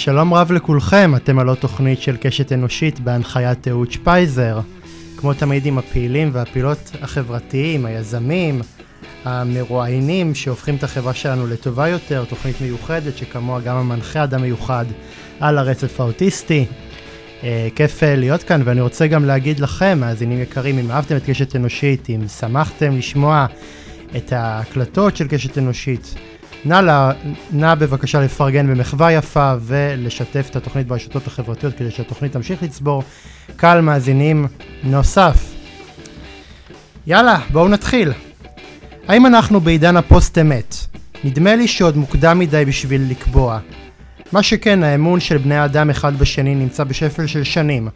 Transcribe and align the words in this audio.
שלום 0.00 0.34
רב 0.34 0.52
לכולכם, 0.52 1.16
אתם 1.16 1.38
על 1.38 1.48
עוד 1.48 1.58
תוכנית 1.58 2.00
של 2.00 2.16
קשת 2.16 2.52
אנושית 2.52 3.00
בהנחיית 3.00 3.68
אהוד 3.68 3.92
שפייזר. 3.92 4.60
כמו 5.16 5.34
תמיד 5.34 5.66
עם 5.66 5.78
הפעילים 5.78 6.30
והפעילות 6.32 6.90
החברתיים, 7.02 7.86
היזמים, 7.86 8.60
המרואיינים 9.24 10.34
שהופכים 10.34 10.76
את 10.76 10.84
החברה 10.84 11.14
שלנו 11.14 11.46
לטובה 11.46 11.88
יותר, 11.88 12.24
תוכנית 12.24 12.60
מיוחדת 12.60 13.16
שכמוה 13.16 13.60
גם 13.60 13.76
המנחה 13.76 14.24
אדם 14.24 14.42
מיוחד 14.42 14.84
על 15.40 15.58
הרצף 15.58 16.00
האוטיסטי. 16.00 16.66
אה, 17.42 17.68
כיף 17.76 18.02
אה, 18.02 18.16
להיות 18.16 18.42
כאן 18.42 18.62
ואני 18.64 18.80
רוצה 18.80 19.06
גם 19.06 19.24
להגיד 19.24 19.60
לכם, 19.60 19.98
מאזינים 20.00 20.40
יקרים, 20.42 20.78
אם 20.78 20.90
אהבתם 20.90 21.16
את 21.16 21.22
קשת 21.26 21.56
אנושית, 21.56 22.10
אם 22.10 22.28
שמחתם 22.28 22.96
לשמוע 22.96 23.46
את 24.16 24.32
ההקלטות 24.32 25.16
של 25.16 25.28
קשת 25.28 25.58
אנושית, 25.58 26.14
נא, 26.64 26.74
לה, 26.74 27.12
נא 27.52 27.74
בבקשה 27.74 28.20
לפרגן 28.20 28.66
במחווה 28.66 29.12
יפה 29.12 29.54
ולשתף 29.60 30.46
את 30.50 30.56
התוכנית 30.56 30.86
ברשתות 30.86 31.26
החברתיות 31.26 31.74
כדי 31.74 31.90
שהתוכנית 31.90 32.32
תמשיך 32.32 32.62
לצבור 32.62 33.02
קהל 33.56 33.80
מאזינים 33.80 34.46
נוסף. 34.82 35.54
יאללה, 37.06 37.38
בואו 37.52 37.68
נתחיל. 37.68 38.12
האם 39.08 39.26
אנחנו 39.26 39.60
בעידן 39.60 39.96
הפוסט 39.96 40.38
אמת? 40.38 40.74
נדמה 41.24 41.56
לי 41.56 41.68
שעוד 41.68 41.96
מוקדם 41.96 42.38
מדי 42.38 42.64
בשביל 42.64 43.02
לקבוע. 43.10 43.58
מה 44.32 44.42
שכן, 44.42 44.82
האמון 44.82 45.20
של 45.20 45.38
בני 45.38 45.64
אדם 45.64 45.90
אחד 45.90 46.18
בשני 46.18 46.54
נמצא 46.54 46.84
בשפל 46.84 47.26
של 47.26 47.44
שנים. 47.44 47.88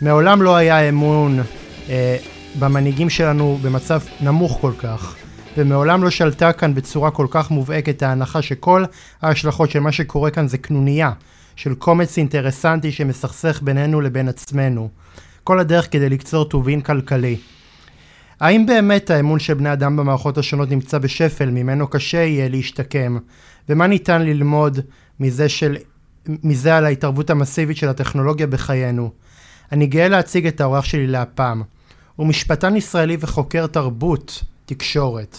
מעולם 0.00 0.42
לא 0.42 0.56
היה 0.56 0.88
אמון 0.88 1.42
אה, 1.88 2.16
במנהיגים 2.58 3.10
שלנו 3.10 3.58
במצב 3.62 4.00
נמוך 4.20 4.58
כל 4.60 4.72
כך. 4.78 5.14
ומעולם 5.56 6.04
לא 6.04 6.10
שלטה 6.10 6.52
כאן 6.52 6.74
בצורה 6.74 7.10
כל 7.10 7.26
כך 7.30 7.50
מובהקת 7.50 8.02
ההנחה 8.02 8.42
שכל 8.42 8.84
ההשלכות 9.22 9.70
של 9.70 9.80
מה 9.80 9.92
שקורה 9.92 10.30
כאן 10.30 10.48
זה 10.48 10.58
קנוניה 10.58 11.12
של 11.56 11.74
קומץ 11.74 12.18
אינטרסנטי 12.18 12.92
שמסכסך 12.92 13.60
בינינו 13.62 14.00
לבין 14.00 14.28
עצמנו. 14.28 14.88
כל 15.44 15.60
הדרך 15.60 15.92
כדי 15.92 16.08
לקצור 16.08 16.44
טובין 16.44 16.80
כלכלי. 16.80 17.36
האם 18.40 18.66
באמת 18.66 19.10
האמון 19.10 19.38
של 19.38 19.54
בני 19.54 19.72
אדם 19.72 19.96
במערכות 19.96 20.38
השונות 20.38 20.70
נמצא 20.70 20.98
בשפל 20.98 21.50
ממנו 21.50 21.88
קשה 21.88 22.18
יהיה 22.18 22.48
להשתקם? 22.48 23.18
ומה 23.68 23.86
ניתן 23.86 24.22
ללמוד 24.22 24.80
מזה, 25.20 25.48
של, 25.48 25.76
מזה 26.26 26.76
על 26.76 26.84
ההתערבות 26.84 27.30
המסיבית 27.30 27.76
של 27.76 27.88
הטכנולוגיה 27.88 28.46
בחיינו? 28.46 29.10
אני 29.72 29.86
גאה 29.86 30.08
להציג 30.08 30.46
את 30.46 30.60
האורח 30.60 30.84
שלי 30.84 31.06
להפעם. 31.06 31.62
הוא 32.16 32.26
משפטן 32.26 32.76
ישראלי 32.76 33.16
וחוקר 33.20 33.66
תרבות 33.66 34.42
תקשורת. 34.66 35.38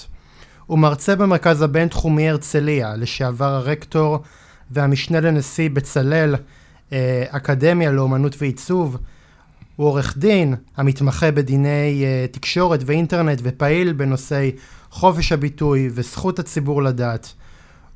הוא 0.66 0.80
מרצה 0.80 1.16
במרכז 1.16 1.62
הבינתחומי 1.62 2.30
הרצליה, 2.30 2.96
לשעבר 2.96 3.54
הרקטור 3.54 4.20
והמשנה 4.72 5.20
לנשיא 5.20 5.70
בצלאל 5.70 6.36
אה, 6.94 7.24
אקדמיה 7.30 7.92
לאומנות 7.92 8.36
ועיצוב. 8.40 8.98
הוא 9.76 9.88
עורך 9.88 10.18
דין 10.18 10.56
המתמחה 10.78 11.32
בדיני 11.32 12.04
אה, 12.06 12.26
תקשורת 12.32 12.80
ואינטרנט 12.86 13.40
ופעיל 13.44 13.94
בנושאי 13.94 14.52
חופש 14.92 15.32
הביטוי 15.32 15.90
וזכות 15.94 16.40
הציבור 16.40 16.84
לדעת. 16.84 17.34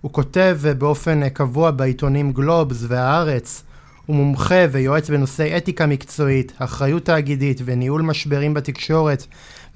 הוא 0.01 0.13
כותב 0.13 0.59
אה, 0.65 0.73
באופן 0.73 1.29
קבוע 1.29 1.71
בעיתונים 1.71 2.31
גלובס 2.31 2.85
והארץ. 2.87 3.63
הוא 4.05 4.15
מומחה 4.15 4.65
ויועץ 4.71 5.09
בנושאי 5.09 5.57
אתיקה 5.57 5.85
מקצועית, 5.85 6.53
אחריות 6.57 7.05
תאגידית 7.05 7.61
וניהול 7.65 8.01
משברים 8.01 8.53
בתקשורת 8.53 9.25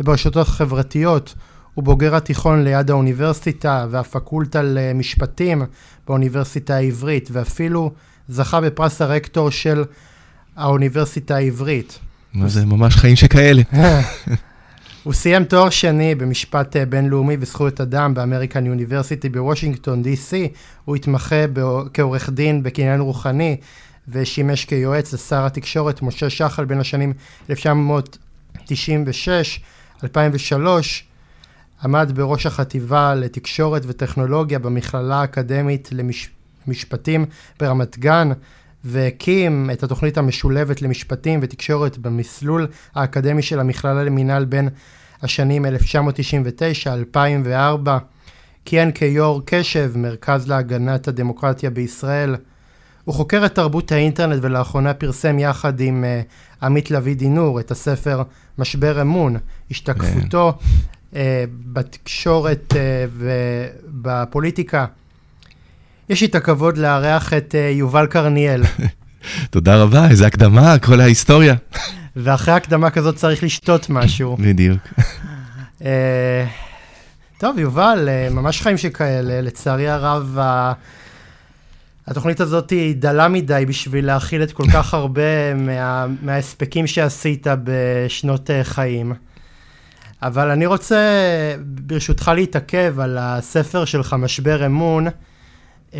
וברשתות 0.04 0.48
החברתיות. 0.48 1.36
הוא 1.74 1.84
בוגר 1.84 2.16
התיכון 2.16 2.64
ליד 2.64 2.90
האוניברסיטה 2.90 3.86
והפקולטה 3.90 4.62
למשפטים 4.64 5.64
באוניברסיטה 6.08 6.76
העברית, 6.76 7.30
ואפילו 7.32 7.92
זכה 8.30 8.62
בפרס 8.62 9.02
הרקטור 9.02 9.50
של 9.50 9.84
האוניברסיטה 10.56 11.36
העברית. 11.36 12.00
מה 12.34 12.48
זה 12.48 12.66
ממש 12.66 12.96
חיים 12.96 13.16
שכאלה. 13.16 13.62
הוא 15.04 15.14
סיים 15.14 15.44
תואר 15.44 15.70
שני 15.70 16.16
במשפט 16.16 16.76
בינלאומי 16.90 17.38
וזכויות 17.40 17.82
אדם 17.82 18.14
באמריקן 18.14 18.66
יוניברסיטי 18.66 19.30
בוושינגטון 19.30 20.04
די.סי. 20.04 20.50
הוא 20.86 20.96
התמחה 20.96 21.46
כעורך 21.94 22.30
דין 22.30 22.64
בקניין 22.64 23.00
רוחני 23.00 23.58
ושימש 24.08 24.66
כיועץ 24.66 25.14
לשר 25.14 25.46
התקשורת 25.46 26.02
משה 26.02 26.30
שחל 26.30 26.66
בין 26.66 26.80
השנים 26.80 27.14
1996 27.50 29.60
2003 30.04 31.08
עמד 31.84 32.12
בראש 32.16 32.46
החטיבה 32.46 33.16
לתקשורת 33.16 33.82
וטכנולוגיה 33.86 34.60
במכללה 34.60 35.22
האקדמית 35.22 35.90
למשפטים 36.68 37.22
למש... 37.22 37.30
ברמת 37.60 38.00
גן 38.00 38.30
והקים 38.84 39.70
את 39.74 39.84
התוכנית 39.84 40.18
המשולבת 40.18 40.82
למשפטים 40.82 41.40
ותקשורת 41.44 41.98
במסלול 41.98 42.68
האקדמי 42.96 43.42
של 43.42 43.60
המכללה 43.60 44.04
למינהל 44.04 44.46
בין 44.46 44.70
השנים 45.22 45.66
1999-2004. 45.66 47.90
כיהן 48.66 48.92
כיו"ר 48.92 49.42
קשב, 49.46 49.92
מרכז 49.96 50.48
להגנת 50.48 51.08
הדמוקרטיה 51.08 51.70
בישראל. 51.70 52.36
הוא 53.06 53.16
חוקר 53.16 53.46
את 53.46 53.56
תרבות 53.56 53.92
האינטרנט 53.92 54.40
ולאחרונה 54.42 54.94
פרסם 54.94 55.40
יחד 55.40 55.80
עם 55.80 56.04
uh, 56.04 56.66
עמית 56.66 56.92
לביא 56.92 57.16
דינור 57.16 57.60
את 57.60 57.72
הספר 57.72 58.24
משבר 58.58 59.02
אמון, 59.02 59.38
השתקפותו 59.72 60.54
uh, 61.12 61.16
בתקשורת 61.74 62.74
uh, 62.74 62.76
ובפוליטיקה. 63.88 64.86
יש 66.10 66.22
לי 66.22 66.28
את 66.28 66.36
הכבוד 66.36 66.78
לארח 66.78 67.34
את 67.34 67.56
uh, 67.56 67.78
יובל 67.78 68.06
קרניאל. 68.06 68.64
תודה 69.50 69.84
רבה, 69.84 70.10
איזה 70.10 70.28
הקדמה, 70.28 70.80
כל 70.80 71.02
ההיסטוריה. 71.02 71.56
ואחרי 72.16 72.54
הקדמה 72.54 72.90
כזאת 72.90 73.16
צריך 73.16 73.44
לשתות 73.44 73.90
משהו. 73.90 74.38
בדיוק. 74.48 74.80
uh, 75.80 75.84
טוב, 77.38 77.60
יובל, 77.60 78.10
uh, 78.10 78.34
ממש 78.34 78.62
חיים 78.62 78.78
שכאלה, 78.78 79.42
לצערי 79.42 79.90
הרב, 79.90 80.38
uh, 80.38 80.74
התוכנית 82.08 82.40
הזאת 82.40 82.70
היא 82.70 82.96
דלה 82.96 83.28
מדי 83.28 83.64
בשביל 83.68 84.06
להכיל 84.06 84.44
את 84.44 84.52
כל 84.52 84.64
כך 84.74 84.94
הרבה 84.94 85.54
מה, 85.54 86.06
מההספקים 86.22 86.88
שעשית 86.88 87.48
בשנות 87.64 88.50
uh, 88.50 88.54
חיים. 88.64 89.14
אבל 90.22 90.50
אני 90.50 90.66
רוצה, 90.66 90.98
ברשותך, 91.66 92.32
להתעכב 92.36 93.00
על 93.00 93.18
הספר 93.22 93.86
שלך, 93.86 94.16
משבר 94.20 94.66
אמון. 94.66 95.08
Uh, 95.08 95.94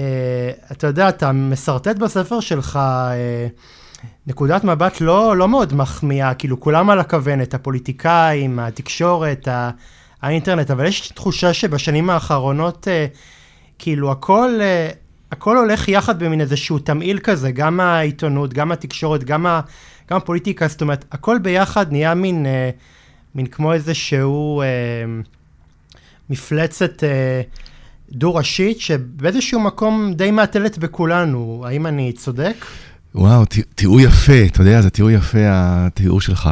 אתה 0.72 0.88
יודע, 0.88 1.10
אתה 1.10 1.32
משרטט 1.32 1.96
בספר 1.96 2.40
שלך 2.40 2.80
uh, 2.82 4.10
נקודת 4.28 4.64
מבט 4.64 5.02
לא, 5.02 5.38
לא 5.38 5.48
מאוד 5.48 5.74
מחמיאה, 5.74 6.34
כאילו 6.34 6.60
כולם 6.60 6.90
על 6.90 7.00
הכוונת, 7.00 7.54
הפוליטיקאים, 7.54 8.60
התקשורת, 8.60 9.48
האינטרנט, 10.22 10.72
אבל 10.72 10.86
יש 10.86 11.10
תחושה 11.10 11.54
שבשנים 11.54 12.10
האחרונות, 12.10 12.88
uh, 12.88 13.18
כאילו 13.80 14.12
הכל, 14.12 14.60
uh, 14.60 15.03
הכל 15.34 15.58
הולך 15.58 15.88
יחד 15.88 16.24
במין 16.24 16.42
איזשהו 16.42 16.80
תמהיל 16.80 17.20
כזה, 17.20 17.52
גם 17.52 17.80
העיתונות, 17.80 18.54
גם 18.54 18.72
התקשורת, 18.72 19.24
גם, 19.24 19.46
ה, 19.46 19.62
גם 20.10 20.18
הפוליטיקה, 20.18 20.68
זאת 20.68 20.82
אומרת, 20.82 21.06
הכל 21.12 21.38
ביחד 21.40 21.92
נהיה 21.92 22.14
מין, 22.14 22.46
אה, 22.46 22.70
מין 23.36 23.46
כמו 23.46 23.74
איזשהו 23.74 24.62
אה, 24.62 24.66
מפלצת 26.30 27.04
אה, 27.04 27.42
דו-ראשית, 28.12 28.80
שבאיזשהו 28.80 29.60
מקום 29.60 30.14
די 30.16 30.32
מעטלת 30.32 30.78
בכולנו. 30.78 31.64
האם 31.68 31.88
אני 31.88 32.12
צודק? 32.12 32.66
וואו, 33.16 33.46
תיאור 33.76 34.02
יפה, 34.02 34.46
אתה 34.46 34.62
יודע, 34.62 34.82
זה 34.82 34.90
תיאור 34.90 35.12
יפה, 35.12 35.40
התיאור 35.48 36.22
שלך. 36.22 36.50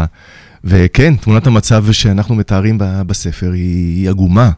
וכן, 0.64 1.16
תמונת 1.16 1.48
המצב 1.48 1.92
שאנחנו 1.92 2.36
מתארים 2.36 2.78
בספר 2.80 3.52
היא 3.52 4.10
עגומה, 4.10 4.52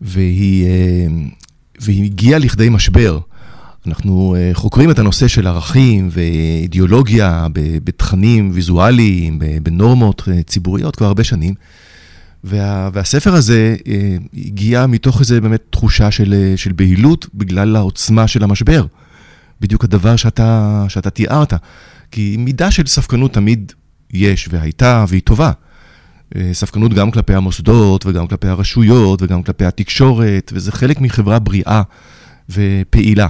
והיא, 0.00 0.66
אה, 0.66 1.06
והיא 1.80 2.04
הגיעה 2.04 2.38
לכדי 2.38 2.68
משבר. 2.68 3.18
אנחנו 3.86 4.36
אה, 4.38 4.50
חוקרים 4.54 4.90
את 4.90 4.98
הנושא 4.98 5.28
של 5.28 5.46
ערכים 5.46 6.08
ואידיאולוגיה 6.12 7.46
בתכנים 7.84 8.50
ויזואליים, 8.54 9.38
בנורמות 9.62 10.22
אה, 10.28 10.42
ציבוריות 10.42 10.96
כבר 10.96 11.06
הרבה 11.06 11.24
שנים. 11.24 11.54
וה, 12.44 12.90
והספר 12.92 13.34
הזה 13.34 13.76
אה, 13.86 14.16
הגיע 14.34 14.86
מתוך 14.86 15.20
איזו 15.20 15.40
באמת 15.42 15.62
תחושה 15.70 16.10
של, 16.10 16.52
של 16.56 16.72
בהילות 16.72 17.26
בגלל 17.34 17.76
העוצמה 17.76 18.28
של 18.28 18.44
המשבר. 18.44 18.86
בדיוק 19.60 19.84
הדבר 19.84 20.16
שאתה, 20.16 20.84
שאתה 20.88 21.10
תיארת. 21.10 21.52
כי 22.10 22.36
מידה 22.38 22.70
של 22.70 22.86
ספקנות 22.86 23.32
תמיד 23.32 23.72
יש 24.12 24.48
והייתה 24.50 25.04
והיא 25.08 25.22
טובה. 25.24 25.50
ספקנות 26.52 26.94
גם 26.94 27.10
כלפי 27.10 27.34
המוסדות 27.34 28.06
וגם 28.06 28.26
כלפי 28.26 28.48
הרשויות 28.48 29.22
וגם 29.22 29.42
כלפי 29.42 29.64
התקשורת, 29.64 30.52
וזה 30.54 30.72
חלק 30.72 31.00
מחברה 31.00 31.38
בריאה 31.38 31.82
ופעילה. 32.50 33.26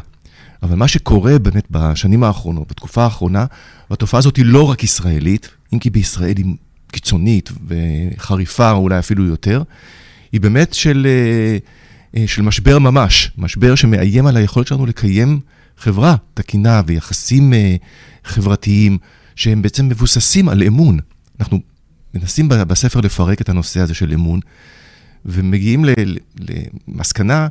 אבל 0.65 0.77
מה 0.77 0.89
שקורה 0.89 1.39
באמת 1.39 1.67
בשנים 1.71 2.25
האחרונות, 2.25 2.69
בתקופה 2.69 3.05
האחרונה, 3.05 3.47
והתופעה 3.91 4.19
הזאת 4.19 4.37
היא 4.37 4.45
לא 4.45 4.71
רק 4.71 4.85
ישראלית, 4.85 5.49
אם 5.75 5.79
כי 5.79 5.91
בישראל 5.91 6.37
היא 6.37 6.55
קיצונית 6.93 7.51
וחריפה, 7.67 8.71
אולי 8.71 8.99
אפילו 8.99 9.25
יותר, 9.25 9.63
היא 10.33 10.41
באמת 10.41 10.75
של, 10.75 11.07
אה, 11.07 11.59
אה, 12.17 12.27
של 12.27 12.43
משבר 12.43 12.79
ממש, 12.79 13.31
משבר 13.39 13.75
שמאיים 13.75 14.27
על 14.27 14.37
היכולת 14.37 14.67
שלנו 14.67 14.87
לקיים 14.87 15.41
חברה 15.79 16.17
תקינה 16.35 16.83
ויחסים 16.87 17.53
אה, 17.53 17.77
חברתיים 18.25 18.99
שהם 19.37 19.63
בעצם 19.63 19.89
מבוססים 19.89 20.49
על 20.49 20.63
אמון. 20.63 20.99
אנחנו 21.41 21.59
מנסים 22.15 22.49
בספר 22.49 23.01
לפרק 23.01 23.41
את 23.41 23.49
הנושא 23.49 23.81
הזה 23.81 23.95
של 23.95 24.13
אמון, 24.13 24.41
ומגיעים 25.27 25.85
למסקנה 26.89 27.49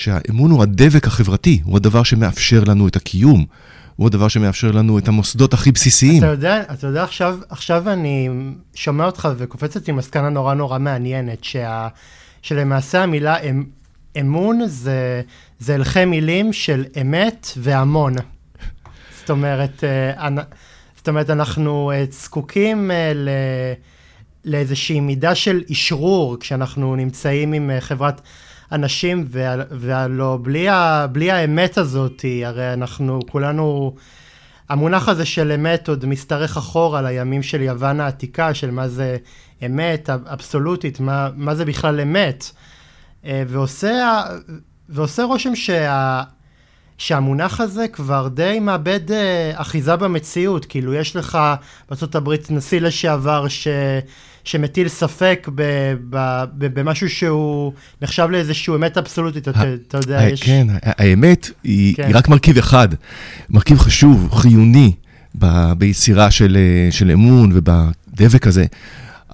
שהאמון 0.00 0.50
הוא 0.50 0.62
הדבק 0.62 1.06
החברתי, 1.06 1.60
הוא 1.64 1.76
הדבר 1.76 2.02
שמאפשר 2.02 2.62
לנו 2.66 2.88
את 2.88 2.96
הקיום, 2.96 3.44
הוא 3.96 4.06
הדבר 4.06 4.28
שמאפשר 4.28 4.70
לנו 4.70 4.98
את 4.98 5.08
המוסדות 5.08 5.54
הכי 5.54 5.72
בסיסיים. 5.72 6.18
אתה 6.18 6.26
יודע, 6.26 6.62
אתה 6.72 6.86
יודע 6.86 7.04
עכשיו, 7.04 7.38
עכשיו 7.48 7.88
אני 7.88 8.28
שומע 8.74 9.06
אותך 9.06 9.28
וקופצת 9.36 9.88
עם 9.88 9.96
מסקנה 9.96 10.28
נורא 10.28 10.54
נורא 10.54 10.78
מעניינת, 10.78 11.44
שה, 11.44 11.88
שלמעשה 12.42 13.02
המילה 13.02 13.38
אמ, 13.38 13.64
אמון 14.20 14.60
זה, 14.66 15.22
זה 15.58 15.74
הלכי 15.74 16.04
מילים 16.04 16.52
של 16.52 16.84
אמת 17.00 17.46
והמון. 17.56 18.14
זאת 19.20 19.30
אומרת, 19.30 19.84
אה, 19.84 20.28
זאת 20.96 21.08
אומרת, 21.08 21.30
אנחנו 21.30 21.90
אה, 21.90 22.04
זקוקים 22.10 22.90
אה, 22.90 23.12
ל... 23.14 23.28
לאיזושהי 24.44 25.00
מידה 25.00 25.34
של 25.34 25.62
אשרור 25.72 26.36
כשאנחנו 26.40 26.96
נמצאים 26.96 27.52
עם 27.52 27.70
חברת 27.80 28.20
אנשים, 28.72 29.24
והלא, 29.70 30.38
בלי, 30.42 30.68
ה, 30.68 31.06
בלי 31.12 31.30
האמת 31.30 31.78
הזאת, 31.78 32.24
הרי 32.44 32.72
אנחנו 32.72 33.20
כולנו, 33.30 33.94
המונח 34.68 35.08
הזה 35.08 35.24
של 35.24 35.52
אמת 35.52 35.88
עוד 35.88 36.06
משתרך 36.06 36.56
אחורה 36.56 37.02
לימים 37.02 37.42
של 37.42 37.62
יוון 37.62 38.00
העתיקה, 38.00 38.54
של 38.54 38.70
מה 38.70 38.88
זה 38.88 39.16
אמת 39.66 40.10
אבסולוטית, 40.10 41.00
מה, 41.00 41.28
מה 41.36 41.54
זה 41.54 41.64
בכלל 41.64 42.00
אמת. 42.00 42.50
אה, 43.24 43.42
ועושה, 43.48 44.22
ועושה 44.88 45.22
רושם 45.22 45.54
שה... 45.54 46.22
שהמונח 47.00 47.60
הזה 47.60 47.88
כבר 47.88 48.28
די 48.28 48.58
מאבד 48.60 49.10
uh, 49.10 49.12
אחיזה 49.54 49.96
במציאות, 49.96 50.64
כאילו 50.64 50.94
יש 50.94 51.16
לך 51.16 51.38
בארה"ב 51.90 52.34
נשיא 52.50 52.80
לשעבר 52.80 53.48
ש... 53.48 53.68
שמטיל 54.44 54.88
ספק 54.88 55.48
ב, 55.54 55.62
ב, 56.10 56.44
ב, 56.58 56.80
במשהו 56.80 57.08
שהוא 57.08 57.72
נחשב 58.02 58.28
לאיזשהו 58.30 58.76
אמת 58.76 58.98
אבסולוטית, 58.98 59.48
אתה, 59.48 59.98
יודע, 59.98 60.28
יש... 60.28 60.42
כן, 60.42 60.66
האמת 60.82 61.50
היא, 61.64 61.96
כן. 61.96 62.06
היא 62.06 62.16
רק 62.16 62.28
מרכיב 62.28 62.58
אחד, 62.58 62.88
מרכיב 63.50 63.78
חשוב, 63.78 64.28
חיוני, 64.32 64.92
ב, 65.38 65.72
ביצירה 65.72 66.30
של, 66.30 66.56
אה, 66.60 66.92
של 66.92 67.10
אמון 67.10 67.50
ובדבק 67.54 68.46
הזה. 68.46 68.64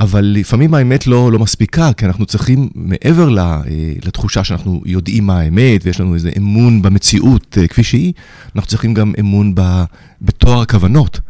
אבל 0.01 0.25
לפעמים 0.25 0.75
האמת 0.75 1.07
לא, 1.07 1.33
לא 1.33 1.39
מספיקה, 1.39 1.93
כי 1.93 2.07
אנחנו 2.07 2.27
צריכים, 2.27 2.69
מעבר 2.75 3.39
אה, 3.39 3.63
לתחושה 4.05 4.45
שאנחנו 4.45 4.83
יודעים 4.87 5.27
מה 5.27 5.41
האמת, 5.41 5.81
ויש 5.85 6.01
לנו 6.01 6.15
איזה 6.15 6.31
אמון 6.37 6.83
במציאות 6.83 7.59
אה, 7.61 7.69
כפי 7.69 7.83
שהיא, 7.83 8.13
אנחנו 8.57 8.69
צריכים 8.69 8.95
גם 8.95 9.13
אמון 9.21 9.55
בתואר 10.23 10.61
הכוונות. 10.61 11.21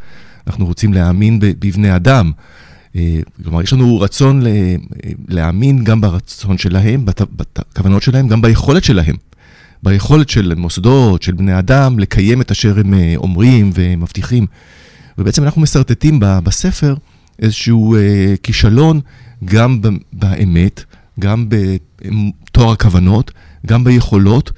אנחנו 0.46 0.66
רוצים 0.66 0.94
להאמין 0.94 1.38
בבני 1.40 1.96
אדם. 1.96 2.32
אה, 2.96 3.20
כלומר, 3.44 3.62
יש 3.62 3.72
לנו 3.72 4.00
רצון 4.00 4.42
להאמין 5.28 5.84
גם 5.84 6.00
ברצון 6.00 6.58
שלהם, 6.58 7.04
בכוונות 7.04 8.02
שלהם, 8.02 8.28
גם 8.28 8.42
ביכולת 8.42 8.84
שלהם. 8.84 9.16
ביכולת 9.82 10.28
של 10.28 10.54
מוסדות, 10.56 11.22
של 11.22 11.32
בני 11.32 11.58
אדם, 11.58 11.98
לקיים 11.98 12.40
את 12.40 12.50
אשר 12.50 12.78
הם 12.80 12.94
אומרים 13.16 13.70
ומבטיחים. 13.74 14.46
ובעצם 15.18 15.42
אנחנו 15.42 15.60
משרטטים 15.62 16.20
בספר 16.20 16.94
איזשהו 17.38 17.96
אה, 17.96 18.34
כישלון 18.42 19.00
גם 19.44 19.80
באמת, 20.12 20.84
גם 21.20 21.48
בתואר 21.48 22.72
הכוונות, 22.72 23.30
גם 23.66 23.84
ביכולות. 23.84 24.52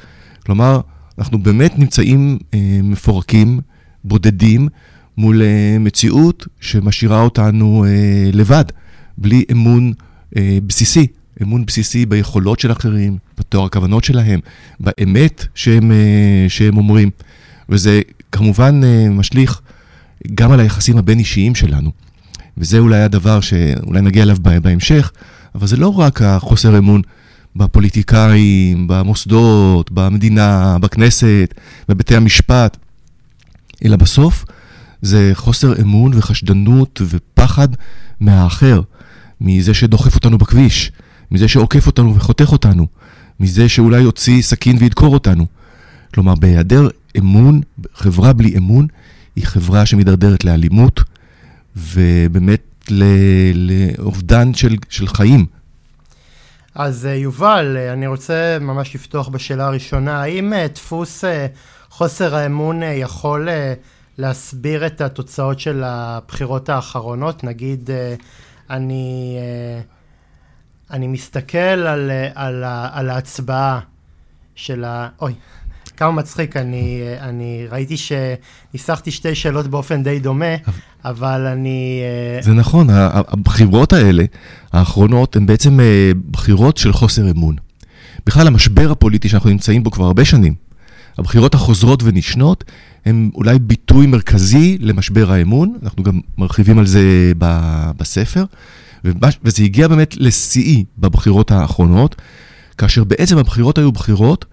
כלומר, 0.46 0.80
אנחנו 1.18 1.38
באמת 1.38 1.78
נמצאים 1.78 2.38
אה, 2.54 2.80
מפורקים, 2.82 3.60
בודדים, 4.04 4.68
מול 5.18 5.42
אה, 5.42 5.76
מציאות 5.80 6.46
שמשאירה 6.60 7.20
אותנו 7.20 7.84
אה, 7.84 8.30
לבד, 8.32 8.64
בלי 9.18 9.44
אמון 9.52 9.92
אה, 10.36 10.58
בסיסי, 10.66 11.06
אמון 11.42 11.66
בסיסי 11.66 12.06
ביכולות 12.06 12.60
של 12.60 12.72
אחרים, 12.72 13.18
בתואר 13.38 13.64
הכוונות 13.64 14.04
שלהם, 14.04 14.40
באמת 14.80 15.46
שהם, 15.54 15.92
שהם 16.48 16.76
אומרים. 16.76 17.10
וזה 17.68 18.00
כמובן 18.32 18.80
משליך 19.10 19.60
גם 20.34 20.52
על 20.52 20.60
היחסים 20.60 20.98
הבין-אישיים 20.98 21.54
שלנו. 21.54 21.90
וזה 22.58 22.78
אולי 22.78 23.00
הדבר 23.00 23.40
שאולי 23.40 24.00
נגיע 24.00 24.22
אליו 24.22 24.36
בהמשך, 24.62 25.12
אבל 25.54 25.66
זה 25.66 25.76
לא 25.76 25.98
רק 25.98 26.22
החוסר 26.22 26.78
אמון 26.78 27.02
בפוליטיקאים, 27.56 28.88
במוסדות, 28.88 29.90
במדינה, 29.90 30.76
בכנסת, 30.80 31.54
בבתי 31.88 32.16
המשפט, 32.16 32.76
אלא 33.84 33.96
בסוף 33.96 34.44
זה 35.02 35.30
חוסר 35.34 35.80
אמון 35.82 36.12
וחשדנות 36.14 37.00
ופחד 37.08 37.68
מהאחר, 38.20 38.80
מזה 39.40 39.74
שדוחף 39.74 40.14
אותנו 40.14 40.38
בכביש, 40.38 40.92
מזה 41.30 41.48
שעוקף 41.48 41.86
אותנו 41.86 42.16
וחותך 42.16 42.52
אותנו, 42.52 42.86
מזה 43.40 43.68
שאולי 43.68 44.00
יוציא 44.00 44.42
סכין 44.42 44.76
וידקור 44.80 45.14
אותנו. 45.14 45.46
כלומר, 46.14 46.34
בהיעדר 46.34 46.88
אמון, 47.18 47.60
חברה 47.94 48.32
בלי 48.32 48.56
אמון, 48.56 48.86
היא 49.36 49.46
חברה 49.46 49.86
שמתדרדרת 49.86 50.44
לאלימות, 50.44 51.02
ובאמת 51.76 52.90
לאובדן 53.54 54.54
של, 54.54 54.76
של 54.88 55.08
חיים. 55.08 55.46
אז 56.74 57.06
אה, 57.06 57.14
יובל, 57.14 57.76
אה, 57.76 57.92
אני 57.92 58.06
רוצה 58.06 58.58
ממש 58.60 58.94
לפתוח 58.94 59.28
בשאלה 59.28 59.66
הראשונה. 59.66 60.22
האם 60.22 60.52
אה, 60.52 60.66
דפוס 60.74 61.24
חוסר 61.90 62.34
האמון 62.34 62.82
יכול 62.82 63.48
להסביר 64.18 64.86
את 64.86 65.00
התוצאות 65.00 65.60
של 65.60 65.82
הבחירות 65.84 66.68
האחרונות? 66.68 67.44
נגיד, 67.44 67.90
אני, 68.70 69.36
אני 70.90 71.06
מסתכל 71.06 71.58
על, 71.58 72.10
על, 72.34 72.64
על 72.92 73.10
ההצבעה 73.10 73.80
של 74.54 74.84
ה... 74.84 75.08
אוי, 75.20 75.34
כמה 75.98 76.10
מצחיק, 76.12 76.56
אני, 76.56 77.02
אני 77.20 77.66
ראיתי 77.70 77.96
שניסחתי 77.96 79.10
שתי 79.10 79.34
שאלות 79.34 79.66
באופן 79.66 80.02
די 80.02 80.18
דומה, 80.18 80.54
אבל 81.04 81.46
אני... 81.46 82.00
אה, 82.36 82.42
זה 82.42 82.52
נכון, 82.52 82.86
הבחירות 82.90 83.92
האלה, 83.92 84.24
האחרונות, 84.72 85.36
הן 85.36 85.46
בעצם 85.46 85.80
אה, 85.80 86.10
בחירות 86.30 86.76
של 86.76 86.92
חוסר 86.92 87.30
אמון. 87.30 87.56
בכלל, 88.26 88.46
המשבר 88.46 88.90
הפוליטי 88.90 89.28
שאנחנו 89.28 89.50
נמצאים 89.50 89.82
בו 89.82 89.90
כבר 89.90 90.04
הרבה 90.04 90.24
שנים, 90.24 90.54
הבחירות 91.18 91.54
החוזרות 91.54 92.02
ונשנות, 92.02 92.64
הן 93.08 93.30
אולי 93.34 93.58
ביטוי 93.58 94.06
מרכזי 94.06 94.78
למשבר 94.80 95.32
האמון, 95.32 95.78
אנחנו 95.82 96.02
גם 96.02 96.20
מרחיבים 96.38 96.78
על 96.78 96.86
זה 96.86 97.32
בספר, 97.96 98.44
וזה 99.44 99.62
הגיע 99.62 99.88
באמת 99.88 100.16
לשיאי 100.16 100.84
בבחירות 100.98 101.50
האחרונות, 101.50 102.16
כאשר 102.78 103.04
בעצם 103.04 103.38
הבחירות 103.38 103.78
היו 103.78 103.92
בחירות 103.92 104.44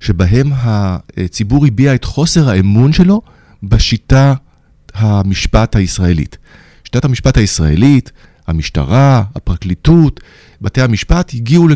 שבהם 0.00 0.52
הציבור 0.54 1.66
הביע 1.66 1.94
את 1.94 2.04
חוסר 2.04 2.48
האמון 2.50 2.92
שלו 2.92 3.22
בשיטה 3.62 4.34
המשפט 4.94 5.76
הישראלית. 5.76 6.38
שיטת 6.84 7.04
המשפט 7.04 7.36
הישראלית, 7.36 8.12
המשטרה, 8.46 9.22
הפרקליטות, 9.36 10.20
בתי 10.60 10.82
המשפט 10.82 11.30
הגיעו 11.34 11.68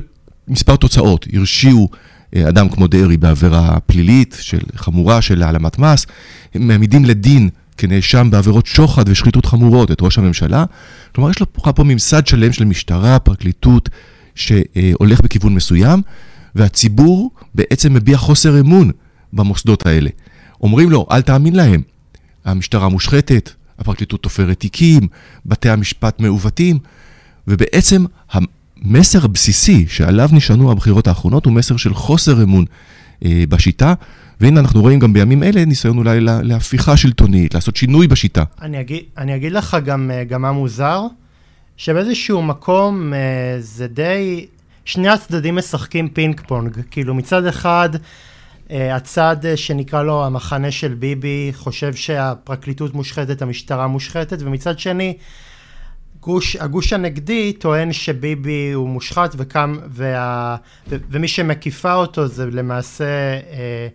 למספר 0.49 0.77
תוצאות, 0.77 1.27
הרשיעו 1.33 1.89
אדם 2.37 2.69
כמו 2.69 2.87
דרעי 2.87 3.17
בעבירה 3.17 3.81
פלילית 3.87 4.37
של, 4.41 4.59
חמורה 4.77 5.23
של 5.23 5.43
העלמת 5.43 5.79
מס, 5.79 6.07
הם 6.55 6.69
מעמידים 6.69 7.05
לדין 7.05 7.49
כנאשם 7.77 8.29
בעבירות 8.31 8.67
שוחד 8.67 9.09
ושחיתות 9.09 9.47
חמורות 9.47 9.91
את 9.91 10.03
ראש 10.03 10.19
הממשלה. 10.19 10.65
כלומר, 11.15 11.31
יש 11.31 11.43
לך 11.43 11.71
פה 11.75 11.85
ממסד 11.85 12.27
שלם 12.27 12.53
של 12.53 12.65
משטרה, 12.65 13.19
פרקליטות, 13.19 13.89
שהולך 14.35 15.21
בכיוון 15.21 15.55
מסוים, 15.55 16.03
והציבור 16.55 17.31
בעצם 17.55 17.95
מביע 17.95 18.17
חוסר 18.17 18.61
אמון 18.61 18.91
במוסדות 19.33 19.87
האלה. 19.87 20.11
אומרים 20.61 20.91
לו, 20.91 21.07
אל 21.11 21.23
תאמין 21.23 21.57
להם. 21.57 21.83
המשטרה 22.45 22.89
מושחתת, 22.89 23.51
הפרקליטות 23.79 24.23
תופרת 24.23 24.61
תיקים, 24.61 25.09
בתי 25.47 25.71
המשפט 25.71 26.21
מעוותים, 26.21 26.79
ובעצם 27.49 28.05
המסר 28.85 29.25
הבסיסי 29.25 29.85
שעליו 29.89 30.29
נשענו 30.33 30.73
הבחירות 30.73 31.07
האחרונות 31.07 31.45
הוא 31.45 31.53
מסר 31.53 31.77
של 31.77 31.95
חוסר 31.95 32.43
אמון 32.43 32.65
אה, 33.25 33.45
בשיטה, 33.49 33.95
והנה 34.41 34.61
אנחנו 34.61 34.81
רואים 34.81 34.99
גם 34.99 35.13
בימים 35.13 35.43
אלה 35.43 35.65
ניסיון 35.65 35.99
אולי 35.99 36.21
לה, 36.21 36.43
להפיכה 36.43 36.97
שלטונית, 36.97 37.55
לעשות 37.55 37.77
שינוי 37.77 38.07
בשיטה. 38.07 38.43
אני 38.63 38.81
אגיד, 38.81 39.03
אני 39.19 39.37
אגיד 39.37 39.53
לך 39.53 39.77
גם, 39.85 40.11
אה, 40.15 40.25
גם 40.25 40.43
מה 40.43 40.53
מוזר, 40.53 41.03
שבאיזשהו 41.77 42.43
מקום 42.43 43.15
אה, 43.15 43.19
זה 43.59 43.87
די, 43.87 44.47
שני 44.85 45.09
הצדדים 45.09 45.57
משחקים 45.57 46.09
פינג 46.09 46.41
פונג, 46.47 46.77
כאילו 46.91 47.15
מצד 47.15 47.47
אחד 47.47 47.91
אה, 48.71 48.97
הצד 48.97 49.37
אה, 49.45 49.57
שנקרא 49.57 50.03
לו 50.03 50.27
המחנה 50.27 50.71
של 50.71 50.95
ביבי 50.95 51.51
חושב 51.55 51.95
שהפרקליטות 51.95 52.95
מושחתת, 52.95 53.43
המשטרה 53.43 53.87
מושחתת, 53.87 54.43
ומצד 54.43 54.79
שני 54.79 55.17
הגוש, 56.25 56.57
הגוש 56.57 56.93
הנגדי 56.93 57.53
טוען 57.53 57.93
שביבי 57.93 58.73
הוא 58.73 58.89
מושחת 58.89 59.35
וקם, 59.37 59.79
וה, 59.89 60.57
ו, 60.89 60.97
ומי 61.11 61.29
שמקיפה 61.29 61.95
אותו 61.95 62.27
זה 62.27 62.47
למעשה 62.47 63.05
אה, 63.05 63.89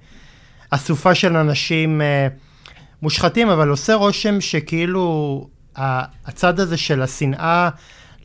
אסופה 0.69 1.15
של 1.15 1.35
אנשים 1.37 2.01
אה, 2.01 2.27
מושחתים, 3.01 3.49
אבל 3.49 3.69
עושה 3.69 3.93
רושם 3.93 4.41
שכאילו 4.41 5.47
הצד 5.75 6.59
הזה 6.59 6.77
של 6.77 7.01
השנאה 7.01 7.69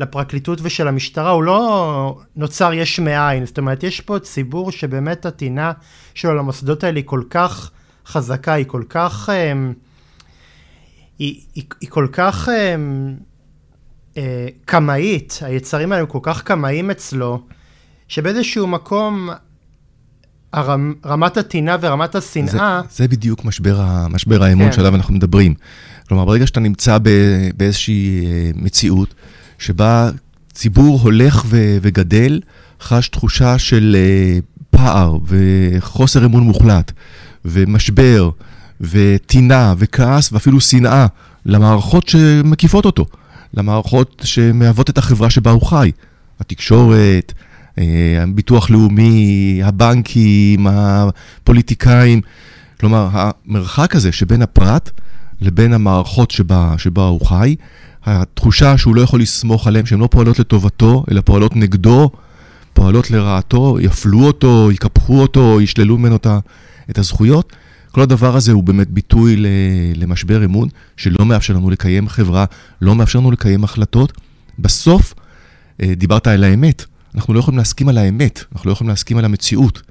לפרקליטות 0.00 0.58
ושל 0.62 0.88
המשטרה 0.88 1.30
הוא 1.30 1.42
לא 1.42 2.20
נוצר 2.36 2.72
יש 2.72 3.00
מאין, 3.00 3.46
זאת 3.46 3.58
אומרת 3.58 3.82
יש 3.82 4.00
פה 4.00 4.18
ציבור 4.18 4.72
שבאמת 4.72 5.26
הטינה 5.26 5.72
שלו 6.14 6.34
למוסדות 6.34 6.84
האלה 6.84 6.96
היא 6.96 7.06
כל 7.06 7.22
כך 7.30 7.70
חזקה, 8.06 8.52
היא 8.52 8.66
כל 8.66 8.82
כך... 8.88 9.30
אה, 9.32 9.52
היא, 11.18 11.40
היא, 11.54 11.64
היא 11.80 11.90
כל 11.90 12.08
כך... 12.12 12.48
אה, 12.48 12.76
אה, 14.16 14.48
קמאית, 14.64 15.38
היצרים 15.42 15.92
האלה 15.92 16.00
הם 16.02 16.08
כל 16.08 16.18
כך 16.22 16.42
קמאיים 16.42 16.90
אצלו, 16.90 17.42
שבאיזשהו 18.08 18.66
מקום 18.66 19.30
הרמ, 20.52 20.94
רמת 21.06 21.36
הטינה 21.36 21.76
ורמת 21.80 22.14
השנאה... 22.14 22.80
זה, 22.90 22.96
זה 22.96 23.08
בדיוק 23.08 23.44
משבר, 23.44 24.06
משבר 24.10 24.42
האמון 24.42 24.66
כן. 24.66 24.72
שעליו 24.72 24.94
אנחנו 24.94 25.14
מדברים. 25.14 25.54
כלומר, 26.08 26.24
ברגע 26.24 26.46
שאתה 26.46 26.60
נמצא 26.60 26.98
ב, 27.02 27.08
באיזושהי 27.56 28.26
אה, 28.26 28.50
מציאות 28.54 29.14
שבה 29.58 30.10
ציבור 30.52 31.00
הולך 31.00 31.42
ו, 31.46 31.78
וגדל, 31.82 32.40
חש 32.80 33.08
תחושה 33.08 33.58
של 33.58 33.96
אה, 33.98 34.38
פער 34.70 35.18
וחוסר 35.26 36.24
אמון 36.26 36.42
מוחלט, 36.42 36.92
ומשבר, 37.44 38.30
וטינה, 38.80 39.74
וכעס, 39.78 40.32
ואפילו 40.32 40.60
שנאה 40.60 41.06
למערכות 41.46 42.08
שמקיפות 42.08 42.84
אותו. 42.84 43.06
למערכות 43.56 44.22
שמהוות 44.24 44.90
את 44.90 44.98
החברה 44.98 45.30
שבה 45.30 45.50
הוא 45.50 45.66
חי. 45.66 45.90
התקשורת, 46.40 47.32
אה, 47.78 47.84
הביטוח 48.22 48.70
לאומי, 48.70 49.60
הבנקים, 49.64 50.66
הפוליטיקאים. 50.70 52.20
כלומר, 52.80 53.08
המרחק 53.12 53.94
הזה 53.94 54.12
שבין 54.12 54.42
הפרט 54.42 54.90
לבין 55.40 55.72
המערכות 55.72 56.30
שבה, 56.30 56.74
שבה 56.78 57.02
הוא 57.02 57.26
חי, 57.26 57.56
התחושה 58.04 58.78
שהוא 58.78 58.94
לא 58.94 59.00
יכול 59.00 59.20
לסמוך 59.20 59.66
עליהן, 59.66 59.86
שהן 59.86 60.00
לא 60.00 60.08
פועלות 60.10 60.38
לטובתו, 60.38 61.04
אלא 61.10 61.20
פועלות 61.20 61.56
נגדו, 61.56 62.10
פועלות 62.72 63.10
לרעתו, 63.10 63.76
יפלו 63.80 64.26
אותו, 64.26 64.68
יקפחו 64.72 65.20
אותו, 65.20 65.60
ישללו 65.60 65.98
ממנו 65.98 66.16
את 66.90 66.98
הזכויות. 66.98 67.52
כל 67.94 68.00
הדבר 68.00 68.36
הזה 68.36 68.52
הוא 68.52 68.62
באמת 68.62 68.90
ביטוי 68.90 69.36
למשבר 69.94 70.44
אמון, 70.44 70.68
שלא 70.96 71.24
מאפשר 71.24 71.54
לנו 71.54 71.70
לקיים 71.70 72.08
חברה, 72.08 72.44
לא 72.80 72.94
מאפשר 72.94 73.18
לנו 73.18 73.30
לקיים 73.30 73.64
החלטות. 73.64 74.12
בסוף, 74.58 75.14
אה, 75.82 75.94
דיברת 75.96 76.26
על 76.26 76.44
האמת, 76.44 76.84
אנחנו 77.14 77.34
לא 77.34 77.38
יכולים 77.38 77.58
להסכים 77.58 77.88
על 77.88 77.98
האמת, 77.98 78.44
אנחנו 78.52 78.68
לא 78.68 78.72
יכולים 78.72 78.88
להסכים 78.88 79.16
על 79.16 79.24
המציאות. 79.24 79.82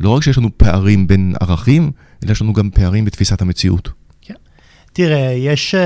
לא 0.00 0.10
רק 0.10 0.22
שיש 0.22 0.38
לנו 0.38 0.48
פערים 0.56 1.06
בין 1.06 1.34
ערכים, 1.40 1.90
אלא 2.24 2.32
יש 2.32 2.42
לנו 2.42 2.52
גם 2.52 2.70
פערים 2.70 3.04
בתפיסת 3.04 3.42
המציאות. 3.42 3.88
כן. 4.22 4.34
תראה, 4.92 5.32
יש... 5.32 5.74
uh, 5.74 5.78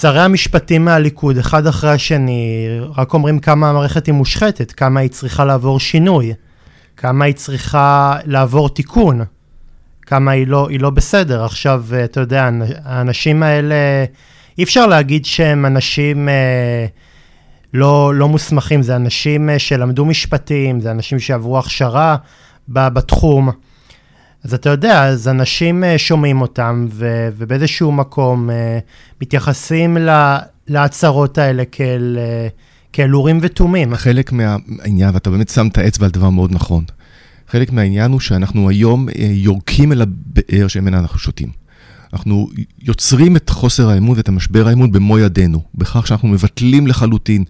שרי 0.00 0.20
המשפטים 0.20 0.84
מהליכוד, 0.84 1.38
אחד 1.38 1.66
אחרי 1.66 1.90
השני, 1.90 2.66
רק 2.96 3.14
אומרים 3.14 3.38
כמה 3.38 3.70
המערכת 3.70 4.06
היא 4.06 4.14
מושחתת, 4.14 4.72
כמה 4.72 5.00
היא 5.00 5.10
צריכה 5.10 5.44
לעבור 5.44 5.80
שינוי. 5.80 6.32
כמה 7.00 7.24
היא 7.24 7.34
צריכה 7.34 8.16
לעבור 8.24 8.68
תיקון, 8.68 9.24
כמה 10.02 10.30
היא 10.30 10.46
לא, 10.46 10.68
היא 10.68 10.80
לא 10.80 10.90
בסדר. 10.90 11.44
עכשיו, 11.44 11.84
אה, 11.92 12.04
אתה 12.04 12.20
יודע, 12.20 12.50
האנשים 12.84 13.42
האלה, 13.42 14.04
אי 14.58 14.62
אפשר 14.62 14.86
להגיד 14.86 15.24
שהם 15.24 15.66
אנשים 15.66 16.28
אה, 16.28 16.86
לא, 17.74 18.14
לא 18.14 18.28
מוסמכים, 18.28 18.82
זה 18.82 18.96
אנשים 18.96 19.50
אה, 19.50 19.58
שלמדו 19.58 20.04
משפטים, 20.04 20.80
זה 20.80 20.90
אנשים 20.90 21.18
שעברו 21.18 21.58
הכשרה 21.58 22.16
בתחום. 22.68 23.50
אז 24.44 24.54
אתה 24.54 24.70
יודע, 24.70 25.04
אז 25.04 25.28
אנשים 25.28 25.84
אה, 25.84 25.98
שומעים 25.98 26.40
אותם, 26.40 26.86
ו, 26.90 27.28
ובאיזשהו 27.36 27.92
מקום 27.92 28.50
אה, 28.50 28.78
מתייחסים 29.20 29.96
לה, 29.96 30.38
להצהרות 30.68 31.38
האלה 31.38 31.64
כאל... 31.64 32.18
אה, 32.20 32.48
כאל 32.92 33.16
אורים 33.16 33.38
ותומים. 33.42 33.96
חלק 33.96 34.32
מהעניין, 34.32 35.14
ואתה 35.14 35.30
באמת 35.30 35.48
שם 35.48 35.66
את 35.66 35.78
האצבע 35.78 36.06
על 36.06 36.12
דבר 36.12 36.30
מאוד 36.30 36.52
נכון, 36.52 36.84
חלק 37.48 37.72
מהעניין 37.72 38.12
הוא 38.12 38.20
שאנחנו 38.20 38.68
היום 38.68 39.08
אה, 39.08 39.14
יורקים 39.30 39.92
אל 39.92 40.02
הבאר 40.02 40.68
שממנה 40.68 40.98
אנחנו 40.98 41.18
שותים. 41.18 41.48
אנחנו 42.12 42.48
יוצרים 42.82 43.36
את 43.36 43.50
חוסר 43.50 43.90
האמון 43.90 44.16
ואת 44.16 44.28
המשבר 44.28 44.68
האמון 44.68 44.92
במו 44.92 45.18
ידינו, 45.18 45.62
בכך 45.74 46.06
שאנחנו 46.06 46.28
מבטלים 46.28 46.86
לחלוטין 46.86 47.44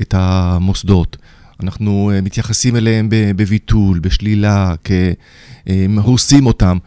את 0.00 0.14
המוסדות. 0.14 1.16
אנחנו 1.62 2.10
אה, 2.14 2.20
מתייחסים 2.20 2.76
אליהם 2.76 3.08
בביטול, 3.10 3.98
בשלילה, 3.98 4.74
כהורסים 5.64 6.46
אותם. 6.46 6.78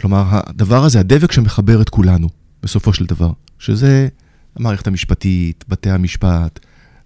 כלומר, 0.00 0.24
הדבר 0.30 0.84
הזה, 0.84 1.00
הדבק 1.00 1.32
שמחבר 1.32 1.82
את 1.82 1.88
כולנו, 1.88 2.28
בסופו 2.62 2.92
של 2.92 3.06
דבר, 3.06 3.32
שזה 3.58 4.08
המערכת 4.56 4.86
המשפטית, 4.86 5.64
בתי 5.68 5.90
המשפט, 5.90 6.60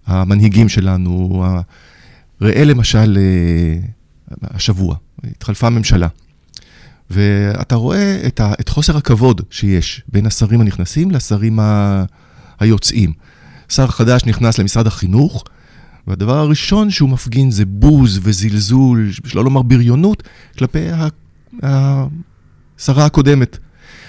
המנהיגים 0.07 0.69
שלנו, 0.69 1.43
ראה 2.41 2.63
למשל 2.65 3.17
אה, 3.17 3.87
השבוע, 4.43 4.95
התחלפה 5.23 5.69
ממשלה. 5.69 6.07
ואתה 7.09 7.75
רואה 7.75 8.21
את, 8.27 8.39
ה, 8.39 8.53
את 8.59 8.69
חוסר 8.69 8.97
הכבוד 8.97 9.41
שיש 9.49 10.01
בין 10.11 10.25
השרים 10.25 10.61
הנכנסים 10.61 11.11
לשרים 11.11 11.59
ה, 11.59 12.03
היוצאים. 12.59 13.13
שר 13.69 13.87
חדש 13.87 14.25
נכנס 14.25 14.57
למשרד 14.57 14.87
החינוך, 14.87 15.43
והדבר 16.07 16.37
הראשון 16.37 16.91
שהוא 16.91 17.09
מפגין 17.09 17.51
זה 17.51 17.65
בוז 17.65 18.19
וזלזול, 18.23 19.11
שלא 19.25 19.43
לומר 19.43 19.61
בריונות, 19.61 20.23
כלפי 20.57 20.87
השרה 21.63 23.05
הקודמת. 23.05 23.57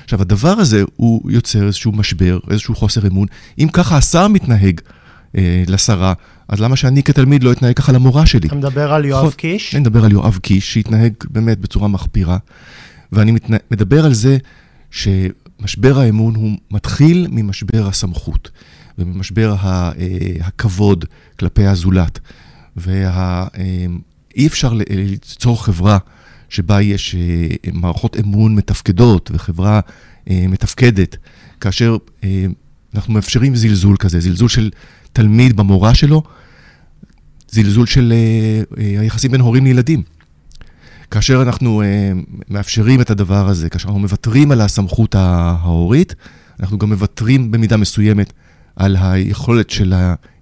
עכשיו, 0.04 0.20
הדבר 0.22 0.48
הזה 0.48 0.82
הוא 0.96 1.30
יוצר 1.30 1.66
איזשהו 1.66 1.92
משבר, 1.92 2.38
איזשהו 2.50 2.74
חוסר 2.74 3.06
אמון. 3.06 3.26
אם 3.58 3.68
ככה 3.72 3.96
השר 3.96 4.28
מתנהג 4.28 4.80
אה, 5.36 5.62
לשרה, 5.66 6.12
אז 6.48 6.60
למה 6.60 6.76
שאני 6.76 7.02
כתלמיד 7.02 7.42
לא 7.42 7.52
אתנהג 7.52 7.76
ככה 7.76 7.92
למורה 7.92 8.26
שלי? 8.26 8.48
אתה 8.48 8.54
מדבר 8.54 8.92
על 8.92 9.04
יואב 9.04 9.32
קיש? 9.32 9.74
אני 9.74 9.80
מדבר 9.80 10.04
על 10.04 10.12
יואב 10.12 10.38
קיש, 10.42 10.74
שהתנהג 10.74 11.12
באמת 11.30 11.58
בצורה 11.58 11.88
מחפירה, 11.88 12.38
ואני 13.12 13.32
מתנה... 13.32 13.56
מדבר 13.70 14.04
על 14.04 14.14
זה 14.14 14.38
שמשבר 14.90 15.98
האמון 15.98 16.34
הוא 16.34 16.50
מתחיל 16.70 17.26
ממשבר 17.30 17.88
הסמכות, 17.88 18.50
וממשבר 18.98 19.54
ה... 19.60 19.92
אה, 19.98 20.16
הכבוד 20.40 21.04
כלפי 21.38 21.66
הזולת, 21.66 22.18
ואי. 22.76 23.06
אה, 23.06 23.86
אפשר 24.46 24.72
ליצור 24.90 25.64
חברה 25.64 25.98
שבה 26.48 26.82
יש 26.82 27.16
מערכות 27.72 28.16
אמון 28.16 28.54
מתפקדות 28.54 29.30
וחברה 29.34 29.80
מתפקדת, 30.30 31.16
כאשר 31.60 31.96
אנחנו 32.94 33.14
מאפשרים 33.14 33.56
זלזול 33.56 33.96
כזה, 33.96 34.20
זלזול 34.20 34.48
של 34.48 34.70
תלמיד 35.16 35.56
במורה 35.56 35.94
שלו, 35.94 36.22
זלזול 37.48 37.86
של 37.86 38.12
uh, 38.12 38.74
uh, 38.74 38.80
היחסים 38.80 39.30
בין 39.30 39.40
הורים 39.40 39.64
לילדים. 39.64 40.02
כאשר 41.10 41.42
אנחנו 41.42 41.82
uh, 41.82 41.84
מאפשרים 42.48 43.00
את 43.00 43.10
הדבר 43.10 43.48
הזה, 43.48 43.68
כאשר 43.68 43.88
אנחנו 43.88 44.00
מוותרים 44.00 44.50
על 44.50 44.60
הסמכות 44.60 45.14
ההורית, 45.14 46.14
אנחנו 46.60 46.78
גם 46.78 46.88
מוותרים 46.88 47.50
במידה 47.50 47.76
מסוימת 47.76 48.32
על 48.76 48.96
היכולת 49.00 49.70
של 49.70 49.94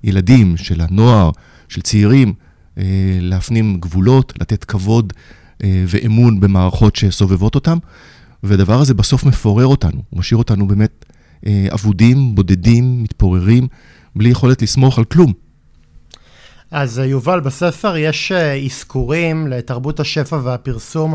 הילדים, 0.03 0.57
של 0.57 0.81
הנוער, 0.81 1.31
של 1.69 1.81
צעירים, 1.81 2.35
להפנים 3.21 3.77
גבולות, 3.81 4.33
לתת 4.41 4.65
כבוד 4.65 5.13
ואמון 5.63 6.41
במערכות 6.41 6.97
שסובבות 6.97 7.55
אותם, 7.55 7.79
והדבר 8.43 8.81
הזה 8.81 8.95
בסוף 8.95 9.25
מפורר 9.25 9.67
אותנו, 9.67 10.03
הוא 10.11 10.19
משאיר 10.19 10.39
אותנו 10.39 10.69
באמת 10.69 11.05
אבודים, 11.73 12.35
בודדים, 12.35 13.03
מתפוררים. 13.03 13.69
בלי 14.17 14.29
יכולת 14.29 14.63
לסמוך 14.63 14.99
על 14.99 15.05
כלום. 15.05 15.33
אז 16.71 16.99
אה, 16.99 17.05
יובל, 17.05 17.41
בספר 17.41 17.97
יש 17.97 18.33
אה, 18.33 18.65
אזכורים 18.65 19.47
לתרבות 19.47 20.01
השפע 20.01 20.37
והפרסום, 20.43 21.15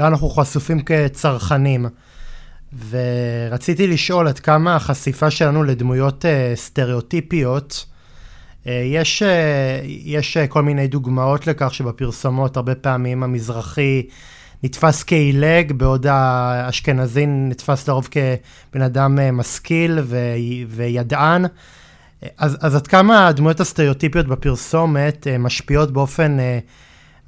לאן 0.00 0.08
אנחנו 0.08 0.30
חשופים 0.30 0.80
כצרכנים. 0.82 1.86
ורציתי 2.90 3.86
לשאול 3.86 4.28
עד 4.28 4.38
כמה 4.38 4.76
החשיפה 4.76 5.30
שלנו 5.30 5.62
לדמויות 5.62 6.24
uh, 6.24 6.28
סטריאוטיפיות, 6.56 7.86
יש, 8.66 9.22
יש 9.86 10.36
כל 10.36 10.62
מיני 10.62 10.86
דוגמאות 10.86 11.46
לכך 11.46 11.74
שבפרסומות 11.74 12.56
הרבה 12.56 12.74
פעמים 12.74 13.22
המזרחי 13.22 14.02
נתפס 14.62 15.04
כעילג, 15.06 15.72
בעוד 15.72 16.06
האשכנזי 16.06 17.26
נתפס 17.26 17.88
לרוב 17.88 18.08
כבן 18.10 18.82
אדם 18.82 19.36
משכיל 19.36 19.98
וידען. 20.68 21.44
אז, 22.38 22.56
אז 22.60 22.74
עד 22.74 22.86
כמה 22.86 23.28
הדמויות 23.28 23.60
הסטריאוטיפיות 23.60 24.26
בפרסומת 24.26 25.26
uh, 25.26 25.38
משפיעות 25.38 25.92
באופן 25.92 26.38
uh, 26.38 26.70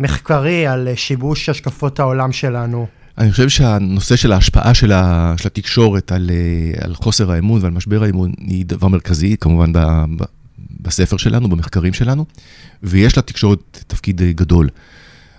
מחקרי 0.01 0.67
על 0.67 0.89
uh, 0.93 0.97
שיבוש 0.97 1.49
השקפות 1.49 2.01
העולם 2.01 2.33
שלנו? 2.33 2.87
אני 3.19 3.31
חושב 3.31 3.49
שהנושא 3.49 4.17
של 4.17 4.33
ההשפעה 4.33 4.75
של, 4.75 4.93
ה, 4.93 5.35
של 5.37 5.47
התקשורת 5.47 6.13
על, 6.13 6.31
אה, 6.31 6.85
על 6.85 6.95
חוסר 6.95 7.33
האמון 7.33 7.63
ועל 7.63 7.73
משבר 7.73 8.05
האמון 8.05 8.33
היא 8.39 8.67
דבר 8.67 8.89
מרכזי, 8.89 9.37
כמובן 9.41 9.73
ב, 9.73 9.79
ב, 10.19 10.25
בספר 10.81 11.17
שלנו, 11.17 11.49
במחקרים 11.49 11.93
שלנו, 11.93 12.25
ויש 12.83 13.19
לתקשורת 13.19 13.85
תפקיד 13.87 14.23
אה, 14.23 14.33
גדול. 14.33 14.69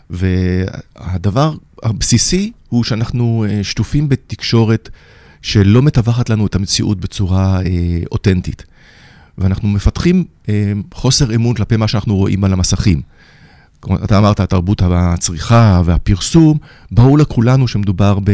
והדבר 0.10 1.54
הבסיסי 1.84 2.52
הוא 2.70 2.84
שאנחנו 2.84 3.46
אה, 3.50 3.64
שטופים 3.64 4.10
בתקשורת 4.10 4.90
שלא 5.42 5.82
מטווחת 5.82 6.30
לנו 6.30 6.48
את 6.48 6.56
המציאות 6.56 7.00
בצורה 7.00 7.62
אה, 7.62 8.00
אותנטית. 8.12 8.66
ואנחנו 9.38 9.68
מפתחים 9.68 10.24
אה, 10.50 10.74
חוסר 10.94 11.36
אמון 11.36 11.56
כלפי 11.56 11.78
מה 11.78 11.88
שאנחנו 11.88 12.16
רואים 12.16 12.44
על 12.44 12.54
המסכים. 12.54 13.02
אתה 14.04 14.18
אמרת, 14.18 14.42
תרבות 14.42 14.82
הצריכה 14.86 15.82
והפרסום, 15.86 16.58
ברור 16.92 17.18
לכולנו 17.18 17.68
שמדובר 17.68 18.20
ב, 18.24 18.32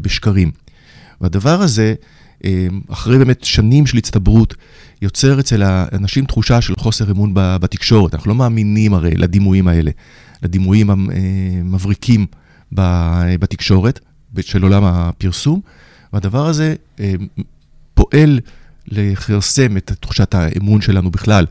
בשקרים. 0.00 0.50
והדבר 1.20 1.62
הזה, 1.62 1.94
אה, 2.44 2.66
אחרי 2.88 3.18
באמת 3.18 3.44
שנים 3.44 3.86
של 3.86 3.98
הצטברות, 3.98 4.54
יוצר 5.02 5.40
אצל 5.40 5.62
האנשים 5.62 6.24
תחושה 6.24 6.60
של 6.60 6.74
חוסר 6.78 7.10
אמון 7.10 7.30
בתקשורת. 7.34 8.14
אנחנו 8.14 8.28
לא 8.28 8.34
מאמינים 8.34 8.94
הרי 8.94 9.14
לדימויים 9.14 9.68
האלה, 9.68 9.90
לדימויים 10.42 10.90
המבריקים 10.90 12.26
בתקשורת 12.72 14.00
של 14.40 14.62
עולם 14.62 14.84
הפרסום, 14.84 15.60
והדבר 16.12 16.46
הזה 16.46 16.74
אה, 17.00 17.14
פועל 17.94 18.40
לכרסם 18.88 19.76
את 19.76 19.92
תחושת 20.00 20.34
האמון 20.34 20.80
שלנו 20.80 21.10
בכלל. 21.10 21.46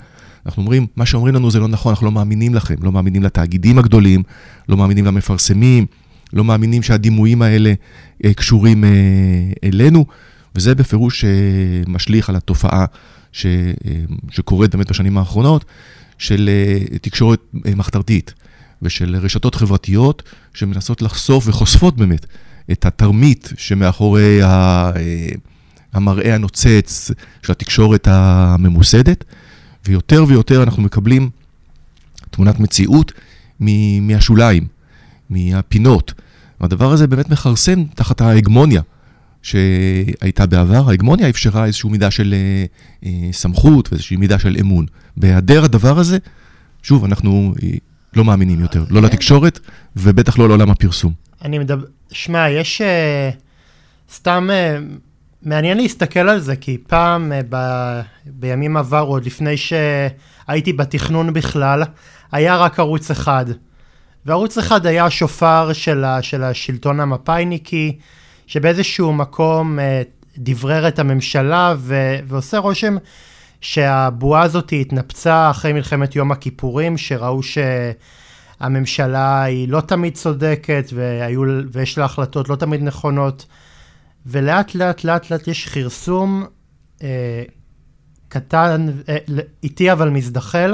אנחנו 0.45 0.61
אומרים, 0.61 0.87
מה 0.95 1.05
שאומרים 1.05 1.35
לנו 1.35 1.51
זה 1.51 1.59
לא 1.59 1.67
נכון, 1.67 1.89
אנחנו 1.89 2.05
לא 2.05 2.11
מאמינים 2.11 2.55
לכם, 2.55 2.75
לא 2.81 2.91
מאמינים 2.91 3.23
לתאגידים 3.23 3.79
הגדולים, 3.79 4.23
לא 4.69 4.77
מאמינים 4.77 5.05
למפרסמים, 5.05 5.85
לא 6.33 6.43
מאמינים 6.43 6.83
שהדימויים 6.83 7.41
האלה 7.41 7.73
אה, 8.25 8.33
קשורים 8.33 8.83
אה, 8.83 8.89
אלינו, 9.63 10.05
וזה 10.55 10.75
בפירוש 10.75 11.25
אה, 11.25 11.29
משליך 11.87 12.29
על 12.29 12.35
התופעה 12.35 12.85
ש, 13.31 13.45
שקורית 14.31 14.75
באמת 14.75 14.89
בשנים 14.89 15.17
האחרונות, 15.17 15.65
של 16.17 16.49
תקשורת 17.01 17.39
מחתרתית 17.53 18.33
ושל 18.81 19.15
רשתות 19.15 19.55
חברתיות 19.55 20.23
שמנסות 20.53 21.01
לחשוף 21.01 21.47
וחושפות 21.47 21.97
באמת 21.97 22.25
את 22.71 22.85
התרמית 22.85 23.53
שמאחורי 23.57 24.39
המראה 25.93 26.35
הנוצץ 26.35 27.11
של 27.43 27.51
התקשורת 27.51 28.07
הממוסדת. 28.11 29.23
ויותר 29.85 30.25
ויותר 30.27 30.63
אנחנו 30.63 30.83
מקבלים 30.83 31.29
תמונת 32.31 32.59
מציאות 32.59 33.11
מהשוליים, 34.01 34.67
מהפינות. 35.29 36.13
והדבר 36.61 36.91
הזה 36.91 37.07
באמת 37.07 37.29
מכרסם 37.29 37.83
תחת 37.95 38.21
ההגמוניה 38.21 38.81
שהייתה 39.41 40.45
בעבר. 40.45 40.89
ההגמוניה 40.89 41.29
אפשרה 41.29 41.65
איזושהי 41.65 41.89
מידה 41.89 42.11
של 42.11 42.33
אה, 42.33 42.65
אה, 43.05 43.29
סמכות 43.31 43.89
ואיזושהי 43.91 44.17
מידה 44.17 44.39
של 44.39 44.57
אמון. 44.59 44.85
בהיעדר 45.17 45.63
הדבר 45.63 45.99
הזה, 45.99 46.17
שוב, 46.83 47.05
אנחנו 47.05 47.53
אה, 47.63 47.69
לא 48.15 48.25
מאמינים 48.25 48.59
יותר, 48.59 48.85
לא 48.89 49.01
לתקשורת 49.01 49.59
ובטח 49.95 50.39
לא 50.39 50.47
לעולם 50.47 50.69
הפרסום. 50.69 51.13
אני 51.41 51.59
מדבר, 51.59 51.85
שמע, 52.11 52.49
יש 52.49 52.81
uh, 52.81 53.35
סתם... 54.13 54.49
מעניין 55.43 55.77
להסתכל 55.77 56.29
על 56.29 56.39
זה, 56.39 56.55
כי 56.55 56.77
פעם, 56.87 57.31
אה, 57.31 57.41
ב... 57.49 57.55
בימים 58.25 58.77
עברו, 58.77 59.13
עוד 59.13 59.25
לפני 59.25 59.55
שהייתי 59.57 60.73
בתכנון 60.73 61.33
בכלל, 61.33 61.83
היה 62.31 62.57
רק 62.57 62.79
ערוץ 62.79 63.11
אחד. 63.11 63.45
וערוץ 64.25 64.57
אחד 64.57 64.85
היה 64.85 65.05
השופר 65.05 65.73
של, 65.73 66.03
ה... 66.03 66.21
של 66.21 66.43
השלטון 66.43 66.99
המפא"יניקי, 66.99 67.97
שבאיזשהו 68.47 69.13
מקום 69.13 69.79
אה, 69.79 70.01
דברר 70.37 70.87
את 70.87 70.99
הממשלה, 70.99 71.73
ו... 71.77 72.15
ועושה 72.27 72.57
רושם 72.57 72.97
שהבועה 73.61 74.41
הזאת 74.41 74.73
התנפצה 74.81 75.49
אחרי 75.49 75.73
מלחמת 75.73 76.15
יום 76.15 76.31
הכיפורים, 76.31 76.97
שראו 76.97 77.39
שהממשלה 78.59 79.43
היא 79.43 79.69
לא 79.69 79.81
תמיד 79.81 80.13
צודקת, 80.13 80.89
והיו... 80.93 81.41
ויש 81.71 81.97
לה 81.97 82.05
החלטות 82.05 82.49
לא 82.49 82.55
תמיד 82.55 82.83
נכונות. 82.83 83.45
ולאט 84.25 84.75
לאט 84.75 85.03
לאט 85.03 85.31
לאט 85.31 85.47
יש 85.47 85.69
כרסום 85.69 86.45
אה, 87.03 87.43
קטן, 88.27 88.87
אה, 89.09 89.17
איטי 89.63 89.91
אבל 89.91 90.09
מזדחל, 90.09 90.73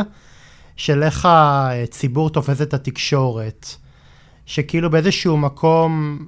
של 0.75 1.03
איך 1.03 1.27
הציבור 1.29 2.29
תופס 2.29 2.61
את 2.61 2.73
התקשורת. 2.73 3.67
שכאילו 4.45 4.89
באיזשהו 4.89 5.37
מקום 5.37 6.19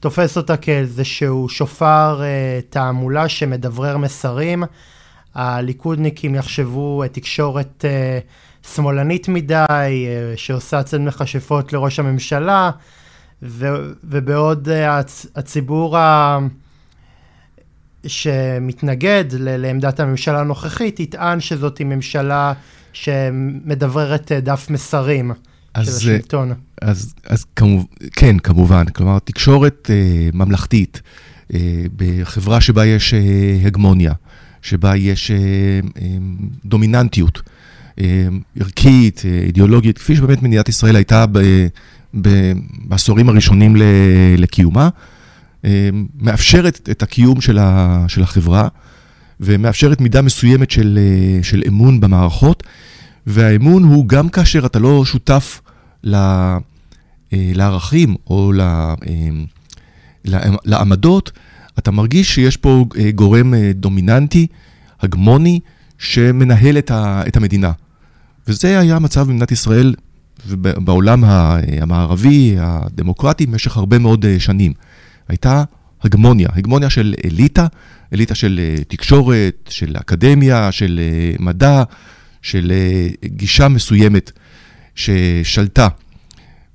תופס 0.00 0.36
אותה 0.36 0.56
כאיזשהו 0.56 1.48
שופר 1.48 2.22
אה, 2.22 2.60
תעמולה 2.70 3.28
שמדברר 3.28 3.96
מסרים. 3.96 4.64
הליכודניקים 5.36 6.34
יחשבו 6.34 7.02
אה, 7.02 7.08
תקשורת 7.08 7.84
אה, 7.84 8.18
שמאלנית 8.74 9.28
מדי, 9.28 9.64
אה, 9.68 10.36
שעושה 10.36 10.82
צד 10.82 11.00
מכשפות 11.00 11.72
לראש 11.72 11.98
הממשלה. 11.98 12.70
ו, 13.42 13.66
ובעוד 14.04 14.68
uh, 14.68 14.72
הצ, 14.72 15.26
הציבור 15.36 15.98
ה... 15.98 16.38
שמתנגד 18.06 19.24
ל, 19.32 19.56
לעמדת 19.56 20.00
הממשלה 20.00 20.40
הנוכחית, 20.40 21.00
יטען 21.00 21.40
שזאת 21.40 21.80
ממשלה 21.80 22.52
שמדבררת 22.92 24.32
uh, 24.32 24.40
דף 24.40 24.66
מסרים 24.70 25.32
אז, 25.74 25.86
של 25.86 26.12
השלטון. 26.12 26.52
אז, 26.82 27.14
אז 27.26 27.44
כמוב, 27.56 27.86
כן, 28.12 28.38
כמובן. 28.38 28.84
כלומר, 28.86 29.18
תקשורת 29.18 29.90
uh, 29.90 30.36
ממלכתית, 30.36 31.02
uh, 31.52 31.54
בחברה 31.96 32.60
שבה 32.60 32.86
יש 32.86 33.14
uh, 33.14 33.66
הגמוניה, 33.66 34.12
שבה 34.62 34.96
יש 34.96 35.30
uh, 35.30 35.86
uh, 35.86 36.00
דומיננטיות 36.64 37.42
uh, 37.98 38.00
ערכית, 38.60 39.18
uh, 39.18 39.44
אידיאולוגית, 39.46 39.98
כפי 39.98 40.16
שבאמת 40.16 40.42
מדינת 40.42 40.68
ישראל 40.68 40.96
הייתה 40.96 41.26
ב... 41.32 41.38
בעשורים 42.88 43.28
הראשונים 43.28 43.76
לקיומה, 44.38 44.88
אה, 45.66 45.90
מאפשרת 46.20 46.88
את 46.90 47.02
הקיום 47.02 47.40
של, 47.40 47.58
החברה 48.22 48.68
ומאפשרת 49.40 50.00
מידה 50.00 50.22
מסוימת 50.22 50.70
של, 50.70 50.98
אה, 51.02 51.42
של 51.42 51.62
אמון 51.66 52.00
במערכות, 52.00 52.62
והאמון 53.26 53.84
הוא 53.84 54.08
גם 54.08 54.28
כאשר 54.28 54.66
אתה 54.66 54.78
לא 54.78 55.04
שותף 55.04 55.60
אה, 56.14 56.58
לערכים 57.32 58.14
או 58.26 58.52
לעמדות, 60.64 61.32
אתה 61.78 61.90
מרגיש 61.90 62.34
שיש 62.34 62.56
פה 62.56 62.84
גורם 63.14 63.54
דומיננטי, 63.74 64.46
הגמוני, 65.00 65.60
שמנהל 65.98 66.78
את 66.88 67.36
המדינה. 67.36 67.72
וזה 68.48 68.78
היה 68.78 68.96
המצב 68.96 69.20
במדינת 69.20 69.52
ישראל 69.52 69.94
ובעולם 70.46 71.24
המערבי, 71.24 72.56
הדמוקרטי, 72.58 73.46
במשך 73.46 73.76
הרבה 73.76 73.98
מאוד 73.98 74.24
אה, 74.24 74.40
שנים. 74.40 74.72
הייתה 75.28 75.64
הגמוניה, 76.02 76.48
הגמוניה 76.52 76.90
של 76.90 77.14
אליטה, 77.24 77.66
אליטה 78.12 78.34
של 78.34 78.60
אה, 78.62 78.84
תקשורת, 78.84 79.68
של 79.68 79.96
אקדמיה, 80.00 80.72
של 80.72 81.00
אה, 81.02 81.36
מדע, 81.38 81.82
של 82.42 82.72
גישה 83.24 83.68
מסוימת 83.68 84.32
ששלטה. 84.94 85.88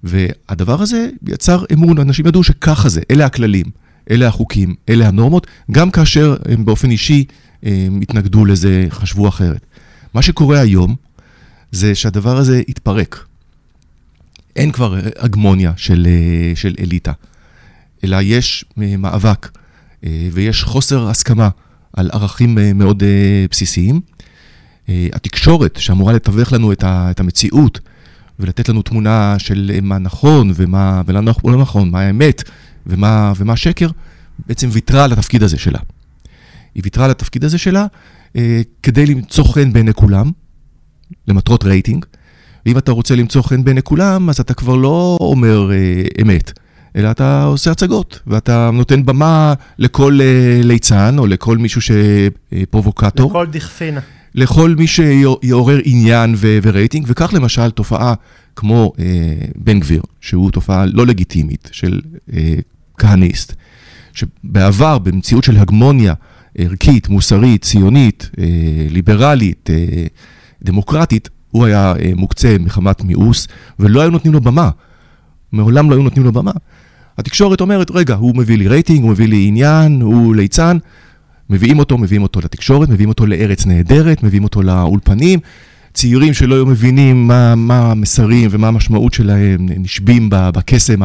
והדבר 0.04 0.82
הזה 0.82 1.10
יצר 1.28 1.64
אמון, 1.74 1.98
אנשים 1.98 2.28
ידעו 2.28 2.44
שככה 2.44 2.90
זה, 2.90 3.02
אלה 3.12 3.26
הכללים, 3.26 3.66
אלה 4.12 4.28
החוקים, 4.28 4.76
אלה 4.90 5.08
הנורמות, 5.08 5.48
גם 5.72 5.92
כאשר 5.92 6.36
הם 6.46 6.66
באופן 6.66 6.92
אישי 6.92 7.26
הם 7.64 8.02
התנגדו 8.02 8.46
לזה, 8.46 8.86
חשבו 8.90 9.28
אחרת. 9.28 9.66
מה 10.14 10.22
שקורה 10.22 10.60
היום 10.60 10.96
זה 11.72 11.96
שהדבר 11.96 12.38
הזה 12.38 12.62
התפרק. 12.68 13.26
אין 14.56 14.72
כבר 14.72 15.00
הגמוניה 15.20 15.74
של, 15.78 16.08
אה, 16.10 16.56
של 16.56 16.76
אליטה, 16.80 17.12
אלא 18.04 18.18
יש 18.22 18.66
אה, 18.82 18.98
מאבק 18.98 19.58
אה, 20.06 20.30
ויש 20.32 20.64
חוסר 20.64 21.10
הסכמה 21.10 21.50
על 21.94 22.10
ערכים 22.14 22.58
מאוד 22.76 23.04
בסיסיים. 23.52 24.02
התקשורת, 25.14 25.78
שאמורה 25.80 26.14
לתווך 26.14 26.54
לנו 26.54 26.72
את 26.84 27.20
המציאות 27.20 27.80
ולתת 28.40 28.70
לנו 28.70 28.82
תמונה 28.82 29.36
של 29.38 29.72
מה 29.82 29.98
נכון 29.98 30.52
ומה 30.56 31.02
ולא 31.06 31.22
לא 31.44 31.58
נכון, 31.58 31.92
מה 31.92 32.02
האמת 32.02 32.44
ומה, 32.88 33.34
ומה 33.38 33.56
שקר, 33.56 33.90
בעצם 34.48 34.70
ויתרה 34.72 35.04
על 35.04 35.12
התפקיד 35.14 35.44
הזה 35.44 35.58
שלה. 35.58 35.80
היא 36.76 36.84
ויתרה 36.84 37.06
על 37.06 37.12
התפקיד 37.12 37.44
הזה 37.44 37.58
שלה 37.58 37.86
כדי 38.84 39.06
למצוא 39.06 39.44
חן 39.44 39.74
בעיני 39.74 39.94
כולם, 39.94 40.32
למטרות 41.28 41.64
רייטינג, 41.64 42.06
ואם 42.66 42.78
אתה 42.78 42.92
רוצה 42.92 43.16
למצוא 43.16 43.42
חן 43.42 43.64
בעיני 43.64 43.82
כולם, 43.82 44.30
אז 44.30 44.40
אתה 44.40 44.54
כבר 44.54 44.76
לא 44.76 45.18
אומר 45.22 45.72
אה, 45.72 46.04
אמת, 46.22 46.52
אלא 46.96 47.12
אתה 47.12 47.44
עושה 47.44 47.72
הצגות, 47.72 48.20
ואתה 48.28 48.70
נותן 48.74 49.06
במה 49.06 49.54
לכל 49.78 50.20
אה, 50.22 50.62
ליצן, 50.64 51.16
או 51.20 51.28
לכל 51.28 51.58
מישהו 51.58 51.82
שפרובוקטור. 51.82 53.30
לכל 53.30 53.46
דכפין. 53.46 53.98
לכל 54.36 54.76
מי 54.78 54.88
שיעורר 54.88 55.80
עניין 55.84 56.34
ו- 56.38 56.58
ורייטינג, 56.64 57.06
וכך 57.10 57.34
למשל 57.34 57.72
תופעה 57.72 58.14
כמו 58.56 58.94
אה, 59.00 59.06
בן 59.56 59.80
גביר, 59.80 60.02
שהוא 60.22 60.52
תופעה 60.52 60.86
לא 60.86 61.06
לגיטימית 61.06 61.70
של 61.72 62.02
אה, 62.34 62.56
כהניסט, 62.98 63.54
שבעבר, 64.14 64.98
במציאות 64.98 65.44
של 65.44 65.58
הגמוניה 65.58 66.14
ערכית, 66.58 67.10
מוסרית, 67.10 67.62
ציונית, 67.62 68.30
אה, 68.40 68.46
ליברלית, 68.90 69.70
אה, 69.70 70.06
דמוקרטית, 70.64 71.30
הוא 71.52 71.66
היה 71.66 71.94
אה, 72.00 72.12
מוקצה 72.16 72.56
מחמת 72.60 73.04
מיאוס, 73.04 73.48
ולא 73.80 74.02
היו 74.02 74.10
נותנים 74.10 74.34
לו 74.34 74.42
במה. 74.42 74.70
מעולם 75.52 75.90
לא 75.90 75.96
היו 75.96 76.04
נותנים 76.04 76.26
לו 76.26 76.32
במה. 76.32 76.52
התקשורת 77.18 77.62
אומרת, 77.62 77.92
רגע, 77.92 78.16
הוא 78.16 78.36
מביא 78.36 78.58
לי 78.58 78.68
רייטינג, 78.68 79.04
הוא 79.04 79.12
מביא 79.12 79.28
לי 79.28 79.48
עניין, 79.48 80.02
הוא 80.02 80.36
ליצן, 80.36 80.78
מביאים 81.50 81.80
אותו, 81.80 81.98
מביאים 81.98 82.24
אותו 82.24 82.40
לתקשורת, 82.40 82.90
מביאים 82.90 83.10
אותו 83.10 83.26
לארץ 83.26 83.66
נהדרת, 83.66 84.24
מביאים 84.24 84.44
אותו 84.44 84.62
לאולפנים. 84.62 85.40
צעירים 85.94 86.34
שלא 86.34 86.56
היו 86.56 86.66
מבינים 86.66 87.28
מה, 87.28 87.56
מה 87.56 87.92
המסרים 87.92 88.50
ומה 88.52 88.68
המשמעות 88.68 89.14
שלהם, 89.14 89.58
נשבים 89.78 90.28
בקסם 90.32 91.00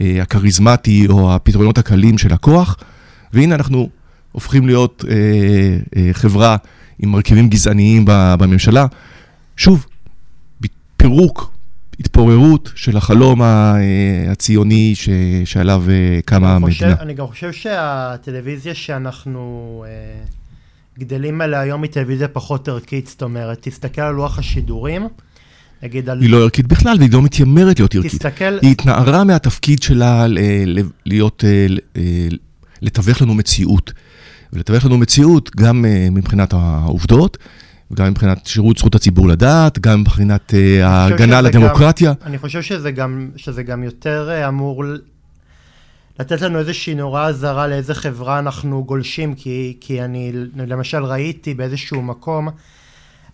הכריזמטי 0.00 1.06
או 1.08 1.34
הפתרונות 1.34 1.78
הקלים 1.78 2.18
של 2.18 2.32
הכוח. 2.32 2.76
והנה 3.32 3.54
אנחנו 3.54 3.88
הופכים 4.32 4.66
להיות 4.66 5.04
אה, 5.08 5.14
אה, 5.96 6.08
חברה 6.12 6.56
עם 6.98 7.12
מרכיבים 7.12 7.48
גזעניים 7.48 8.04
בממשלה. 8.06 8.86
שוב, 9.56 9.86
פירוק, 10.96 11.56
התפוררות 12.00 12.72
של 12.74 12.96
החלום 12.96 13.40
הציוני 14.28 14.94
ש, 14.94 15.08
שעליו 15.44 15.84
אה, 15.90 16.20
קמה 16.24 16.54
המדינה. 16.54 16.94
אני 17.00 17.14
גם 17.14 17.26
חושב 17.26 17.52
שהטלוויזיה 17.52 18.74
שאנחנו 18.74 19.84
אה, 19.88 20.24
גדלים 20.98 21.40
עליה 21.40 21.60
היום 21.60 21.82
היא 21.82 21.90
טלוויזיה 21.90 22.28
פחות 22.28 22.68
ערכית, 22.68 23.06
זאת 23.06 23.22
אומרת, 23.22 23.58
תסתכל 23.60 24.00
על 24.00 24.14
לוח 24.14 24.38
השידורים. 24.38 25.08
נגיד 25.82 26.08
על... 26.08 26.20
היא 26.20 26.30
לא 26.30 26.42
ערכית 26.42 26.66
בכלל, 26.66 26.96
והיא 26.98 27.12
לא 27.12 27.22
מתיימרת 27.22 27.78
להיות 27.78 27.94
ערכית. 27.94 28.10
תסתכל... 28.10 28.58
היא 28.62 28.70
התנערה 28.70 29.24
מהתפקיד 29.24 29.82
שלה 29.82 30.26
להיות, 31.06 31.44
אה, 31.46 32.02
לתווך 32.82 33.22
לנו 33.22 33.34
מציאות. 33.34 33.92
ולתווך 34.52 34.84
לנו 34.84 34.98
מציאות 34.98 35.56
גם 35.56 35.84
מבחינת 36.10 36.52
העובדות, 36.52 37.38
גם 37.94 38.10
מבחינת 38.10 38.46
שירות 38.46 38.78
זכות 38.78 38.94
הציבור 38.94 39.28
לדעת, 39.28 39.78
גם 39.78 40.00
מבחינת 40.00 40.50
uh, 40.50 40.84
ההגנה 40.84 41.38
על 41.38 41.46
הדמוקרטיה. 41.46 42.12
אני 42.22 42.38
חושב 42.38 42.62
שזה 42.62 42.90
גם, 42.90 43.30
שזה 43.36 43.62
גם 43.62 43.82
יותר 43.82 44.30
uh, 44.30 44.48
אמור 44.48 44.84
לתת 46.18 46.40
לנו 46.40 46.58
איזושהי 46.58 46.94
נורה 46.94 47.26
אזהרה 47.26 47.66
לאיזה 47.66 47.94
חברה 47.94 48.38
אנחנו 48.38 48.84
גולשים, 48.84 49.34
כי, 49.34 49.76
כי 49.80 50.04
אני 50.04 50.32
למשל 50.56 51.04
ראיתי 51.04 51.54
באיזשהו 51.54 52.02
מקום, 52.02 52.48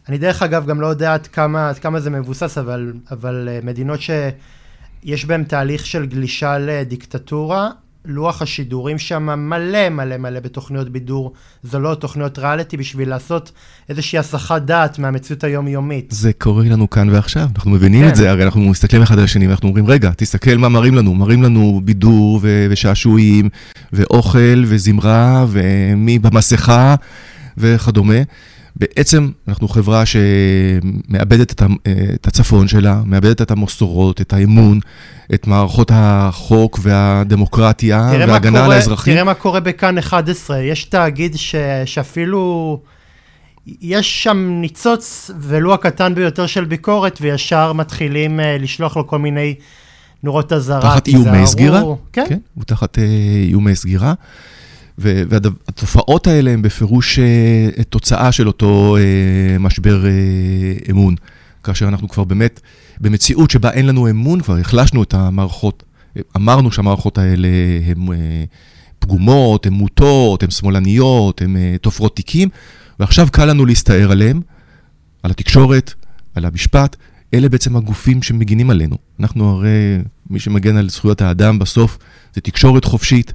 אני 0.08 0.18
דרך 0.18 0.42
אגב 0.42 0.66
גם 0.66 0.80
לא 0.80 0.86
יודע 0.86 1.14
עד 1.14 1.26
כמה, 1.26 1.68
עד 1.68 1.78
כמה 1.78 2.00
זה 2.00 2.10
מבוסס, 2.10 2.58
אבל, 2.58 2.92
אבל 3.10 3.48
uh, 3.48 3.66
מדינות 3.66 4.00
שיש 4.00 5.24
בהן 5.24 5.44
תהליך 5.44 5.86
של 5.86 6.06
גלישה 6.06 6.58
לדיקטטורה, 6.58 7.70
לוח 8.04 8.42
השידורים 8.42 8.98
שם 8.98 9.48
מלא 9.48 9.88
מלא 9.88 10.16
מלא 10.16 10.40
בתוכניות 10.40 10.88
בידור 10.88 11.32
זולות, 11.62 12.00
תוכניות 12.00 12.38
ריאליטי, 12.38 12.76
בשביל 12.76 13.08
לעשות 13.08 13.52
איזושהי 13.88 14.18
הסחת 14.18 14.62
דעת 14.62 14.98
מהמציאות 14.98 15.44
היומיומית. 15.44 16.10
זה 16.10 16.32
קורה 16.32 16.64
לנו 16.64 16.90
כאן 16.90 17.10
ועכשיו, 17.10 17.46
אנחנו 17.56 17.70
מבינים 17.70 18.04
כן. 18.04 18.08
את 18.08 18.16
זה, 18.16 18.30
הרי 18.30 18.44
אנחנו 18.44 18.60
מסתכלים 18.60 19.02
אחד 19.02 19.18
על 19.18 19.24
השני 19.24 19.46
ואנחנו 19.46 19.68
אומרים, 19.68 19.86
רגע, 19.86 20.10
תסתכל 20.16 20.56
מה 20.56 20.68
מראים 20.68 20.94
לנו, 20.94 21.14
מראים 21.14 21.42
לנו 21.42 21.80
בידור 21.84 22.38
ו- 22.42 22.66
ושעשועים, 22.70 23.48
ואוכל 23.92 24.64
וזמרה, 24.66 25.46
ומי 25.48 26.18
במסכה 26.18 26.94
וכדומה. 27.58 28.14
בעצם 28.76 29.30
אנחנו 29.48 29.68
חברה 29.68 30.02
שמאבדת 30.06 31.62
את 32.14 32.26
הצפון 32.26 32.68
שלה, 32.68 33.02
מאבדת 33.06 33.42
את 33.42 33.50
המסורות, 33.50 34.20
את 34.20 34.32
האמון, 34.32 34.80
את 35.34 35.46
מערכות 35.46 35.90
החוק 35.94 36.78
והדמוקרטיה 36.82 38.10
וההגנה 38.18 38.64
על 38.64 38.72
האזרחים. 38.72 39.14
תראה 39.14 39.24
מה 39.24 39.34
קורה 39.34 39.60
בכאן 39.60 39.98
11, 39.98 40.58
יש 40.58 40.84
תאגיד 40.84 41.36
ש, 41.36 41.54
שאפילו... 41.84 42.78
יש 43.80 44.22
שם 44.22 44.58
ניצוץ, 44.60 45.30
ולו 45.40 45.74
הקטן 45.74 46.14
ביותר 46.14 46.46
של 46.46 46.64
ביקורת, 46.64 47.18
וישר 47.20 47.72
מתחילים 47.72 48.40
uh, 48.40 48.42
לשלוח 48.62 48.96
לו 48.96 49.06
כל 49.06 49.18
מיני 49.18 49.54
נורות 50.22 50.52
אזהרה. 50.52 50.80
תחת 50.80 51.08
איומי 51.08 51.46
סגירה? 51.46 51.82
כן. 52.12 52.24
כן, 52.28 52.38
הוא 52.54 52.64
תחת 52.64 52.98
uh, 52.98 53.00
איומי 53.48 53.76
סגירה. 53.76 54.14
והתופעות 54.98 56.26
האלה 56.26 56.50
הן 56.50 56.62
בפירוש 56.62 57.18
uh, 57.18 57.82
תוצאה 57.82 58.32
של 58.32 58.46
אותו 58.46 58.96
uh, 58.96 59.58
משבר 59.58 60.04
uh, 60.04 60.90
אמון. 60.90 61.14
כאשר 61.62 61.88
אנחנו 61.88 62.08
כבר 62.08 62.24
באמת 62.24 62.60
במציאות 63.00 63.50
שבה 63.50 63.70
אין 63.70 63.86
לנו 63.86 64.10
אמון, 64.10 64.40
כבר 64.40 64.56
החלשנו 64.56 65.02
את 65.02 65.14
המערכות, 65.14 65.82
אמרנו 66.36 66.72
שהמערכות 66.72 67.18
האלה 67.18 67.48
הן 67.86 68.06
פגומות, 68.98 69.66
הן 69.66 69.72
מוטות, 69.72 70.42
הן 70.42 70.50
שמאלניות, 70.50 71.42
הן 71.42 71.56
תופרות 71.80 72.16
תיקים, 72.16 72.48
ועכשיו 73.00 73.28
קל 73.32 73.44
לנו 73.44 73.66
להסתער 73.66 74.12
עליהן, 74.12 74.40
על 75.22 75.30
התקשורת, 75.30 75.94
על 76.34 76.44
המשפט, 76.44 76.96
אלה 77.34 77.48
בעצם 77.48 77.76
הגופים 77.76 78.22
שמגינים 78.22 78.70
עלינו. 78.70 78.96
אנחנו 79.20 79.50
הרי, 79.50 79.98
מי 80.30 80.40
שמגן 80.40 80.76
על 80.76 80.88
זכויות 80.88 81.20
האדם 81.20 81.58
בסוף 81.58 81.98
זה 82.34 82.40
תקשורת 82.40 82.84
חופשית 82.84 83.32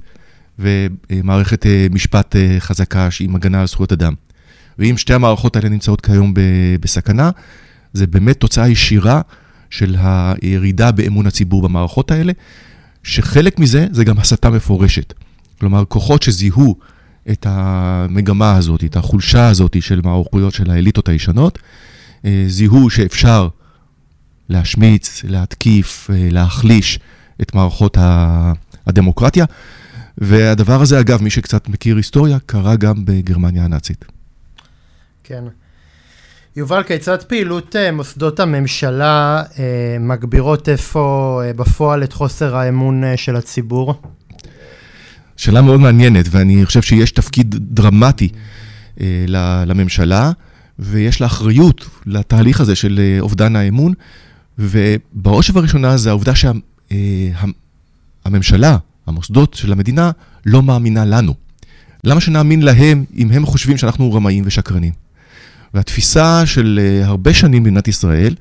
ומערכת 0.58 1.66
משפט 1.90 2.36
חזקה 2.58 3.10
שהיא 3.10 3.28
מגנה 3.28 3.60
על 3.60 3.66
זכויות 3.66 3.92
אדם. 3.92 4.14
ואם 4.78 4.96
שתי 4.96 5.14
המערכות 5.14 5.56
האלה 5.56 5.68
נמצאות 5.68 6.00
כיום 6.00 6.34
בסכנה, 6.80 7.30
זה 7.92 8.06
באמת 8.06 8.40
תוצאה 8.40 8.68
ישירה 8.68 9.20
של 9.70 9.96
הירידה 9.98 10.92
באמון 10.92 11.26
הציבור 11.26 11.62
במערכות 11.62 12.10
האלה, 12.10 12.32
שחלק 13.02 13.58
מזה 13.58 13.86
זה 13.90 14.04
גם 14.04 14.18
הסתה 14.18 14.50
מפורשת. 14.50 15.14
כלומר, 15.60 15.84
כוחות 15.84 16.22
שזיהו 16.22 16.76
את 17.30 17.46
המגמה 17.48 18.56
הזאת, 18.56 18.84
את 18.84 18.96
החולשה 18.96 19.48
הזאת 19.48 19.82
של 19.82 20.00
מערכויות 20.04 20.54
של 20.54 20.70
האליטות 20.70 21.08
הישנות, 21.08 21.58
אה, 22.24 22.44
זיהו 22.48 22.90
שאפשר 22.90 23.48
להשמיץ, 24.48 25.24
להתקיף, 25.24 26.10
אה, 26.12 26.28
להחליש 26.30 26.98
את 27.42 27.54
מערכות 27.54 27.96
הדמוקרטיה. 28.86 29.44
והדבר 30.18 30.82
הזה, 30.82 31.00
אגב, 31.00 31.22
מי 31.22 31.30
שקצת 31.30 31.68
מכיר 31.68 31.96
היסטוריה, 31.96 32.38
קרה 32.46 32.76
גם 32.76 33.04
בגרמניה 33.04 33.64
הנאצית. 33.64 34.04
כן. 35.24 35.44
יובל, 36.56 36.82
כיצד 36.82 37.22
פעילות 37.22 37.76
uh, 37.76 37.92
מוסדות 37.92 38.40
הממשלה 38.40 39.42
uh, 39.42 39.58
מגבירות 40.00 40.68
איפה 40.68 41.40
uh, 41.42 41.56
בפועל 41.56 42.02
את 42.02 42.12
חוסר 42.12 42.56
האמון 42.56 43.02
של 43.16 43.36
הציבור? 43.36 44.02
שאלה 45.36 45.62
מאוד 45.62 45.80
מעניינת, 45.80 46.26
ואני 46.30 46.66
חושב 46.66 46.82
שיש 46.82 47.10
תפקיד 47.10 47.54
דרמטי 47.58 48.28
לממשלה, 49.66 50.32
ויש 50.78 51.20
לה 51.20 51.26
אחריות 51.26 51.88
לתהליך 52.06 52.60
הזה 52.60 52.76
של 52.76 53.16
אובדן 53.20 53.56
האמון, 53.56 53.92
ובראש 54.58 55.50
ובראשונה 55.50 55.96
זה 55.96 56.10
העובדה 56.10 56.32
שהממשלה, 58.24 58.72
שה, 58.72 58.76
המוסדות 59.08 59.54
של 59.54 59.72
המדינה, 59.72 60.10
לא 60.46 60.62
מאמינה 60.62 61.04
לנו. 61.04 61.34
למה 62.04 62.20
שנאמין 62.20 62.62
להם 62.62 63.04
אם 63.16 63.30
הם 63.30 63.46
חושבים 63.46 63.76
שאנחנו 63.76 64.12
רמאים 64.12 64.44
ושקרנים? 64.46 64.92
והתפיסה 65.74 66.46
של 66.46 66.80
uh, 67.02 67.06
הרבה 67.06 67.34
שנים 67.34 67.62
במדינת 67.62 67.88
ישראל, 67.88 68.34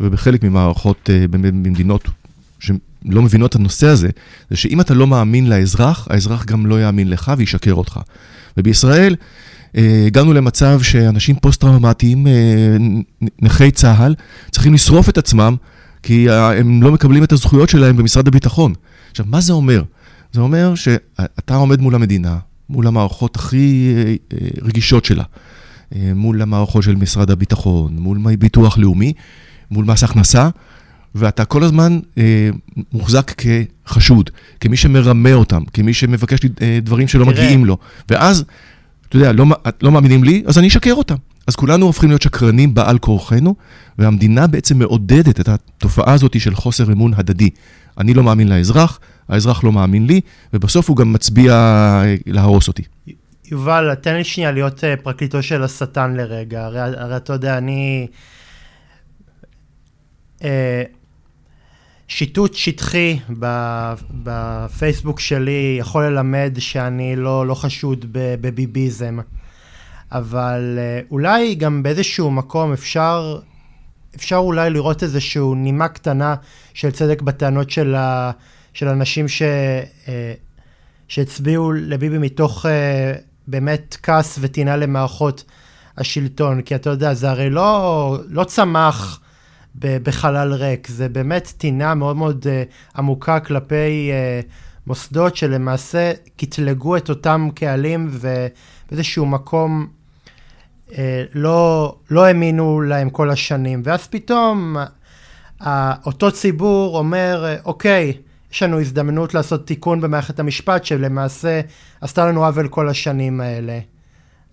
ובחלק 0.00 0.44
ממערכות, 0.44 1.10
uh, 1.10 1.28
במדינות 1.30 2.08
שלא 2.60 3.22
מבינות 3.22 3.50
את 3.50 3.56
הנושא 3.56 3.86
הזה, 3.86 4.08
זה 4.50 4.56
שאם 4.56 4.80
אתה 4.80 4.94
לא 4.94 5.06
מאמין 5.06 5.48
לאזרח, 5.48 6.08
האזרח 6.10 6.44
גם 6.44 6.66
לא 6.66 6.82
יאמין 6.82 7.10
לך 7.10 7.32
וישקר 7.36 7.74
אותך. 7.74 8.00
ובישראל 8.56 9.16
uh, 9.16 9.78
הגענו 10.06 10.32
למצב 10.32 10.82
שאנשים 10.82 11.36
פוסט-טראומטיים, 11.36 12.26
נכי 13.42 13.70
צה"ל, 13.70 14.14
צריכים 14.50 14.74
לשרוף 14.74 15.08
את 15.08 15.18
עצמם, 15.18 15.56
כי 16.02 16.30
הם 16.30 16.82
לא 16.82 16.92
מקבלים 16.92 17.24
את 17.24 17.32
הזכויות 17.32 17.68
שלהם 17.68 17.96
במשרד 17.96 18.28
הביטחון. 18.28 18.74
עכשיו, 19.10 19.26
מה 19.28 19.40
זה 19.40 19.52
אומר? 19.52 19.82
זה 20.32 20.40
אומר 20.40 20.74
שאתה 20.74 21.54
עומד 21.54 21.80
מול 21.80 21.94
המדינה, 21.94 22.38
מול 22.68 22.86
המערכות 22.86 23.36
הכי 23.36 23.94
רגישות 24.62 25.04
שלה. 25.04 25.24
אה, 25.94 26.12
מול 26.14 26.42
המערכות 26.42 26.82
של 26.82 26.96
משרד 26.96 27.30
הביטחון, 27.30 27.96
מול 27.98 28.36
ביטוח 28.36 28.78
לאומי, 28.78 29.12
מול 29.70 29.84
מס 29.84 30.04
הכנסה, 30.04 30.48
ואתה 31.14 31.44
כל 31.44 31.62
הזמן 31.62 31.98
אה, 32.18 32.50
מוחזק 32.92 33.32
כחשוד, 33.36 34.30
כמי 34.60 34.76
שמרמה 34.76 35.32
אותם, 35.32 35.62
כמי 35.72 35.94
שמבקש 35.94 36.38
אה, 36.62 36.78
דברים 36.82 37.08
שלא 37.08 37.24
תראה. 37.24 37.34
מגיעים 37.34 37.64
לו. 37.64 37.78
ואז, 38.10 38.44
אתה 39.08 39.16
יודע, 39.16 39.32
לא, 39.32 39.46
לא 39.82 39.92
מאמינים 39.92 40.24
לי, 40.24 40.42
אז 40.46 40.58
אני 40.58 40.68
אשקר 40.68 40.94
אותם. 40.94 41.16
אז 41.46 41.56
כולנו 41.56 41.86
הופכים 41.86 42.08
להיות 42.08 42.22
שקרנים 42.22 42.74
בעל 42.74 42.98
כורחנו, 42.98 43.54
והמדינה 43.98 44.46
בעצם 44.46 44.78
מעודדת 44.78 45.40
את 45.40 45.48
התופעה 45.48 46.12
הזאת 46.12 46.40
של 46.40 46.54
חוסר 46.54 46.92
אמון 46.92 47.12
הדדי. 47.16 47.50
אני 47.98 48.14
לא 48.14 48.22
מאמין 48.22 48.48
לאזרח, 48.48 49.00
האזרח 49.28 49.64
לא 49.64 49.72
מאמין 49.72 50.06
לי, 50.06 50.20
ובסוף 50.52 50.88
הוא 50.88 50.96
גם 50.96 51.12
מצביע 51.12 51.52
אה, 51.52 52.14
להרוס 52.26 52.68
אותי. 52.68 52.82
יובל, 53.50 53.94
תן 53.94 54.14
לי 54.14 54.24
שנייה 54.24 54.52
להיות 54.52 54.78
uh, 54.78 55.02
פרקליטו 55.02 55.42
של 55.42 55.62
השטן 55.62 56.14
לרגע. 56.14 56.64
הרי, 56.64 56.80
הרי 56.80 57.16
אתה 57.16 57.32
יודע, 57.32 57.58
אני... 57.58 58.06
Uh, 60.38 60.44
שיטוט 62.08 62.54
שטחי 62.54 63.18
בפייסבוק 64.10 65.20
שלי 65.20 65.76
יכול 65.78 66.04
ללמד 66.06 66.56
שאני 66.58 67.16
לא, 67.16 67.46
לא 67.46 67.54
חשוד 67.54 68.06
בביביזם, 68.12 69.18
אבל 70.12 70.78
אולי 71.10 71.54
גם 71.54 71.82
באיזשהו 71.82 72.30
מקום 72.30 72.72
אפשר, 72.72 73.38
אפשר 74.16 74.36
אולי 74.36 74.70
לראות 74.70 75.02
איזשהו 75.02 75.54
נימה 75.54 75.88
קטנה 75.88 76.34
של 76.74 76.90
צדק 76.90 77.22
בטענות 77.22 77.70
של, 77.70 77.94
ה, 77.94 78.30
של 78.72 78.88
אנשים 78.88 79.28
ש, 79.28 79.42
uh, 80.04 80.08
שהצביעו 81.08 81.72
לביבי 81.72 82.18
מתוך 82.18 82.66
uh, 82.66 82.68
באמת 83.46 83.96
כעס 84.02 84.38
וטינה 84.40 84.76
למערכות 84.76 85.44
השלטון, 85.98 86.62
כי 86.62 86.74
אתה 86.74 86.90
יודע, 86.90 87.14
זה 87.14 87.30
הרי 87.30 87.50
לא, 87.50 88.18
לא 88.28 88.44
צמח 88.44 89.20
בחלל 89.74 90.52
ריק, 90.52 90.88
זה 90.88 91.08
באמת 91.08 91.52
טינה 91.56 91.94
מאוד 91.94 92.16
מאוד 92.16 92.46
uh, 92.46 92.98
עמוקה 92.98 93.40
כלפי 93.40 94.10
מוסדות 94.86 95.36
שלמעשה 95.36 96.12
קטלגו 96.36 96.96
את 96.96 97.10
אותם 97.10 97.48
קהלים 97.54 98.10
ובאיזשהו 98.10 99.26
מקום 99.26 99.86
לא, 101.34 101.96
לא 102.10 102.24
האמינו 102.24 102.80
להם 102.80 103.10
כל 103.10 103.30
השנים. 103.30 103.82
ואז 103.84 104.06
פתאום 104.06 104.76
אותו 106.06 106.32
ציבור 106.32 106.98
אומר, 106.98 107.56
אוקיי, 107.64 108.12
יש 108.52 108.62
לנו 108.62 108.80
הזדמנות 108.80 109.34
לעשות 109.34 109.66
תיקון 109.66 110.00
במערכת 110.00 110.40
המשפט 110.40 110.84
שלמעשה 110.84 111.60
עשתה 112.00 112.26
לנו 112.26 112.44
עוול 112.44 112.68
כל 112.68 112.88
השנים 112.88 113.40
האלה. 113.40 113.78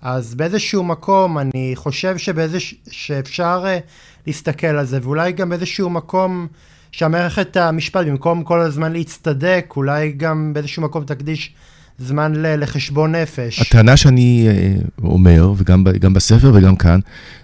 אז 0.01 0.35
באיזשהו 0.35 0.83
מקום 0.83 1.38
אני 1.38 1.71
חושב 1.75 2.17
שבאיזוש... 2.17 2.75
שאפשר 2.91 3.65
uh, 3.65 3.89
להסתכל 4.27 4.67
על 4.67 4.85
זה, 4.85 4.99
ואולי 5.03 5.31
גם 5.31 5.49
באיזשהו 5.49 5.89
מקום 5.89 6.47
שהמערכת 6.91 7.57
המשפט, 7.57 8.05
במקום 8.05 8.43
כל 8.43 8.59
הזמן 8.59 8.93
להצטדק, 8.93 9.73
אולי 9.75 10.12
גם 10.12 10.53
באיזשהו 10.53 10.83
מקום 10.83 11.03
תקדיש 11.03 11.53
זמן 11.97 12.35
ל- 12.35 12.63
לחשבון 12.63 13.15
נפש. 13.15 13.62
הטענה 13.62 13.97
שאני 13.97 14.47
uh, 14.49 15.03
אומר, 15.03 15.53
וגם 15.57 16.13
בספר 16.13 16.51
וגם 16.53 16.75
כאן, 16.75 16.99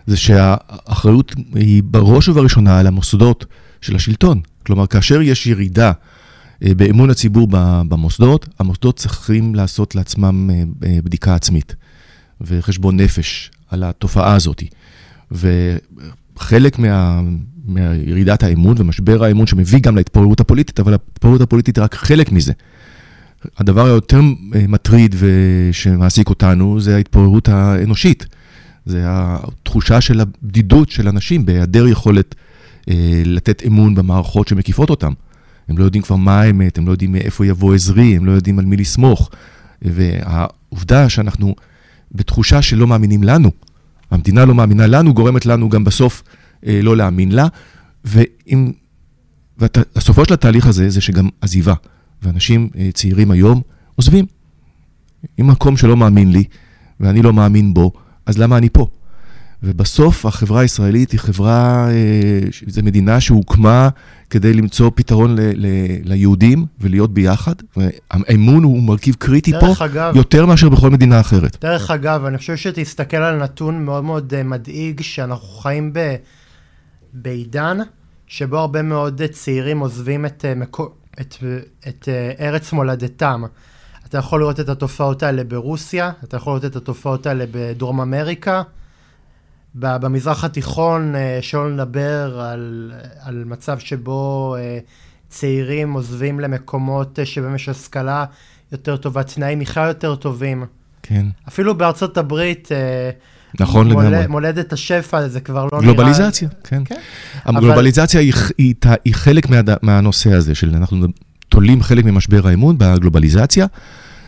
זה 0.08 0.18
שהאחריות 0.18 1.36
היא 1.56 1.84
בראש 1.86 2.30
ובראשונה 2.30 2.80
על 2.80 2.88
המוסדות 2.88 3.46
של 3.82 3.96
השלטון. 3.96 4.42
כלומר, 4.66 4.88
כאשר 4.88 5.22
יש 5.22 5.48
ירידה 5.48 5.92
באמון 6.62 7.10
הציבור 7.10 7.48
במוסדות, 7.88 8.48
המוסדות 8.60 8.98
צריכים 8.98 9.56
לעשות 9.56 9.96
לעצמם 9.96 10.50
uh, 10.50 10.86
בדיקה 11.04 11.36
עצמית. 11.36 11.76
וחשבון 12.42 13.00
נפש 13.00 13.52
על 13.70 13.84
התופעה 13.84 14.36
הזאת. 14.36 14.64
וחלק 15.32 16.80
מה, 16.80 17.22
מירידת 17.66 18.44
האמון 18.44 18.76
ומשבר 18.80 19.24
האמון 19.24 19.48
שמביא 19.48 19.80
גם 19.80 19.96
להתפוררות 19.96 20.40
הפוליטית, 20.40 20.80
אבל 20.80 20.92
ההתפוררות 20.92 21.42
הפוליטית 21.42 21.78
היא 21.78 21.84
רק 21.84 21.96
חלק 21.96 22.32
מזה. 22.32 22.54
הדבר 23.58 23.86
היותר 23.86 24.20
אה, 24.56 24.66
מטריד 24.68 25.16
ושמעסיק 25.20 26.30
אותנו 26.30 26.80
זה 26.80 26.96
ההתפוררות 26.96 27.50
האנושית. 27.50 28.26
זה 28.86 29.02
התחושה 29.06 30.02
של 30.02 30.20
הבדידות 30.20 30.90
של 30.90 31.08
אנשים 31.08 31.46
בהיעדר 31.46 31.88
יכולת 31.88 32.36
אה, 32.90 33.22
לתת 33.26 33.64
אמון 33.68 33.96
במערכות 33.96 34.48
שמקיפות 34.48 34.90
אותם. 34.90 35.14
הם 35.70 35.78
לא 35.78 35.84
יודעים 35.84 36.04
כבר 36.04 36.16
מה 36.16 36.42
האמת, 36.42 36.78
הם 36.78 36.88
לא 36.88 36.92
יודעים 36.92 37.12
מאיפה 37.12 37.46
יבוא 37.46 37.76
עזרי, 37.76 38.16
הם 38.16 38.26
לא 38.26 38.32
יודעים 38.32 38.60
על 38.60 38.66
מי 38.66 38.78
לסמוך. 38.78 39.30
והעובדה 39.82 41.10
שאנחנו 41.10 41.56
בתחושה 42.12 42.62
שלא 42.62 42.88
מאמינים 42.88 43.24
לנו. 43.24 43.52
המדינה 44.12 44.46
לא 44.46 44.56
מאמינה 44.56 44.88
לנו, 44.88 45.14
גורמת 45.14 45.46
לנו 45.46 45.70
גם 45.70 45.84
בסוף 45.84 46.24
אה, 46.66 46.80
לא 46.84 46.98
להאמין 46.98 47.32
לה. 47.32 47.48
ואם... 48.06 48.72
והסופו 49.58 50.26
של 50.26 50.34
התהליך 50.34 50.68
הזה 50.68 50.90
זה 50.90 51.02
שגם 51.02 51.30
עזיבה. 51.42 51.74
ואנשים 52.24 52.70
אה, 52.78 52.90
צעירים 52.94 53.32
היום 53.32 53.62
עוזבים. 53.96 54.26
אם 55.40 55.48
מקום 55.48 55.78
שלא 55.78 55.98
מאמין 55.98 56.32
לי, 56.32 56.44
ואני 57.00 57.22
לא 57.22 57.34
מאמין 57.34 57.74
בו, 57.74 57.92
אז 58.26 58.38
למה 58.38 58.58
אני 58.58 58.70
פה? 58.70 58.88
ובסוף 59.64 60.26
החברה 60.26 60.62
הישראלית 60.62 61.12
היא 61.12 61.20
חברה, 61.20 61.88
אה, 61.90 62.40
זו 62.68 62.84
מדינה 62.84 63.20
שהוקמה 63.20 63.90
כדי 64.30 64.54
למצוא 64.54 64.92
פתרון 64.96 65.36
ל, 65.36 65.40
ל, 65.42 65.68
ליהודים 66.04 66.66
ולהיות 66.80 67.14
ביחד. 67.14 67.54
האמון 68.12 68.64
הוא 68.64 68.84
מרכיב 68.84 69.16
קריטי 69.16 69.52
פה, 69.60 69.86
אגב, 69.86 70.16
יותר 70.16 70.46
מאשר 70.46 70.70
בכל 70.70 70.90
מדינה 70.90 71.20
אחרת. 71.20 71.58
דרך 71.62 71.92
אגב, 71.92 72.26
אני 72.26 72.38
חושב 72.38 72.56
שתסתכל 72.56 73.18
על 73.18 73.44
נתון 73.44 73.86
מאוד 73.86 74.04
מאוד 74.04 74.34
אה, 74.34 74.44
מדאיג, 74.44 75.02
שאנחנו 75.02 75.48
חיים 75.48 75.94
ב, 75.94 76.16
בעידן 77.14 77.78
שבו 78.28 78.58
הרבה 78.58 78.82
מאוד 78.82 79.22
צעירים 79.32 79.80
עוזבים 79.80 80.26
את, 80.26 80.46
אה, 80.46 80.54
את, 80.64 80.88
את, 81.22 81.36
את 81.88 82.10
ארץ 82.40 82.74
מולדתם. 82.74 83.44
אתה 84.06 84.18
יכול 84.18 84.40
לראות 84.40 84.60
את 84.60 84.70
התופעות 84.70 85.24
האלה 85.24 85.44
ברוסיה, 85.44 86.12
אתה 86.24 86.38
יכול 86.38 86.52
לראות 86.54 86.66
את 86.66 86.76
התופעות 86.76 87.26
האלה 87.26 87.46
בדרום 87.52 88.02
אמריקה. 88.02 88.62
במזרח 89.76 90.44
התיכון, 90.44 91.16
אה, 91.16 91.40
שלא 91.42 91.70
נדבר 91.70 92.40
על, 92.40 92.92
על 93.20 93.44
מצב 93.46 93.80
שבו 93.80 94.56
אה, 94.60 94.80
צעירים 95.30 95.94
עוזבים 95.94 96.40
למקומות 96.40 97.20
אה, 97.20 97.26
שבהם 97.26 97.56
יש 97.56 97.70
השכלה 97.70 98.26
יותר 98.72 98.98
טובה, 98.98 99.24
תנאי 99.24 99.56
מחיה 99.56 99.88
יותר 99.88 100.16
טובים. 100.16 100.66
כן. 101.04 101.26
אפילו 101.48 101.78
בארצות 101.78 102.18
הברית, 102.18 102.70
נכון 103.60 103.92
מול, 103.92 104.04
לגמרי. 104.04 104.28
מולדת 104.28 104.74
השפע, 104.74 105.28
זה 105.28 105.42
כבר 105.42 105.68
לא 105.72 105.80
גלובליזציה, 105.82 105.94
נראה... 105.94 105.94
גלובליזציה, 105.94 106.50
כן. 106.64 106.84
כן. 106.86 107.02
הגלובליזציה 107.46 108.20
אבל... 108.20 108.30
היא, 108.58 108.74
היא, 108.84 108.96
היא 109.06 109.14
חלק 109.14 109.50
מה, 109.50 109.62
מהנושא 109.82 110.34
הזה, 110.34 110.56
של 110.56 110.76
אנחנו 110.76 111.08
תולים 111.50 111.84
חלק 111.84 112.06
ממשבר 112.06 112.48
האמון 112.48 112.78
בגלובליזציה, 112.78 113.66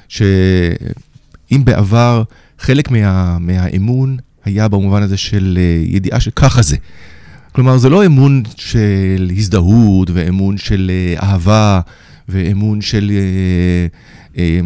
שאם 0.07 1.61
בעבר 1.65 2.23
חלק 2.59 2.91
מה, 2.91 3.37
מהאמון 3.39 4.17
היה 4.47 4.67
במובן 4.67 5.03
הזה 5.03 5.17
של 5.17 5.57
אה, 5.61 5.83
ידיעה 5.85 6.19
שככה 6.19 6.61
זה. 6.61 6.77
כלומר, 7.51 7.77
זה 7.77 7.89
לא 7.89 8.05
אמון 8.05 8.43
של 8.55 9.31
הזדהות 9.37 10.09
ואמון 10.13 10.57
של 10.57 10.91
אה, 10.93 11.27
אהבה 11.27 11.81
ואמון 12.29 12.81
של 12.81 13.11
אה, 13.13 13.87
אה, 14.37 14.59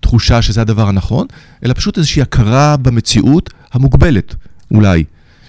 תחושה 0.00 0.42
שזה 0.42 0.60
הדבר 0.60 0.88
הנכון, 0.88 1.26
אלא 1.64 1.74
פשוט 1.74 1.98
איזושהי 1.98 2.22
הכרה 2.22 2.76
במציאות 2.76 3.50
המוגבלת, 3.72 4.34
אולי, 4.70 5.04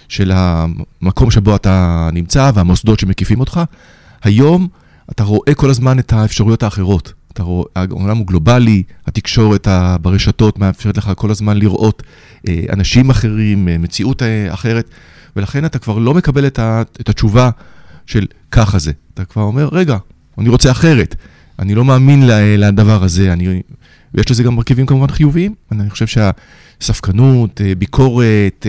של 0.08 0.32
המקום 0.34 1.30
שבו 1.30 1.56
אתה 1.56 2.08
נמצא 2.12 2.50
והמוסדות 2.54 3.00
שמקיפים 3.00 3.40
אותך. 3.40 3.60
היום 4.22 4.68
אתה 5.10 5.24
רואה 5.24 5.54
כל 5.54 5.70
הזמן 5.70 5.98
את 5.98 6.12
האפשרויות 6.12 6.62
האחרות. 6.62 7.12
אתה 7.34 7.42
רואה, 7.42 7.66
העולם 7.74 8.16
הוא 8.16 8.26
גלובלי, 8.26 8.82
התקשורת 9.06 9.68
ברשתות 10.02 10.58
מאפשרת 10.58 10.96
לך 10.96 11.12
כל 11.16 11.30
הזמן 11.30 11.56
לראות 11.56 12.02
אה, 12.48 12.60
אנשים 12.72 13.10
אחרים, 13.10 13.68
אה, 13.68 13.78
מציאות 13.78 14.22
אה, 14.22 14.54
אחרת, 14.54 14.90
ולכן 15.36 15.64
אתה 15.64 15.78
כבר 15.78 15.98
לא 15.98 16.14
מקבל 16.14 16.46
את, 16.46 16.58
את 17.00 17.08
התשובה 17.08 17.50
של 18.06 18.26
ככה 18.50 18.78
זה. 18.78 18.92
אתה 19.14 19.24
כבר 19.24 19.42
אומר, 19.42 19.68
רגע, 19.72 19.96
אני 20.38 20.48
רוצה 20.48 20.70
אחרת. 20.70 21.14
אני 21.58 21.74
לא 21.74 21.84
מאמין 21.84 22.22
לדבר 22.58 23.04
הזה, 23.04 23.32
אני... 23.32 23.62
ויש 24.14 24.30
לזה 24.30 24.42
גם 24.42 24.54
מרכיבים 24.54 24.86
כמובן 24.86 25.08
חיוביים. 25.08 25.54
אני 25.72 25.90
חושב 25.90 26.06
שהספקנות, 26.06 27.60
ביקורת, 27.78 28.66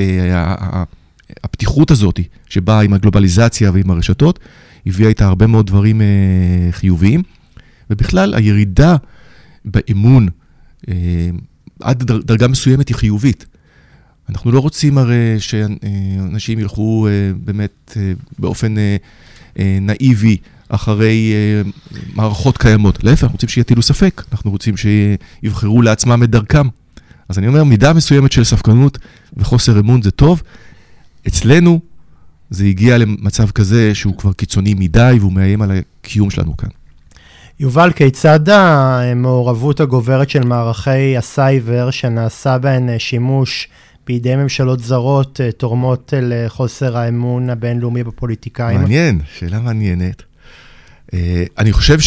הפתיחות 1.44 1.92
הזאת 1.92 2.20
שבאה 2.50 2.82
עם 2.82 2.94
הגלובליזציה 2.94 3.72
ועם 3.72 3.92
הרשתות, 3.92 4.40
הביאה 4.86 5.10
איתה 5.10 5.26
הרבה 5.26 5.48
מאוד 5.48 5.68
דברים 5.68 6.02
חיוביים. 6.72 7.24
ובכלל, 7.90 8.34
הירידה 8.34 8.96
באמון 9.66 10.28
אה, 10.90 10.94
עד 11.80 12.04
דרגה 12.04 12.48
מסוימת 12.48 12.88
היא 12.88 12.96
חיובית. 12.96 13.46
אנחנו 14.30 14.52
לא 14.52 14.60
רוצים 14.60 14.98
הרי 14.98 15.36
שאנשים 15.40 16.60
ילכו 16.60 17.08
אה, 17.08 17.32
באמת 17.44 17.98
אה, 17.98 18.14
באופן 18.40 18.78
אה, 18.78 18.96
אה, 19.60 19.78
נאיבי 19.82 20.38
אחרי 20.70 21.34
אה, 21.34 21.70
מערכות 22.14 22.58
קיימות. 22.58 23.04
להפך, 23.04 23.24
אנחנו 23.24 23.36
רוצים 23.36 23.50
שיטילו 23.50 23.82
ספק, 23.82 24.24
אנחנו 24.32 24.52
רוצים 24.52 24.76
שיבחרו 24.78 25.82
לעצמם 25.82 26.24
את 26.24 26.30
דרכם. 26.30 26.68
אז 27.30 27.38
אני 27.38 27.48
אומר, 27.48 27.64
מידה 27.64 27.94
מסוימת 27.94 28.32
של 28.32 28.44
ספקנות 28.44 28.98
וחוסר 29.38 29.80
אמון 29.80 30.02
זה 30.02 30.12
טוב. 30.12 30.44
אצלנו 31.28 31.80
זה 32.50 32.66
הגיע 32.66 32.98
למצב 32.98 33.52
כזה 33.52 33.96
שהוא 33.96 34.18
כבר 34.18 34.34
קיצוני 34.34 34.74
מדי 34.74 35.16
והוא 35.20 35.34
מאיים 35.34 35.62
על 35.62 35.72
הקיום 35.72 36.30
שלנו 36.30 36.58
כאן. 36.58 36.70
יובל, 37.60 37.92
כיצד 37.92 38.50
המעורבות 38.50 39.80
הגוברת 39.80 40.30
של 40.30 40.44
מערכי 40.44 41.18
הסייבר 41.18 41.92
שנעשה 41.92 42.58
בהן 42.58 42.90
שימוש 42.98 43.68
בידי 44.08 44.36
ממשלות 44.36 44.80
זרות 44.80 45.40
תורמות 45.58 46.14
לחוסר 46.22 46.98
האמון 46.98 47.50
הבינלאומי 47.50 48.04
בפוליטיקאים? 48.04 48.82
מעניין, 48.82 49.20
שאלה 49.34 49.60
מעניינת. 49.60 50.24
אה, 51.14 51.44
אני 51.58 51.74
חושב 51.74 51.98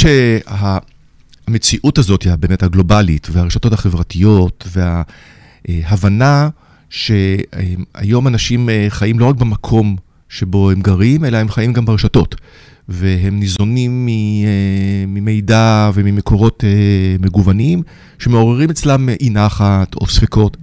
שהמציאות 1.48 1.98
הזאת, 1.98 2.26
באמת 2.26 2.62
הגלובלית, 2.62 3.28
והרשתות 3.32 3.72
החברתיות, 3.72 4.68
הבנה 5.68 6.48
שהיום 6.90 8.26
אנשים 8.28 8.68
חיים 8.88 9.18
לא 9.18 9.26
רק 9.26 9.36
במקום 9.36 9.96
שבו 10.28 10.70
הם 10.70 10.80
גרים, 10.80 11.24
אלא 11.24 11.36
הם 11.36 11.48
חיים 11.48 11.72
גם 11.72 11.84
ברשתות. 11.84 12.34
והם 12.88 13.40
ניזונים 13.40 14.08
ממידע 15.08 15.90
וממקורות 15.94 16.64
מגוונים, 17.20 17.82
שמעוררים 18.18 18.70
אצלם 18.70 19.08
אי 19.08 19.30
נחת 19.30 19.94
או 19.94 20.06
ספקות. 20.06 20.56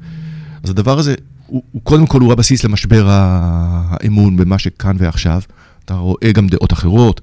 אז 0.63 0.69
הדבר 0.69 0.99
הזה, 0.99 1.15
הוא, 1.47 1.63
הוא 1.71 1.81
קודם 1.81 2.05
כל 2.05 2.21
הוא 2.21 2.31
הבסיס 2.33 2.63
למשבר 2.63 3.05
האמון 3.09 4.37
במה 4.37 4.59
שכאן 4.59 4.95
ועכשיו. 4.99 5.41
אתה 5.85 5.93
רואה 5.93 6.31
גם 6.31 6.47
דעות 6.47 6.73
אחרות, 6.73 7.21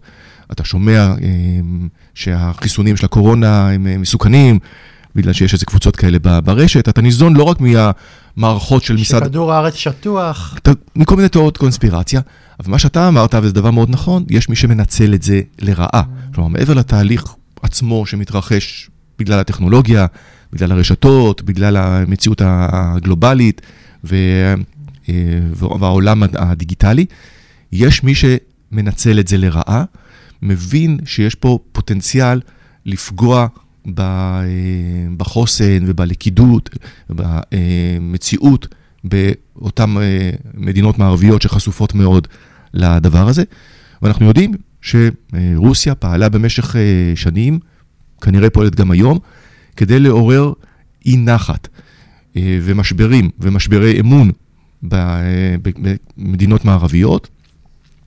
אתה 0.52 0.64
שומע 0.64 1.14
אה, 1.22 1.60
שהחיסונים 2.14 2.96
של 2.96 3.04
הקורונה 3.04 3.70
הם 3.70 3.86
אה, 3.86 3.98
מסוכנים, 3.98 4.58
בגלל 5.14 5.32
שיש 5.32 5.52
איזה 5.52 5.66
קבוצות 5.66 5.96
כאלה 5.96 6.18
ברשת, 6.40 6.88
אתה 6.88 7.02
ניזון 7.02 7.36
לא 7.36 7.42
רק 7.42 7.60
מהמערכות 8.36 8.84
של 8.84 8.94
משרד... 8.94 9.22
שכדור 9.22 9.52
הארץ 9.52 9.74
שטוח. 9.74 10.54
מכל 10.96 11.16
מיני 11.16 11.28
תיאוריות 11.28 11.56
קונספירציה, 11.56 12.20
אבל 12.60 12.70
מה 12.70 12.78
שאתה 12.78 13.08
אמרת, 13.08 13.34
וזה 13.42 13.52
דבר 13.52 13.70
מאוד 13.70 13.90
נכון, 13.90 14.24
יש 14.30 14.48
מי 14.48 14.56
שמנצל 14.56 15.14
את 15.14 15.22
זה 15.22 15.40
לרעה. 15.58 16.02
כלומר, 16.34 16.48
מעבר 16.48 16.74
לתהליך 16.74 17.24
עצמו 17.62 18.06
שמתרחש 18.06 18.90
בגלל 19.18 19.38
הטכנולוגיה, 19.38 20.06
בגלל 20.52 20.72
הרשתות, 20.72 21.42
בגלל 21.42 21.76
המציאות 21.76 22.42
הגלובלית 22.44 23.60
אה, 24.12 24.54
והעולם 25.58 26.22
הדיגיטלי, 26.34 27.06
יש 27.72 28.02
מי 28.02 28.12
שמנצל 28.14 29.20
את 29.20 29.28
זה 29.28 29.38
לרעה, 29.38 29.84
מבין 30.42 30.98
שיש 31.04 31.34
פה 31.34 31.58
פוטנציאל 31.72 32.40
לפגוע 32.86 33.46
בחוסן 35.16 35.82
ובלכידות, 35.86 36.70
במציאות 37.10 38.66
באותן 39.04 39.96
אה, 39.96 40.30
מדינות 40.54 40.98
מערביות 40.98 41.42
שחשופות 41.42 41.94
מאוד 41.94 42.28
לדבר 42.74 43.28
הזה. 43.28 43.42
ואנחנו 44.02 44.26
יודעים 44.26 44.52
שרוסיה 44.80 45.94
פעלה 45.94 46.28
במשך 46.28 46.76
שנים, 47.14 47.58
כנראה 48.20 48.50
פועלת 48.50 48.74
גם 48.74 48.90
היום, 48.90 49.18
כדי 49.76 50.00
לעורר 50.00 50.52
אי 51.06 51.16
נחת 51.16 51.68
אה, 52.36 52.58
ומשברים 52.62 53.30
ומשברי 53.38 54.00
אמון 54.00 54.30
אה, 54.92 55.54
במדינות 56.16 56.64
מערביות. 56.64 57.28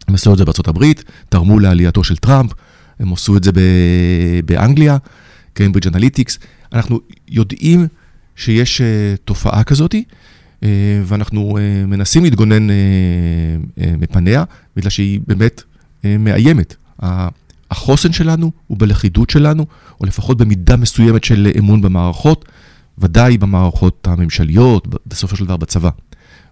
הם 0.07 0.13
עשו 0.13 0.33
את 0.33 0.37
זה 0.37 0.43
הברית, 0.67 1.03
תרמו 1.29 1.59
לעלייתו 1.59 2.03
של 2.03 2.15
טראמפ, 2.15 2.51
הם 2.99 3.13
עשו 3.13 3.37
את 3.37 3.43
זה 3.43 3.51
באנגליה, 4.45 4.97
קיימברידג' 5.55 5.87
אנליטיקס. 5.87 6.39
אנחנו 6.73 6.99
יודעים 7.27 7.87
שיש 8.35 8.81
אה, 8.81 9.15
תופעה 9.25 9.63
כזאת, 9.63 9.95
ואנחנו 11.05 11.57
מנסים 11.87 12.23
להתגונן 12.23 12.67
מפניה, 13.77 14.43
בגלל 14.75 14.89
שהיא 14.89 15.19
באמת 15.27 15.61
מאיימת. 16.03 16.75
החוסן 17.71 18.13
שלנו 18.13 18.51
הוא 18.67 18.77
בלכידות 18.79 19.29
שלנו, 19.29 19.65
או 20.01 20.05
לפחות 20.05 20.37
במידה 20.37 20.75
מסוימת 20.75 21.23
של 21.23 21.51
אמון 21.59 21.81
במערכות, 21.81 22.45
ודאי 22.97 23.37
במערכות 23.37 24.07
הממשליות, 24.07 24.87
בסופו 25.07 25.35
של 25.35 25.45
דבר 25.45 25.57
בצבא. 25.57 25.89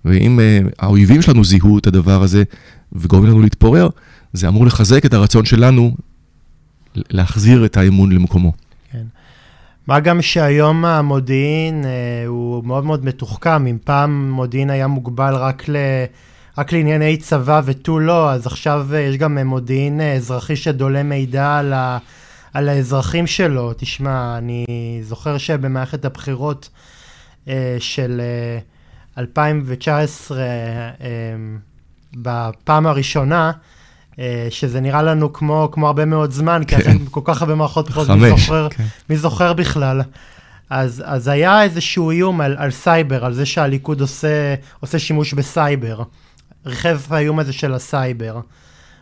ואם 0.05 0.39
האויבים 0.79 1.21
שלנו 1.21 1.43
זיהו 1.43 1.77
את 1.77 1.87
הדבר 1.87 2.23
הזה 2.23 2.43
וגורמים 2.93 3.29
לנו 3.29 3.41
להתפורר, 3.41 3.89
זה 4.33 4.47
אמור 4.47 4.65
לחזק 4.65 5.05
את 5.05 5.13
הרצון 5.13 5.45
שלנו 5.45 5.95
להחזיר 6.95 7.65
את 7.65 7.77
האמון 7.77 8.11
למקומו. 8.11 8.53
מה 9.87 9.99
גם 9.99 10.21
שהיום 10.21 10.85
המודיעין 10.85 11.83
uh, 11.83 12.27
הוא 12.27 12.63
מאוד 12.65 12.85
מאוד 12.85 13.05
מתוחכם, 13.05 13.67
אם 13.67 13.77
פעם 13.83 14.31
מודיעין 14.31 14.69
היה 14.69 14.87
מוגבל 14.87 15.35
רק 15.35 15.69
ל... 15.69 15.75
רק 16.57 16.73
לענייני 16.73 17.17
צבא 17.17 17.61
ותו 17.65 17.99
לא, 17.99 18.31
אז 18.31 18.47
עכשיו 18.47 18.87
אה, 18.93 18.99
יש 18.99 19.17
גם 19.17 19.37
אה, 19.37 19.43
מודיעין 19.43 20.01
אה, 20.01 20.13
אזרחי 20.13 20.55
שדולה 20.55 21.03
מידע 21.03 21.57
על, 21.57 21.73
ה, 21.73 21.97
על 22.53 22.69
האזרחים 22.69 23.27
שלו. 23.27 23.73
תשמע, 23.77 24.37
אני 24.37 24.65
זוכר 25.01 25.37
שבמערכת 25.37 26.05
הבחירות 26.05 26.69
אה, 27.47 27.75
של 27.79 28.21
אה, 29.17 29.21
2019, 29.21 30.37
אה, 30.39 30.45
בפעם 32.13 32.87
הראשונה, 32.87 33.47
אה, 33.47 33.51
שזה 34.49 34.81
נראה 34.81 35.01
לנו 35.01 35.33
כמו, 35.33 35.69
כמו 35.71 35.87
הרבה 35.87 36.05
מאוד 36.05 36.31
זמן, 36.31 36.61
כן. 36.67 36.77
כי 36.77 36.83
אחרי 36.83 36.99
כל 37.11 37.21
כך 37.23 37.41
הרבה 37.41 37.55
מערכות 37.55 37.89
בחירות, 37.89 38.09
מי, 38.09 38.29
זוכר, 38.29 38.67
כן. 38.69 38.83
מי 39.09 39.17
זוכר 39.17 39.53
בכלל? 39.53 40.01
אז, 40.69 41.03
אז 41.05 41.27
היה 41.27 41.63
איזשהו 41.63 42.11
איום 42.11 42.41
על, 42.41 42.55
על 42.57 42.71
סייבר, 42.71 43.25
על 43.25 43.33
זה 43.33 43.45
שהליכוד 43.45 44.01
עושה, 44.01 44.55
עושה 44.79 44.99
שימוש 44.99 45.33
בסייבר. 45.33 46.03
רכב 46.65 46.99
האיום 47.09 47.39
הזה 47.39 47.53
של 47.53 47.73
הסייבר. 47.73 48.39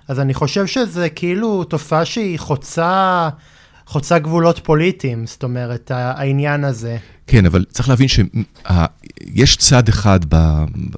אז 0.08 0.20
אני 0.20 0.34
חושב 0.34 0.68
שזה 0.68 1.10
כאילו 1.10 1.64
תופעה 1.64 2.06
שהיא 2.06 2.40
חוצה, 2.40 3.30
חוצה 3.86 4.20
גבולות 4.20 4.60
פוליטיים, 4.64 5.28
זאת 5.28 5.44
אומרת, 5.44 5.92
העניין 5.94 6.64
הזה. 6.64 6.98
כן, 7.28 7.46
אבל 7.46 7.66
צריך 7.70 7.90
להבין 7.90 8.08
שיש 8.08 9.58
צד 9.58 9.90
אחד 9.90 10.20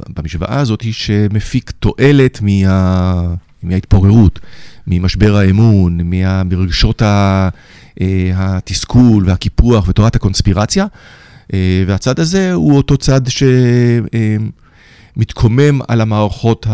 במשוואה 0.10 0.60
הזאת 0.60 0.84
שמפיק 0.91 1.71
תועלת 1.71 2.41
מה... 2.41 3.34
מההתפוררות, 3.63 4.39
ממשבר 4.88 5.36
האמון, 5.36 5.99
מרגשות 6.45 7.02
אה, 8.02 8.32
התסכול 8.36 9.23
והקיפוח 9.28 9.88
ותורת 9.88 10.15
הקונספירציה, 10.15 10.86
אה, 11.54 11.84
והצד 11.88 12.19
הזה 12.19 12.54
הוא 12.54 12.78
אותו 12.78 12.97
צד 12.97 13.21
ש... 13.28 13.43
אה, 14.13 14.36
על 15.88 16.02
המערכות 16.02 16.65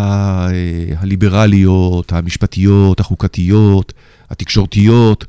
הליברליות, 0.97 2.13
המשפטיות, 2.13 2.99
החוקתיות, 2.99 3.93
התקשורתיות 4.29 5.25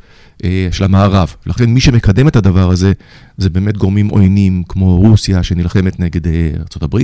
של 0.70 0.84
המערב. 0.84 1.34
לכן 1.46 1.64
מי 1.64 1.80
שמקדם 1.80 2.28
את 2.28 2.36
הדבר 2.36 2.70
הזה, 2.70 2.92
זה 3.36 3.50
באמת 3.50 3.76
גורמים 3.76 4.08
עוינים 4.08 4.62
כמו 4.68 4.96
רוסיה 4.96 5.42
שנלחמת 5.42 6.00
נגד 6.00 6.26
ארה"ב, 6.26 6.98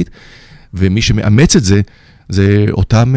ומי 0.75 1.03
שמאמץ 1.03 1.57
את 1.57 1.64
זה, 1.64 1.81
זה 2.29 2.66
אותם 2.71 3.14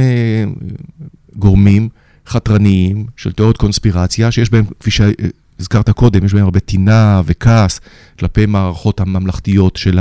גורמים 1.36 1.89
חתרניים 2.28 3.06
של 3.18 3.32
תיאוריות 3.32 3.58
קונספירציה, 3.58 4.32
שיש 4.32 4.50
בהם, 4.50 4.65
כפי 4.80 4.92
שהזכרת 4.92 5.89
קודם, 5.89 6.26
יש 6.26 6.34
בהם 6.34 6.44
הרבה 6.44 6.60
טינה 6.60 7.22
וכעס 7.26 7.82
כלפי 8.20 8.46
מערכות 8.46 9.00
הממלכתיות 9.00 9.76
של, 9.76 10.00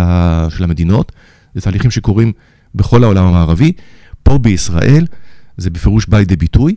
המדינות. 0.61 1.13
זה 1.55 1.61
תהליכים 1.61 1.91
שקורים 1.91 2.33
בכל 2.75 3.05
העולם 3.05 3.25
המערבי. 3.25 3.73
פה 4.23 4.39
בישראל 4.39 5.07
זה 5.57 5.71
בפירוש 5.71 6.07
בא 6.07 6.19
לידי 6.19 6.37
ביטוי, 6.37 6.75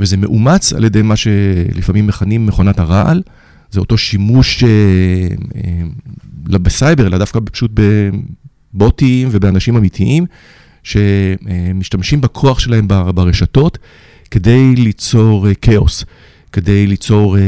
וזה 0.00 0.16
מאומץ 0.16 0.72
על 0.72 0.84
ידי 0.84 1.02
מה 1.02 1.16
שלפעמים 1.16 2.06
מכנים 2.06 2.46
מכונת 2.46 2.78
הרעל. 2.78 3.22
זה 3.70 3.80
אותו 3.80 3.98
שימוש 3.98 4.64
אה, 4.64 4.68
אה, 5.54 6.58
בסייבר, 6.58 7.06
אלא 7.06 7.18
דווקא 7.18 7.40
פשוט 7.52 7.70
בבוטים 8.74 9.28
ובאנשים 9.30 9.76
אמיתיים, 9.76 10.26
שמשתמשים 10.82 12.20
בכוח 12.20 12.58
שלהם 12.58 12.88
ברשתות 12.88 13.78
כדי 14.30 14.74
ליצור 14.76 15.48
אה, 15.48 15.54
כאוס, 15.54 16.04
כדי 16.52 16.86
ליצור 16.86 17.38
אה, 17.38 17.42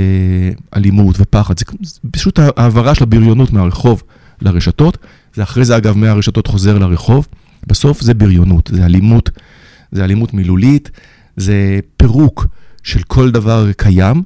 אלימות 0.77 1.17
ופחד. 1.19 1.55
זה 1.59 1.65
פשוט 2.11 2.39
העברה 2.57 2.95
של 2.95 3.03
הבריונות 3.03 3.53
מהרחוב 3.53 4.03
לרשתות. 4.41 4.99
זה 5.35 5.43
אחרי 5.43 5.65
זה, 5.65 5.77
אגב, 5.77 5.97
מהרשתות 5.97 6.47
חוזר 6.47 6.79
לרחוב. 6.79 7.27
בסוף 7.67 8.01
זה 8.01 8.15
בריונות, 8.15 8.71
זה 8.75 8.85
אלימות, 8.85 9.31
זה 9.93 10.05
אלימות 10.05 10.35
מילולית, 10.35 10.91
זה 11.37 11.81
פירוק 11.97 12.47
של 12.83 13.03
כל 13.03 13.31
דבר 13.31 13.73
קיים, 13.73 14.23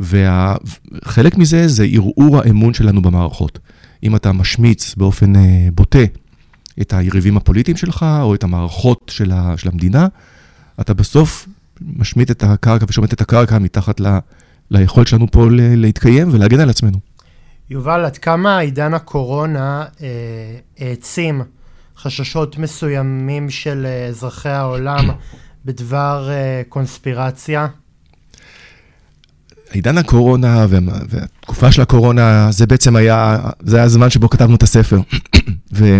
וחלק 0.00 1.38
מזה 1.38 1.68
זה 1.68 1.84
ערעור 1.84 2.38
האמון 2.38 2.74
שלנו 2.74 3.02
במערכות. 3.02 3.58
אם 4.02 4.16
אתה 4.16 4.32
משמיץ 4.32 4.94
באופן 4.94 5.36
אה, 5.36 5.68
בוטה 5.74 5.98
את 6.80 6.92
היריבים 6.92 7.36
הפוליטיים 7.36 7.76
שלך, 7.76 8.06
או 8.20 8.34
את 8.34 8.44
המערכות 8.44 9.10
של, 9.14 9.32
ה, 9.32 9.54
של 9.56 9.68
המדינה, 9.68 10.06
אתה 10.80 10.94
בסוף 10.94 11.48
משמיט 11.80 12.30
את 12.30 12.42
הקרקע 12.42 12.84
ושומט 12.88 13.12
את 13.12 13.20
הקרקע 13.20 13.58
מתחת 13.58 14.00
ל, 14.00 14.18
ליכולת 14.70 15.06
שלנו 15.06 15.30
פה 15.30 15.46
להתקיים 15.50 16.28
ולהגן 16.32 16.60
על 16.60 16.70
עצמנו. 16.70 16.98
יובל, 17.70 18.04
עד 18.04 18.18
כמה 18.18 18.58
עידן 18.58 18.94
הקורונה 18.94 19.84
אה, 20.02 20.08
העצים 20.78 21.42
חששות 21.96 22.58
מסוימים 22.58 23.50
של 23.50 23.86
אה, 23.86 24.06
אזרחי 24.06 24.48
העולם 24.48 25.10
בדבר 25.64 26.28
אה, 26.30 26.62
קונספירציה? 26.68 27.66
עידן 29.70 29.98
הקורונה 29.98 30.66
והתקופה 31.08 31.72
של 31.72 31.82
הקורונה, 31.82 32.48
זה 32.50 32.66
בעצם 32.66 32.96
היה, 32.96 33.38
זה 33.60 33.76
היה 33.76 33.84
הזמן 33.84 34.10
שבו 34.10 34.30
כתבנו 34.30 34.56
את 34.56 34.62
הספר. 34.62 35.00
ו, 35.76 35.98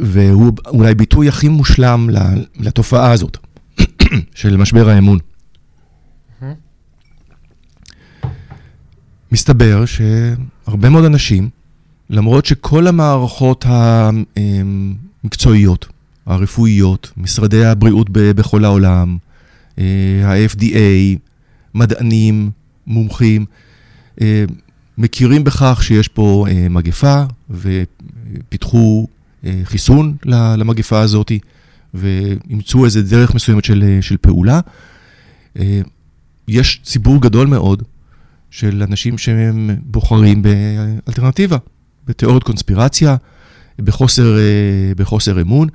והוא 0.00 0.52
אולי 0.66 0.94
ביטוי 0.94 1.28
הכי 1.28 1.48
מושלם 1.48 2.10
לתופעה 2.56 3.12
הזאת, 3.12 3.38
של 4.34 4.56
משבר 4.56 4.88
האמון. 4.88 5.18
מסתבר 9.32 9.84
שהרבה 9.86 10.88
מאוד 10.90 11.04
אנשים 11.04 11.48
למרות 12.10 12.46
שכל 12.46 12.86
המערכות 12.86 13.64
המקצועיות, 15.24 15.86
הרפואיות, 16.26 17.12
משרדי 17.16 17.64
הבריאות 17.64 18.06
בכל 18.10 18.64
העולם, 18.64 19.16
אה, 19.78 19.84
ה-FDA, 20.24 21.18
מדענים, 21.74 22.50
מומחים, 22.86 23.44
אה, 24.20 24.44
מכירים 24.98 25.44
בכך 25.44 25.80
שיש 25.82 26.08
פה 26.08 26.46
אה, 26.48 26.68
מגפה 26.68 27.22
ופיתחו 27.50 29.06
חיסון 29.64 30.16
למגפה 30.56 31.00
הזאת 31.00 31.32
ואימצו 31.94 32.84
איזה 32.84 33.02
דרך 33.02 33.34
מסוימת 33.34 33.64
של, 33.64 33.98
של 34.00 34.16
פעולה. 34.16 34.60
יש 36.48 36.80
ציבור 36.84 37.20
גדול 37.20 37.46
מאוד 37.46 37.82
של 38.50 38.82
אנשים 38.88 39.18
שהם 39.18 39.70
בוחרים 39.84 40.42
באלטרנטיבה, 40.42 41.56
בתיאוריות 42.06 42.44
קונספירציה, 42.44 43.16
בחוסר, 43.78 44.36
בחוסר 44.96 45.40
אמון. 45.40 45.68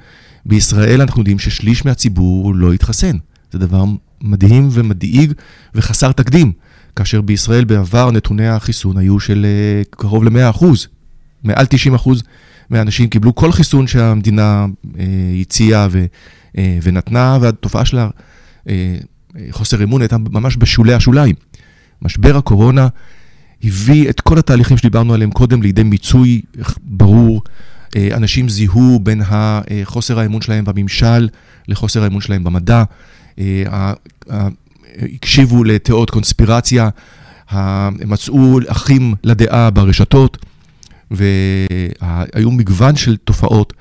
בישראל 0.45 1.01
אנחנו 1.01 1.21
יודעים 1.21 1.39
ששליש 1.39 1.85
מהציבור 1.85 2.55
לא 2.55 2.73
התחסן. 2.73 3.17
זה 3.51 3.59
דבר 3.59 3.83
מדהים 4.21 4.69
ומדאיג 4.71 5.33
וחסר 5.75 6.11
תקדים, 6.11 6.51
כאשר 6.95 7.21
בישראל 7.21 7.65
בעבר 7.65 8.11
נתוני 8.11 8.47
החיסון 8.47 8.97
היו 8.97 9.19
של 9.19 9.45
אה, 9.45 9.81
קרוב 9.89 10.23
ל-100%. 10.23 10.65
מעל 11.43 11.65
90% 11.95 12.09
מהאנשים 12.69 13.09
קיבלו 13.09 13.35
כל 13.35 13.51
חיסון 13.51 13.87
שהמדינה 13.87 14.65
אה, 14.99 15.03
הציעה 15.41 15.87
אה, 16.57 16.79
ונתנה, 16.83 17.37
והתופעה 17.41 17.85
של 17.85 17.97
חוסר 19.51 19.83
אמון 19.83 20.01
הייתה 20.01 20.17
ממש 20.17 20.57
בשולי 20.57 20.93
השוליים. 20.93 21.35
משבר 22.01 22.37
הקורונה 22.37 22.87
הביא 23.63 24.09
את 24.09 24.21
כל 24.21 24.37
התהליכים 24.37 24.77
שדיברנו 24.77 25.13
עליהם 25.13 25.31
קודם 25.31 25.61
לידי 25.61 25.83
מיצוי 25.83 26.41
ברור. 26.83 27.41
אנשים 27.95 28.49
זיהו 28.49 28.99
בין 29.03 29.21
חוסר 29.83 30.19
האמון 30.19 30.41
שלהם 30.41 30.65
בממשל 30.65 31.29
לחוסר 31.67 32.03
האמון 32.03 32.21
שלהם 32.21 32.43
במדע. 32.43 32.83
הקשיבו 34.97 35.63
לתיאוריות 35.63 36.09
קונספירציה, 36.09 36.89
מצאו 38.05 38.59
אחים 38.67 39.13
לדעה 39.23 39.69
ברשתות, 39.69 40.45
והיו 41.11 42.51
מגוון 42.51 42.95
של 42.95 43.17
תופעות. 43.17 43.73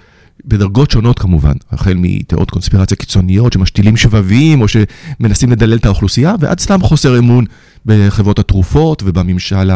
בדרגות 0.46 0.90
שונות 0.90 1.18
כמובן, 1.18 1.52
החל 1.70 1.94
מתיאוריות 1.96 2.50
קונספירציה 2.50 2.96
קיצוניות 2.96 3.52
שמשתילים 3.52 3.96
שבבים 3.96 4.60
או 4.60 4.66
שמנסים 4.68 5.52
לדלל 5.52 5.76
את 5.76 5.86
האוכלוסייה, 5.86 6.34
ועד 6.40 6.60
סתם 6.60 6.80
חוסר 6.82 7.18
אמון 7.18 7.44
בחברות 7.86 8.38
התרופות 8.38 9.02
ובממשל 9.06 9.70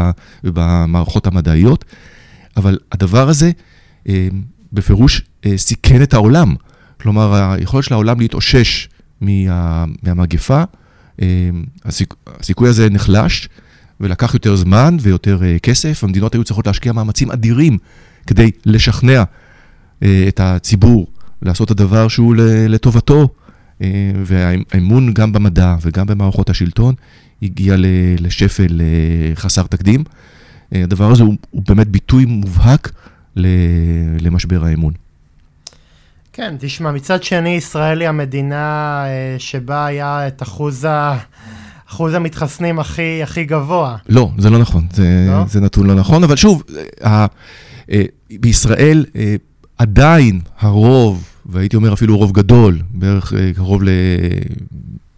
ובמערכות 0.45 1.27
המדעיות. 1.27 1.85
אבל 2.57 2.79
הדבר 2.93 3.29
הזה 3.29 3.51
אה, 4.09 4.29
בפירוש 4.73 5.23
אה, 5.47 5.59
סיכן 5.59 6.03
את 6.03 6.15
העולם. 6.15 6.55
כלומר, 7.01 7.53
היכולת 7.53 7.85
של 7.85 7.95
העולם 7.95 8.21
להתאושש 8.21 8.89
מה, 9.21 9.85
מהמגפה, 10.03 10.63
אה, 11.23 11.51
הסיכ, 11.85 12.09
הסיכוי 12.27 12.69
הזה 12.69 12.91
נחלש 12.91 13.49
ולקח 14.01 14.35
יותר 14.35 14.57
זמן 14.57 14.97
ויותר 15.01 15.45
אה, 15.45 15.59
כסף. 15.59 16.05
המדינות 16.05 16.35
היו 16.35 16.45
צריכות 16.45 16.67
להשקיע 16.67 16.93
מאמצים 16.93 17.31
אדירים 17.31 17.79
כדי 18.27 18.51
לשכנע 18.67 19.23
אה, 20.03 20.25
את 20.29 20.41
הציבור 20.41 21.07
לעשות 21.43 21.67
את 21.67 21.81
הדבר 21.81 22.09
שהוא 22.09 22.35
לטובתו, 22.69 23.29
והאמון 24.25 25.15
גם 25.15 25.33
במדע 25.33 25.77
וגם 25.83 26.07
במערכות 26.07 26.51
השלטון 26.51 26.95
הגיע 27.43 27.75
לשפל 28.19 28.81
חסר 29.35 29.63
תקדים. 29.63 30.05
הדבר 30.73 31.11
הזה 31.11 31.23
הוא, 31.23 31.63
באמת 31.69 31.89
ביטוי 31.89 32.25
מובהק 32.25 32.93
למשבר 34.21 34.65
האמון. 34.65 34.93
כן, 36.39 36.55
תשמע, 36.61 36.93
מצד 36.93 37.23
שני, 37.23 37.49
ישראל 37.49 38.01
היא 38.01 38.09
המדינה 38.09 39.05
אה, 39.07 39.37
שבה 39.39 39.87
היה 39.87 40.29
את 40.29 40.43
אחוז 40.43 40.85
ה... 40.85 41.19
אחוז 41.91 42.14
המתחסנים 42.14 42.78
הכי, 42.78 43.22
הכי 43.22 43.45
גבוה. 43.45 43.97
לא, 44.09 44.30
זה 44.39 44.51
לא 44.51 44.59
נכון, 44.59 44.86
זה, 44.93 45.26
לא? 45.30 45.45
זה 45.49 45.61
נתון 45.61 45.86
לא 45.86 45.95
נכון, 45.95 46.24
אבל 46.24 46.36
שוב, 46.36 46.62
ה, 47.05 47.26
אה, 47.93 48.03
בישראל 48.30 49.05
אה, 49.16 49.34
עדיין 49.78 50.41
הרוב, 50.59 51.24
והייתי 51.47 51.76
אומר 51.76 51.93
אפילו 51.93 52.18
רוב 52.18 52.32
גדול, 52.32 52.78
בערך 52.91 53.32
קרוב 53.57 53.82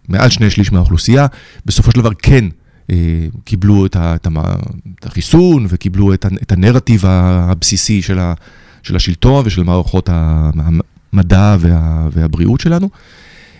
למעל 0.09 0.29
שני 0.29 0.49
שליש 0.49 0.71
מהאוכלוסייה, 0.71 1.27
בסופו 1.65 1.91
של 1.91 1.99
דבר 1.99 2.13
כן 2.13 2.45
קיבלו 3.43 3.85
את, 3.85 3.95
ה, 3.95 4.15
את 4.15 5.05
החיסון 5.05 5.65
וקיבלו 5.69 6.13
את, 6.13 6.25
את 6.41 6.51
הנרטיב 6.51 7.05
הבסיסי 7.05 8.01
של, 8.01 8.19
ה, 8.19 8.33
של 8.83 8.95
השלטון 8.95 9.43
ושל 9.45 9.63
מערכות 9.63 10.09
המדע 10.11 11.55
וה, 11.59 12.07
והבריאות 12.11 12.59
שלנו. 12.59 12.89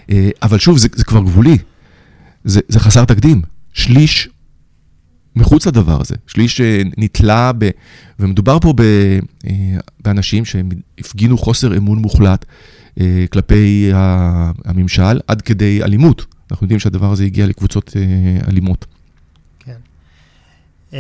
אה, 0.10 0.30
אבל 0.42 0.58
שוב, 0.58 0.78
זה, 0.78 0.88
זה 0.96 1.04
כבר 1.04 1.20
גבולי. 1.22 1.58
זה, 2.44 2.60
זה 2.68 2.80
חסר 2.80 3.06
תקדים. 3.06 3.42
שליש 3.74 4.30
מחוץ 5.36 5.68
לדבר 5.68 6.02
הזה. 6.02 6.16
שליש 6.28 6.62
אה, 6.62 6.82
נתלה 6.98 7.52
ב... 7.58 7.70
ומדובר 8.20 8.60
פה 8.60 8.74
ב, 8.78 8.82
אה, 9.48 9.78
באנשים 10.00 10.46
שהפגינו 10.46 11.38
חוסר 11.38 11.78
אמון 11.78 12.00
מוחלט 12.00 12.46
כלפי 13.32 13.92
הממשל 14.66 15.20
עד 15.28 15.42
כדי 15.42 15.84
אלימות. 15.84 16.26
אנחנו 16.52 16.66
יודעים 16.66 16.80
שהדבר 16.80 17.12
הזה 17.12 17.24
הגיע 17.24 17.48
לקבוצות 17.48 17.94
אלימות. 18.48 18.86
אמ, 20.94 21.00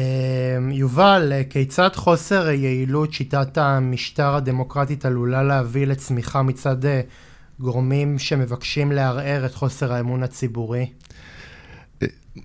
יובל, 0.72 1.32
כיצד 1.50 1.89
חוסר 1.96 2.50
יעילות 2.50 3.14
שיטת 3.14 3.58
המשטר 3.58 4.36
הדמוקרטית 4.36 5.06
עלולה 5.06 5.44
להביא 5.44 5.88
לצמיחה 5.88 6.42
מצד 6.42 6.86
אה, 6.86 7.02
גורמים 7.62 8.20
שמבקשים 8.20 8.91
לערער 8.91 9.45
את 9.45 9.55
חוסר 9.55 9.93
האמון 9.93 10.24
הציבורי? 10.24 10.86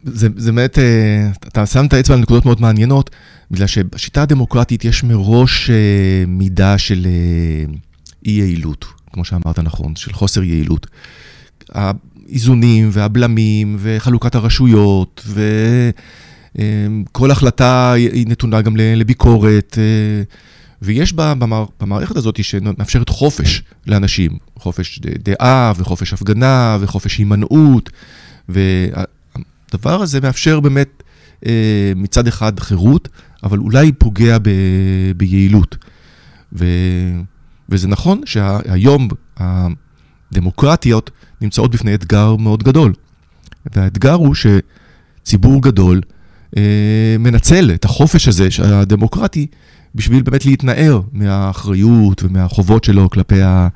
זה, 0.04 0.28
זה 0.36 0.52
באמת, 0.52 0.78
אה, 0.78 1.30
אתה 1.48 1.66
שם 1.66 1.86
את 1.86 1.92
האצבע 1.92 2.14
על 2.14 2.20
נקודות 2.20 2.44
מאוד 2.44 2.60
מעניינות, 2.60 3.10
בגלל 3.50 3.66
שבשיטה 3.66 4.22
הדמוקרטית 4.22 4.84
יש 4.84 5.04
מראש 5.04 5.70
אה, 5.70 6.24
מידה 6.26 6.78
של 6.78 7.06
אי 8.26 8.30
יעילות, 8.30 8.84
כמו 9.12 9.24
שאמרת 9.24 9.58
נכון, 9.58 9.96
של 9.96 10.12
חוסר 10.12 10.42
יעילות. 10.42 10.86
האיזונים 11.72 12.88
והבלמים 12.92 13.76
וחלוקת 13.78 14.34
הרשויות 14.34 15.22
ו... 15.26 15.40
אמ, 16.58 17.04
כל 17.12 17.30
החלטה 17.30 17.92
היא 17.92 18.26
נתונה 18.28 18.62
גם 18.62 18.76
לביקורת, 18.76 19.78
ויש 20.83 21.12
במערכת 21.81 22.16
הזאת 22.16 22.45
שמאפשרת 22.45 23.09
חופש 23.09 23.62
לאנשים, 23.87 24.39
חופש 24.57 24.99
דעה 24.99 25.72
וחופש 25.77 26.12
הפגנה 26.12 26.79
וחופש 26.81 27.16
הימנעות, 27.18 27.91
והדבר 28.49 30.03
הזה 30.03 30.20
מאפשר 30.20 30.61
באמת 30.61 31.03
אה, 31.47 31.93
מצד 31.97 32.27
אחד 32.27 32.61
חירות, 32.61 33.09
אבל 33.45 33.59
אולי 33.59 33.93
פוגע 33.93 34.39
ב, 34.39 34.49
ביעילות. 35.16 35.77
ו, 36.53 36.64
וזה 37.68 37.89
נכון 37.89 38.20
שהיום 38.24 39.09
הדמוקרטיות 39.37 41.11
נמצאות 41.41 41.70
בפני 41.70 41.95
אתגר 41.95 42.37
מאוד 42.37 42.62
גדול. 42.62 42.93
והאתגר 43.74 44.12
הוא 44.12 44.35
שציבור 44.35 45.62
גדול, 45.62 46.01
אה, 46.57 47.16
מנצל 47.18 47.70
את 47.74 47.85
החופש 47.85 48.29
הזה 48.29 48.49
הדמוקרטי 48.64 49.47
בשביל 49.97 50.22
באמת 50.22 50.47
להתנער 50.47 51.01
מהאחריות 51.12 52.22
ומהחובות 52.22 52.84
שלו 52.84 53.11
כלפי, 53.11 53.42
ה, 53.42 53.68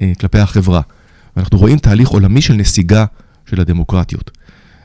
אה, 0.00 0.12
כלפי 0.20 0.38
החברה. 0.38 0.80
ואנחנו 1.36 1.58
רואים 1.58 1.78
תהליך 1.78 2.08
עולמי 2.08 2.42
של 2.42 2.54
נסיגה 2.54 3.04
של 3.46 3.60
הדמוקרטיות. 3.60 4.30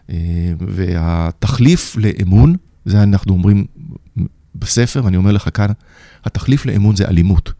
אה, 0.09 0.15
והתחליף 0.59 1.95
לאמון, 1.95 2.55
זה 2.85 3.03
אנחנו 3.03 3.33
אומרים 3.33 3.65
בספר, 4.55 5.01
ואני 5.03 5.17
אומר 5.17 5.31
לך 5.31 5.49
כאן, 5.53 5.69
התחליף 6.25 6.65
לאמון 6.65 6.95
זה 6.95 7.07
אלימות. 7.07 7.51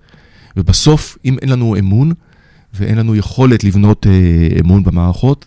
ובסוף, 0.58 1.18
אם 1.26 1.38
אין 1.42 1.50
לנו 1.50 1.76
אמון 1.80 2.12
ואין 2.74 2.98
לנו 2.98 3.16
יכולת 3.16 3.64
לבנות 3.64 4.08
אמון 4.60 4.84
במערכות, 4.84 5.46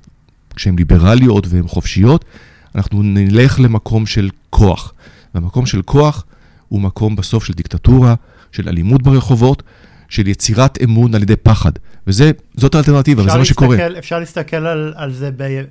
כשהן 0.55 0.77
ליברליות 0.77 1.47
והן 1.49 1.69
חופשיות, 1.69 2.25
אנחנו 2.75 3.03
נלך 3.03 3.61
למקום 3.61 4.07
של 4.07 4.31
כוח. 4.51 4.93
והמקום 5.35 5.67
של 5.67 5.83
כוח 5.83 6.25
הוא 6.69 6.81
מקום 6.81 7.17
בסוף 7.17 7.45
של 7.45 7.53
דיקטטורה, 7.53 8.15
של 8.53 8.69
אלימות 8.69 9.03
ברחובות, 9.03 9.63
של 10.09 10.29
יצירת 10.29 10.79
אמון 10.83 11.15
על 11.15 11.23
ידי 11.23 11.37
פחד. 11.37 11.73
וזאת 12.07 12.75
האלטרנטיבה, 12.75 13.23
וזה 13.23 13.39
מה 13.39 13.45
שקורה. 13.45 13.77
אפשר 13.99 14.19
להסתכל 14.19 14.67
על, 14.67 14.93
על 14.97 15.13
זה 15.13 15.31
ב, 15.37 15.63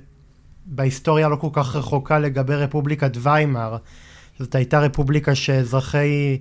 בהיסטוריה 0.66 1.28
לא 1.28 1.36
כל 1.36 1.48
כך 1.52 1.76
רחוקה 1.76 2.18
לגבי 2.18 2.54
רפובליקת 2.54 3.16
ויימאר. 3.22 3.76
זאת 4.38 4.54
הייתה 4.54 4.78
רפובליקה 4.80 5.34
שאזרחי 5.34 6.38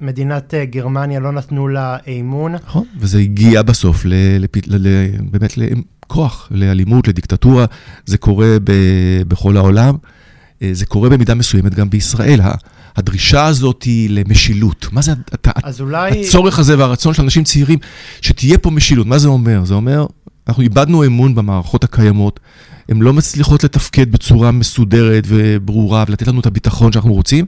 מדינת 0.00 0.54
אה, 0.54 0.64
גרמניה 0.64 1.20
לא 1.20 1.32
נתנו 1.32 1.68
לה 1.68 1.96
אמון. 2.08 2.52
נכון, 2.52 2.84
וזה 2.98 3.18
הגיע 3.18 3.62
בסוף 3.62 4.04
ל, 4.04 4.12
לפ, 4.38 4.56
ל, 4.56 4.60
ל, 4.88 4.88
באמת 5.30 5.58
לכוח, 5.58 6.48
לאלימות, 6.50 7.08
לדיקטטורה. 7.08 7.64
זה 8.06 8.18
קורה 8.18 8.56
ב, 8.64 8.72
בכל 9.28 9.56
העולם. 9.56 9.96
אה, 10.62 10.68
זה 10.72 10.86
קורה 10.86 11.08
במידה 11.08 11.34
מסוימת 11.34 11.74
גם 11.74 11.90
בישראל. 11.90 12.40
הדרישה 12.96 13.46
הזאת 13.46 13.82
היא 13.82 14.10
למשילות. 14.10 14.88
מה 14.92 15.02
זה 15.02 15.12
אז 15.64 15.80
אולי... 15.80 16.20
הצורך 16.20 16.58
הזה 16.58 16.78
והרצון 16.78 17.14
של 17.14 17.22
אנשים 17.22 17.44
צעירים, 17.44 17.78
שתהיה 18.20 18.58
פה 18.58 18.70
משילות. 18.70 19.06
מה 19.06 19.18
זה 19.18 19.28
אומר? 19.28 19.64
זה 19.64 19.74
אומר, 19.74 20.06
אנחנו 20.48 20.62
איבדנו 20.62 21.04
אמון 21.04 21.34
במערכות 21.34 21.84
הקיימות, 21.84 22.40
הן 22.88 23.00
לא 23.00 23.12
מצליחות 23.12 23.64
לתפקד 23.64 24.12
בצורה 24.12 24.50
מסודרת 24.50 25.24
וברורה 25.26 26.04
ולתת 26.08 26.26
לנו 26.28 26.40
את 26.40 26.46
הביטחון 26.46 26.92
שאנחנו 26.92 27.14
רוצים, 27.14 27.44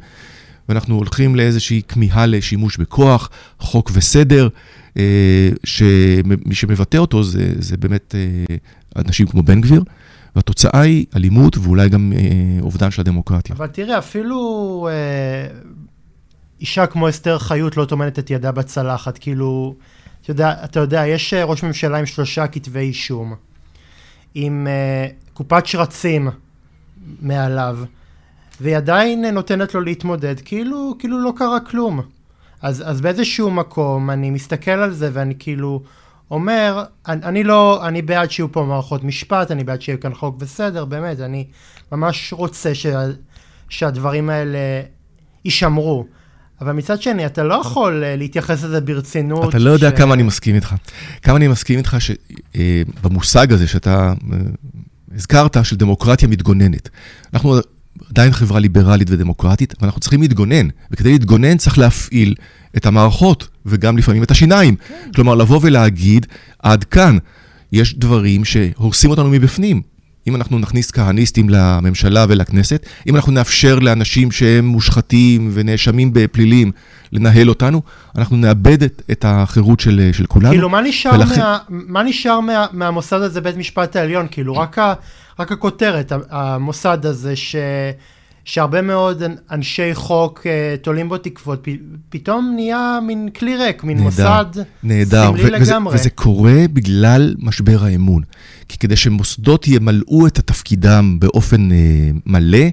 ואנחנו 0.69 0.95
הולכים 0.95 1.37
לאיזושהי 1.37 1.83
כמיהה 1.89 2.27
לשימוש 2.27 2.77
בכוח, 2.77 3.31
חוק 3.59 3.91
וסדר, 3.95 4.49
אה, 4.97 5.51
שמי 5.65 6.55
שמבטא 6.55 6.97
אותו 6.97 7.23
זה, 7.23 7.53
זה 7.59 7.77
באמת 7.77 8.15
אה, 8.15 8.57
אנשים 8.97 9.27
כמו 9.27 9.43
בן 9.43 9.61
גביר, 9.61 9.83
והתוצאה 10.39 10.81
היא 10.81 11.07
אלימות 11.17 11.57
ואולי 11.57 11.89
גם 11.89 12.13
אה, 12.17 12.61
אובדן 12.61 12.91
של 12.91 13.01
הדמוקרטיה. 13.01 13.57
אבל 13.57 13.67
תראה, 13.67 13.99
אפילו 13.99 14.89
אה, 14.91 15.59
אישה 16.61 16.87
כמו 16.87 17.09
אסתר 17.09 17.39
חיות 17.39 17.77
לא 17.77 17.85
טומנת 17.85 18.19
את 18.19 18.31
ידה 18.31 18.53
בצלחת, 18.53 19.19
כאילו, 19.19 19.75
אתה 20.23 20.31
יודע, 20.31 20.55
אתה 20.65 20.81
יודע, 20.81 21.07
יש 21.07 21.35
אה, 21.35 21.45
ראש 21.45 21.63
ממשלה 21.63 21.99
עם 21.99 22.07
שלושה 22.07 22.47
כתבי 22.47 22.81
אישום, 22.81 23.35
עם 24.35 24.67
אה, 24.67 25.09
קופת 25.35 25.67
שרצים 25.67 26.29
מעליו, 27.23 27.79
והיא 28.61 28.77
עדיין 28.77 29.25
נותנת 29.25 29.75
לו 29.75 29.81
להתמודד, 29.81 30.41
כאילו, 30.45 30.95
כאילו 30.99 31.21
לא 31.21 31.33
קרה 31.37 31.61
כלום. 31.61 32.01
אז, 32.63 32.83
אז 32.87 33.01
באיזשהו 33.01 33.51
מקום 33.51 34.11
אני 34.11 34.31
מסתכל 34.31 34.71
על 34.71 34.93
זה 34.93 35.11
ואני 35.13 35.35
כאילו 35.39 35.83
אומר, 36.31 36.85
אני, 37.09 37.25
אני 37.25 37.45
לא, 37.45 37.87
אני 37.89 38.03
בעד 38.03 38.31
שיהיו 38.31 38.53
פה 38.53 38.65
מערכות 38.65 39.05
משפט, 39.05 39.51
אני 39.51 39.65
בעד 39.65 39.83
שיהיה 39.83 39.99
כאן 39.99 40.15
חוק 40.15 40.37
וסדר, 40.39 40.85
באמת, 40.85 41.21
אני 41.21 41.47
ממש 41.93 42.33
רוצה 42.33 42.75
שה, 42.75 43.05
שהדברים 43.69 44.31
האלה 44.31 44.59
יישמרו. 45.45 46.07
אבל 46.61 46.73
מצד 46.73 47.03
שני, 47.03 47.27
אתה 47.27 47.43
לא 47.43 47.55
יכול 47.55 48.05
אה, 48.05 48.17
להתייחס 48.17 48.65
לזה 48.65 48.81
ברצינות. 48.81 49.49
אתה 49.49 49.59
לא 49.59 49.71
יודע 49.71 49.91
כמה 49.91 50.15
אני 50.15 50.23
מסכים 50.23 50.55
איתך. 50.55 50.75
כמה 51.23 51.37
אני 51.37 51.49
מסכים 51.49 51.79
איתך 51.79 51.97
שבמושג 52.01 53.53
הזה 53.53 53.67
שאתה 53.67 54.13
אה, 54.33 54.39
הזכרת, 55.15 55.57
של 55.63 55.77
דמוקרטיה 55.77 56.29
מתגוננת. 56.29 56.89
אנחנו 57.35 57.57
עדיין 58.11 58.33
חברה 58.33 58.61
ליברלית 58.61 59.11
ודמוקרטית, 59.11 59.75
אבל 59.79 59.87
אנחנו 59.87 60.01
צריכים 60.01 60.23
להתגונן, 60.23 60.69
וכדי 60.91 61.13
להתגונן 61.13 61.57
צריך 61.57 61.79
להפעיל 61.79 62.35
את 62.77 62.87
המערכות, 62.87 63.49
וגם 63.67 63.99
לפעמים 63.99 64.23
את 64.23 64.31
השיניים. 64.31 64.77
כן. 64.77 65.11
כלומר, 65.15 65.35
לבוא 65.35 65.61
ולהגיד, 65.63 66.27
עד 66.63 66.85
כאן, 66.85 67.19
יש 67.73 67.99
דברים 67.99 68.45
שהורסים 68.45 69.11
אותנו 69.11 69.31
מבפנים. 69.31 69.83
אם 70.29 70.37
אנחנו 70.37 70.59
נכניס 70.59 70.91
כהניסטים 70.91 71.51
לממשלה 71.51 72.27
ולכנסת, 72.29 72.87
אם 73.07 73.17
אנחנו 73.17 73.33
נאפשר 73.33 73.79
לאנשים 73.79 74.31
שהם 74.31 74.67
מושחתים 74.67 75.51
ונאשמים 75.53 76.13
בפלילים 76.13 76.73
לנהל 77.13 77.49
אותנו, 77.49 77.83
אנחנו 78.17 78.37
נאבד 78.37 78.83
את, 78.83 79.03
את 79.11 79.25
החירות 79.29 79.81
של, 79.81 80.11
של 80.13 80.27
כולנו. 80.27 80.51
כאילו, 80.51 80.69
מה 80.69 80.81
נשאר, 80.81 81.13
ולכן... 81.15 81.41
מה, 81.41 81.59
מה 81.69 82.03
נשאר 82.03 82.41
מה, 82.41 82.67
מהמוסד 82.73 83.21
הזה, 83.21 83.41
בית 83.41 83.57
משפט 83.57 83.97
העליון? 83.97 84.27
כאילו, 84.31 84.57
רק, 84.57 84.79
ה, 84.79 84.95
רק 85.39 85.53
הכותרת, 85.53 86.13
המוסד 86.31 87.07
הזה, 87.07 87.37
ש, 87.37 87.57
שהרבה 88.49 88.83
מאוד 88.83 89.23
אנשי 89.51 89.95
חוק 89.95 90.41
uh, 90.41 90.83
תולים 90.83 91.09
בו 91.09 91.19
תקוות, 91.19 91.61
פ, 91.63 91.69
פתאום 92.09 92.53
נהיה 92.55 92.99
מין 93.07 93.29
כלי 93.39 93.57
ריק, 93.57 93.85
מין 93.85 93.97
נהדר, 93.97 94.07
מוסד 94.07 94.45
נהדר, 94.83 95.27
סמלי 95.27 95.43
וזה, 95.43 95.73
לגמרי. 95.73 95.95
וזה 95.95 96.11
קורה 96.11 96.65
בגלל 96.73 97.35
משבר 97.39 97.85
האמון. 97.85 98.23
כי 98.69 98.79
כדי 98.79 98.97
שמוסדות 98.97 99.69
ימלאו 99.69 100.27
את 100.27 100.35
תפקידם 100.41 101.17
באופן 101.21 101.71
uh, 101.71 101.75
מלא, 102.27 102.67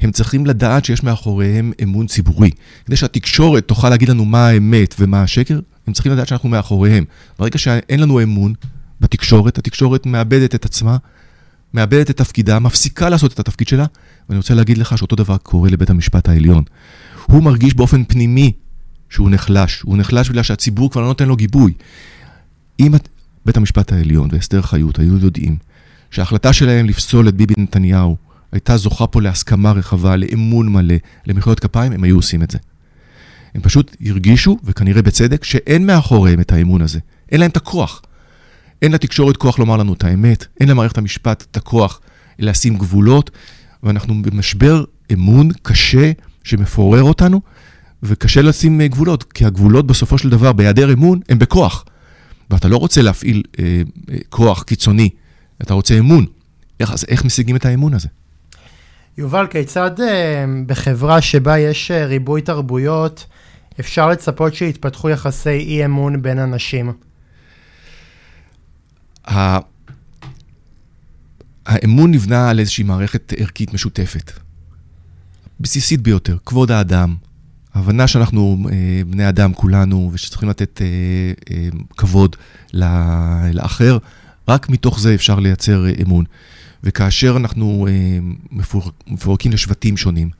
הם 0.00 0.10
צריכים 0.10 0.46
לדעת 0.46 0.84
שיש 0.84 1.02
מאחוריהם 1.02 1.72
אמון 1.82 2.06
ציבורי. 2.06 2.50
כדי 2.86 2.96
שהתקשורת 2.96 3.68
תוכל 3.68 3.88
להגיד 3.88 4.08
לנו 4.08 4.24
מה 4.24 4.48
האמת 4.48 4.94
ומה 4.98 5.22
השקר, 5.22 5.60
הם 5.86 5.92
צריכים 5.92 6.12
לדעת 6.12 6.28
שאנחנו 6.28 6.48
מאחוריהם. 6.48 7.04
ברגע 7.38 7.58
שאין 7.58 8.00
לנו 8.00 8.22
אמון 8.22 8.54
בתקשורת, 9.00 9.58
התקשורת 9.58 10.06
מאבדת 10.06 10.54
את 10.54 10.64
עצמה, 10.64 10.96
מאבדת 11.74 12.10
את 12.10 12.16
תפקידה, 12.16 12.58
מפסיקה 12.58 13.08
לעשות 13.08 13.32
את 13.32 13.38
התפקיד 13.38 13.68
שלה, 13.68 13.86
ואני 14.28 14.36
רוצה 14.36 14.54
להגיד 14.54 14.78
לך 14.78 14.98
שאותו 14.98 15.16
דבר 15.16 15.36
קורה 15.36 15.70
לבית 15.70 15.90
המשפט 15.90 16.28
העליון. 16.28 16.64
הוא 17.26 17.42
מרגיש 17.42 17.74
באופן 17.74 18.04
פנימי 18.04 18.52
שהוא 19.10 19.30
נחלש. 19.30 19.80
הוא 19.80 19.96
נחלש 19.96 20.28
בגלל 20.28 20.42
שהציבור 20.42 20.90
כבר 20.90 21.00
לא 21.00 21.06
נותן 21.06 21.28
לו 21.28 21.36
גיבוי. 21.36 21.72
אם 22.80 22.92
בית 23.46 23.56
המשפט 23.56 23.92
העליון 23.92 24.28
ואסתר 24.32 24.62
חיות 24.62 24.98
היו 24.98 25.18
יודעים 25.18 25.56
שההחלטה 26.10 26.52
שלהם 26.52 26.86
לפסול 26.86 27.28
את 27.28 27.34
ביבי 27.34 27.54
נתניהו 27.58 28.16
הייתה 28.52 28.76
זוכה 28.76 29.06
פה 29.06 29.22
להסכמה 29.22 29.72
רחבה, 29.72 30.16
לאמון 30.16 30.68
מלא, 30.68 30.94
למחיאות 31.26 31.60
כפיים, 31.60 31.92
הם 31.92 32.04
היו 32.04 32.16
עושים 32.16 32.42
את 32.42 32.50
זה. 32.50 32.58
הם 33.54 33.60
פשוט 33.60 33.96
הרגישו, 34.06 34.58
וכנראה 34.64 35.02
בצדק, 35.02 35.44
שאין 35.44 35.86
מאחוריהם 35.86 36.40
את 36.40 36.52
האמון 36.52 36.82
הזה. 36.82 36.98
אין 37.32 37.40
להם 37.40 37.50
את 37.50 37.56
הכוח. 37.56 38.02
אין 38.82 38.92
לתקשורת 38.92 39.36
כוח 39.36 39.58
לומר 39.58 39.76
לנו 39.76 39.92
את 39.92 40.04
האמת, 40.04 40.46
אין 40.60 40.68
למערכת 40.68 40.98
המשפט 40.98 41.44
את 41.50 41.56
הכוח 41.56 42.00
לשים 42.38 42.78
גבולות, 42.78 43.30
ואנחנו 43.82 44.22
במשבר 44.22 44.84
אמון 45.12 45.48
קשה 45.62 46.12
שמפורר 46.44 47.02
אותנו, 47.02 47.40
וקשה 48.02 48.42
לשים 48.42 48.82
גבולות, 48.82 49.22
כי 49.32 49.44
הגבולות 49.44 49.86
בסופו 49.86 50.18
של 50.18 50.30
דבר, 50.30 50.52
בהיעדר 50.52 50.92
אמון, 50.92 51.20
הם 51.28 51.38
בכוח. 51.38 51.84
ואתה 52.50 52.68
לא 52.68 52.76
רוצה 52.76 53.02
להפעיל 53.02 53.42
אה, 53.58 53.82
אה, 54.10 54.18
כוח 54.28 54.62
קיצוני, 54.62 55.08
אתה 55.62 55.74
רוצה 55.74 55.98
אמון. 55.98 56.26
איך, 56.80 56.92
אז 56.92 57.04
איך 57.08 57.24
משיגים 57.24 57.56
את 57.56 57.66
האמון 57.66 57.94
הזה? 57.94 58.08
יובל, 59.18 59.46
כיצד 59.46 60.00
אה, 60.00 60.44
בחברה 60.66 61.20
שבה 61.20 61.58
יש 61.58 61.90
אה, 61.90 62.06
ריבוי 62.06 62.42
תרבויות, 62.42 63.26
אפשר 63.80 64.08
לצפות 64.08 64.54
שיתפתחו 64.54 65.10
יחסי 65.10 65.50
אי 65.50 65.84
אמון 65.84 66.22
בין 66.22 66.38
אנשים? 66.38 66.92
האמון 71.66 72.10
נבנה 72.10 72.50
על 72.50 72.58
איזושהי 72.58 72.84
מערכת 72.84 73.32
ערכית 73.36 73.74
משותפת. 73.74 74.32
בסיסית 75.60 76.00
ביותר, 76.00 76.36
כבוד 76.46 76.70
האדם, 76.70 77.14
הבנה 77.74 78.06
שאנחנו 78.06 78.58
אה, 78.72 79.02
בני 79.06 79.28
אדם 79.28 79.54
כולנו 79.54 80.10
ושצריכים 80.12 80.48
לתת 80.48 80.82
אה, 80.82 80.86
אה, 81.50 81.68
כבוד 81.96 82.36
לאחר, 83.52 83.98
רק 84.48 84.68
מתוך 84.68 85.00
זה 85.00 85.14
אפשר 85.14 85.38
לייצר 85.38 85.84
אמון. 86.02 86.24
וכאשר 86.84 87.36
אנחנו 87.36 87.86
מפור, 88.50 88.90
מפורקים 89.06 89.52
לשבטים 89.52 89.96
שונים, 89.96 90.30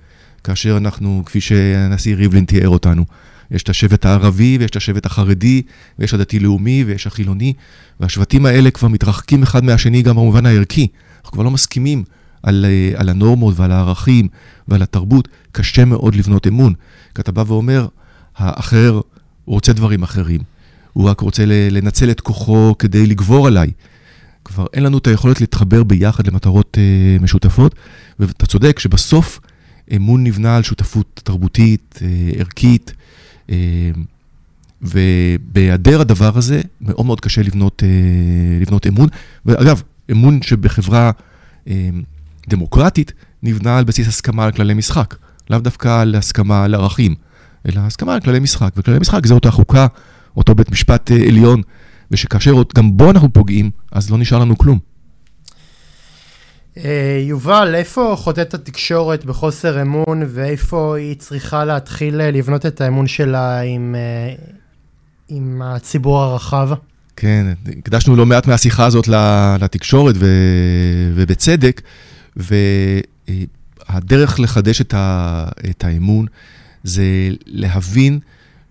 כאשר 0.45 0.76
אנחנו, 0.76 1.22
כפי 1.26 1.41
שהנשיא 1.41 2.16
ריבלין 2.16 2.45
תיאר 2.45 2.68
אותנו, 2.68 3.05
יש 3.51 3.62
את 3.62 3.68
השבט 3.68 4.07
הערבי 4.07 4.57
ויש 4.61 4.70
את 4.70 4.76
השבט 4.76 5.07
החרדי 5.07 5.62
ויש 5.98 6.14
הדתי-לאומי 6.14 6.84
ויש 6.86 7.07
החילוני, 7.07 7.53
והשבטים 8.01 8.46
האלה 8.46 8.70
כבר 8.70 8.88
מתרחקים 8.88 9.42
אחד 9.42 9.64
מהשני 9.64 10.03
גם 10.03 10.16
במובן 10.16 10.46
הערכי. 10.46 10.86
אנחנו 11.18 11.32
כבר 11.32 11.42
לא 11.42 11.51
מסכימים 11.51 12.05
על, 12.42 12.66
אה, 12.68 13.01
על 13.01 13.09
הנורמות 13.09 13.55
ועל 13.57 13.72
הערכים 13.72 14.28
ועל 14.68 14.82
התרבות, 14.82 15.28
קשה 15.53 15.84
מאוד 15.84 16.14
לבנות 16.14 16.46
אמון. 16.46 16.74
כי 17.14 17.20
אתה 17.20 17.32
בא 17.32 17.44
ואומר, 17.46 17.86
האחר 18.36 19.01
רוצה 19.46 19.72
דברים 19.72 20.03
אחרים. 20.03 20.40
הוא 20.92 21.09
רק 21.09 21.20
רוצה 21.20 21.44
לנצל 21.46 22.11
את 22.11 22.20
כוחו 22.20 22.74
כדי 22.78 23.07
לגבור 23.07 23.46
עליי. 23.46 23.70
כבר 24.44 24.66
אין 24.72 24.82
לנו 24.82 24.98
את 24.98 25.07
היכולת 25.07 25.40
להתחבר 25.40 25.82
ביחד 25.82 26.26
למטרות 26.26 26.76
uh, 26.76 27.22
משותפות, 27.22 27.74
ואתה 28.18 28.46
צודק 28.46 28.78
שבסוף 28.78 29.40
אמון 29.96 30.24
נבנה 30.24 30.57
על 30.57 30.62
שותפות 30.62 31.20
תרבותית, 31.24 31.98
uh, 31.98 32.38
ערכית, 32.38 32.92
ובהיעדר 34.82 36.01
הדבר 36.01 36.38
הזה, 36.38 36.61
מאוד 36.80 37.07
מאוד 37.07 37.20
קשה 37.20 37.42
לבנות, 37.42 37.82
uh, 37.82 38.62
לבנות 38.62 38.86
אמון. 38.86 39.09
ואגב, 39.46 39.82
אמון 40.11 40.42
שבחברה 40.42 41.11
uh, 41.64 41.70
דמוקרטית 42.48 43.12
נבנה 43.42 43.78
על 43.78 43.84
בסיס 43.84 44.09
הסכמה 44.09 44.44
על 44.44 44.53
כללי 44.53 44.74
משחק, 44.74 45.14
לאו 45.51 45.59
דווקא 45.59 46.01
על 46.01 46.14
הסכמה 46.14 46.64
על 46.64 46.74
ערכים, 46.74 47.14
אלא 47.66 47.80
הסכמה 47.80 48.14
על 48.14 48.20
כללי 48.20 48.38
משחק, 48.38 48.72
וכללי 48.76 48.98
משחק 48.98 49.26
זה 49.26 49.34
אותה 49.34 49.51
חוקה, 49.51 49.86
אותו 50.36 50.55
בית 50.55 50.70
משפט 50.70 51.11
עליון. 51.11 51.62
ושכאשר 52.11 52.55
גם 52.74 52.96
בו 52.96 53.11
אנחנו 53.11 53.32
פוגעים, 53.32 53.70
אז 53.92 54.11
לא 54.11 54.18
נשאר 54.18 54.38
לנו 54.38 54.59
כלום. 54.59 54.78
אה, 56.85 57.24
יובל, 57.28 57.74
איפה 57.74 58.14
חוטאת 58.18 58.55
התקשורת 58.55 59.24
בחוסר 59.24 59.83
אמון, 59.83 60.22
ואיפה 60.28 60.97
היא 60.97 61.16
צריכה 61.16 61.64
להתחיל 61.64 62.20
אה, 62.20 62.31
לבנות 62.31 62.66
את 62.66 62.81
האמון 62.81 63.07
שלה 63.07 63.61
עם, 63.61 63.95
אה, 63.99 64.35
עם 65.28 65.62
הציבור 65.64 66.18
הרחב? 66.18 66.70
כן, 67.16 67.47
הקדשנו 67.78 68.16
לא 68.16 68.26
מעט 68.26 68.47
מהשיחה 68.47 68.87
הזאת 68.87 69.09
לתקשורת, 69.61 70.14
ו, 70.18 70.26
ובצדק, 71.14 71.83
והדרך 72.37 74.41
לחדש 74.41 74.81
את, 74.81 74.95
ה, 74.95 75.45
את 75.70 75.85
האמון 75.85 76.26
זה 76.85 77.05
להבין 77.47 78.18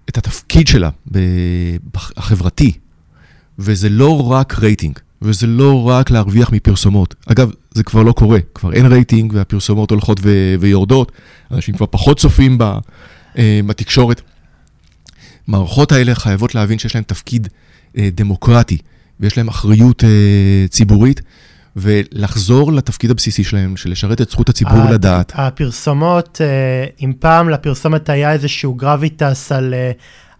את 0.09 0.17
התפקיד 0.17 0.67
שלה 0.67 0.89
החברתי, 2.17 2.71
וזה 3.59 3.89
לא 3.89 4.31
רק 4.31 4.59
רייטינג, 4.59 4.99
וזה 5.21 5.47
לא 5.47 5.87
רק 5.87 6.11
להרוויח 6.11 6.51
מפרסומות. 6.51 7.15
אגב, 7.25 7.51
זה 7.79 7.83
כבר 7.83 8.03
לא 8.03 8.11
קורה. 8.11 8.39
כבר 8.55 8.73
אין 8.73 8.85
רייטינג 8.85 9.33
והפרסומות 9.35 9.91
הולכות 9.91 10.19
ו- 10.23 10.55
ויורדות, 10.59 11.11
אנשים 11.51 11.75
כבר 11.75 11.85
פחות 11.89 12.19
צופים 12.19 12.57
ב- 12.57 12.77
אה, 13.37 13.59
בתקשורת. 13.65 14.21
מערכות 15.47 15.91
האלה 15.91 16.15
חייבות 16.15 16.55
להבין 16.55 16.79
שיש 16.79 16.95
להן 16.95 17.03
תפקיד 17.03 17.47
אה, 17.97 18.09
דמוקרטי, 18.15 18.77
ויש 19.19 19.37
להן 19.37 19.47
אחריות 19.47 20.03
אה, 20.03 20.09
ציבורית, 20.69 21.21
ולחזור 21.75 22.73
לתפקיד 22.73 23.11
הבסיסי 23.11 23.43
שלהם, 23.43 23.77
של 23.77 23.91
לשרת 23.91 24.21
את 24.21 24.29
זכות 24.29 24.49
הציבור 24.49 24.77
הת- 24.81 24.89
לדעת. 24.91 25.31
הפרסומות, 25.35 26.41
אם 27.03 27.13
פעם 27.19 27.49
לפרסומת 27.49 28.09
היה 28.09 28.31
איזשהו 28.33 28.73
גרביטס 28.73 29.51
על, 29.51 29.73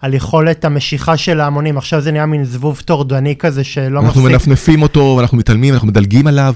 על 0.01 0.13
יכולת 0.13 0.65
המשיכה 0.65 1.17
של 1.17 1.39
ההמונים, 1.39 1.77
עכשיו 1.77 2.01
זה 2.01 2.11
נהיה 2.11 2.25
מין 2.25 2.43
זבוב 2.45 2.81
טורדני 2.85 3.35
כזה 3.35 3.63
שלא 3.63 3.99
אנחנו 3.99 4.21
מפסיק. 4.21 4.31
מנפנפים 4.33 4.81
אותו, 4.81 5.19
אנחנו 5.19 5.37
מתעלמים, 5.37 5.73
אנחנו 5.73 5.87
מדלגים 5.87 6.27
עליו. 6.27 6.53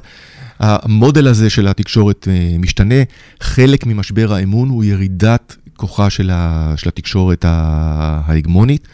המודל 0.60 1.28
הזה 1.28 1.50
של 1.50 1.68
התקשורת 1.68 2.28
אה, 2.32 2.56
משתנה. 2.60 2.96
חלק 3.42 3.86
ממשבר 3.86 4.34
האמון 4.34 4.70
הוא 4.70 4.84
ירידת 4.84 5.56
כוחה 5.76 6.10
של, 6.10 6.30
ה, 6.34 6.74
של 6.78 6.90
התקשורת 6.90 7.46
ההגמונית. 7.48 8.88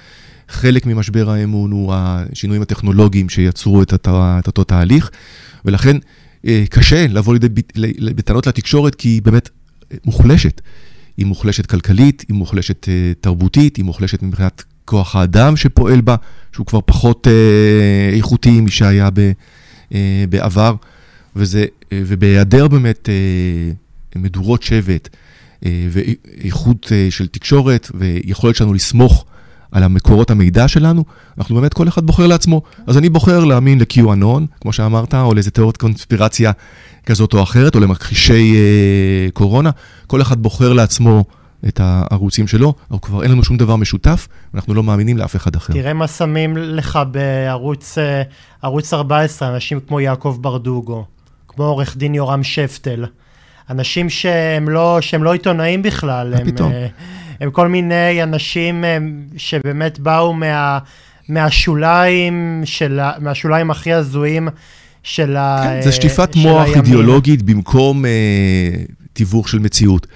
חלק 0.49 0.85
ממשבר 0.85 1.29
האמון 1.29 1.71
הוא 1.71 1.93
השינויים 1.95 2.61
הטכנולוגיים 2.61 3.29
שיצרו 3.29 3.81
את, 3.81 3.93
הת- 3.93 4.07
את 4.39 4.47
אותו 4.47 4.63
תהליך, 4.63 5.09
ולכן 5.65 5.97
אה, 6.47 6.63
קשה 6.69 7.07
לבוא 7.07 7.33
לידי 7.33 7.47
בטענות 8.15 8.47
לתקשורת, 8.47 8.95
כי 8.95 9.09
היא 9.09 9.21
באמת 9.21 9.49
אה, 9.91 9.97
מוחלשת. 10.05 10.61
היא 11.17 11.25
מוחלשת 11.25 11.65
כלכלית, 11.65 12.25
היא 12.27 12.35
מוחלשת 12.35 12.87
תרבותית, 13.21 13.77
היא 13.77 13.85
מוחלשת 13.85 14.23
מבחינת 14.23 14.63
כוח 14.85 15.15
האדם 15.15 15.57
שפועל 15.57 16.01
בה, 16.01 16.15
שהוא 16.53 16.65
כבר 16.65 16.79
פחות 16.85 17.27
איכותי 18.13 18.61
משהיה 18.61 19.09
בעבר, 20.29 20.75
וזה, 21.35 21.65
אה, 21.91 22.01
ובהיעדר 22.05 22.67
באמת 22.67 23.09
אה, 23.09 23.71
מדורות 24.15 24.63
שבט 24.63 25.09
אה, 25.65 25.87
ואיכות 25.89 26.91
של 27.09 27.27
תקשורת 27.27 27.91
ויכולת 27.93 28.55
שלנו 28.55 28.73
לסמוך 28.73 29.25
על 29.71 29.83
המקורות 29.83 30.31
המידע 30.31 30.67
שלנו, 30.67 31.03
אנחנו 31.37 31.55
באמת, 31.55 31.73
כל 31.73 31.87
אחד 31.87 32.05
בוחר 32.05 32.27
לעצמו. 32.27 32.61
אז 32.87 32.97
אני 32.97 33.09
בוחר 33.09 33.45
להאמין 33.45 33.79
ל-QAnon, 33.79 34.59
כמו 34.61 34.73
שאמרת, 34.73 35.13
או 35.13 35.33
לאיזה 35.33 35.51
תיאוריית 35.51 35.77
קונספירציה 35.77 36.51
כזאת 37.05 37.33
או 37.33 37.43
אחרת, 37.43 37.75
או 37.75 37.79
למכחישי 37.79 38.55
אה, 38.55 39.31
קורונה. 39.33 39.69
כל 40.07 40.21
אחד 40.21 40.43
בוחר 40.43 40.73
לעצמו 40.73 41.25
את 41.67 41.79
הערוצים 41.83 42.47
שלו, 42.47 42.73
אבל 42.91 42.99
כבר 43.01 43.23
אין 43.23 43.31
לנו 43.31 43.43
שום 43.43 43.57
דבר 43.57 43.75
משותף, 43.75 44.27
ואנחנו 44.53 44.73
לא 44.73 44.83
מאמינים 44.83 45.17
לאף 45.17 45.35
אחד 45.35 45.55
אחר. 45.55 45.73
תראה 45.73 45.93
מה 45.93 46.07
שמים 46.07 46.57
לך 46.57 46.99
בערוץ 47.11 47.97
ערוץ 48.61 48.93
14, 48.93 49.49
אנשים 49.55 49.79
כמו 49.87 49.99
יעקב 49.99 50.37
ברדוגו, 50.41 51.05
כמו 51.49 51.63
עורך 51.63 51.97
דין 51.97 52.15
יורם 52.15 52.43
שפטל. 52.43 53.05
אנשים 53.69 54.09
שהם 54.09 54.69
לא, 54.69 54.97
שהם 55.01 55.23
לא 55.23 55.33
עיתונאים 55.33 55.81
בכלל. 55.81 56.33
הם, 56.33 56.45
פתאום? 56.45 56.71
אה, 56.71 56.87
הם 57.41 57.51
כל 57.51 57.67
מיני 57.67 58.23
אנשים 58.23 58.85
אה, 58.85 58.97
שבאמת 59.37 59.99
באו 59.99 60.33
מה, 60.33 60.79
מהשוליים, 61.29 62.61
של, 62.65 62.99
מהשוליים 63.19 63.71
הכי 63.71 63.93
הזויים 63.93 64.47
של 65.03 65.35
ה... 65.37 65.61
כן, 65.63 65.81
זה 65.81 65.91
שטיפת 65.91 66.35
מוח 66.35 66.61
הימין. 66.61 66.77
אידיאולוגית 66.77 67.41
במקום 67.41 68.05
אה, 68.05 68.11
תיווך 69.13 69.49
של 69.49 69.59
מציאות. 69.59 70.07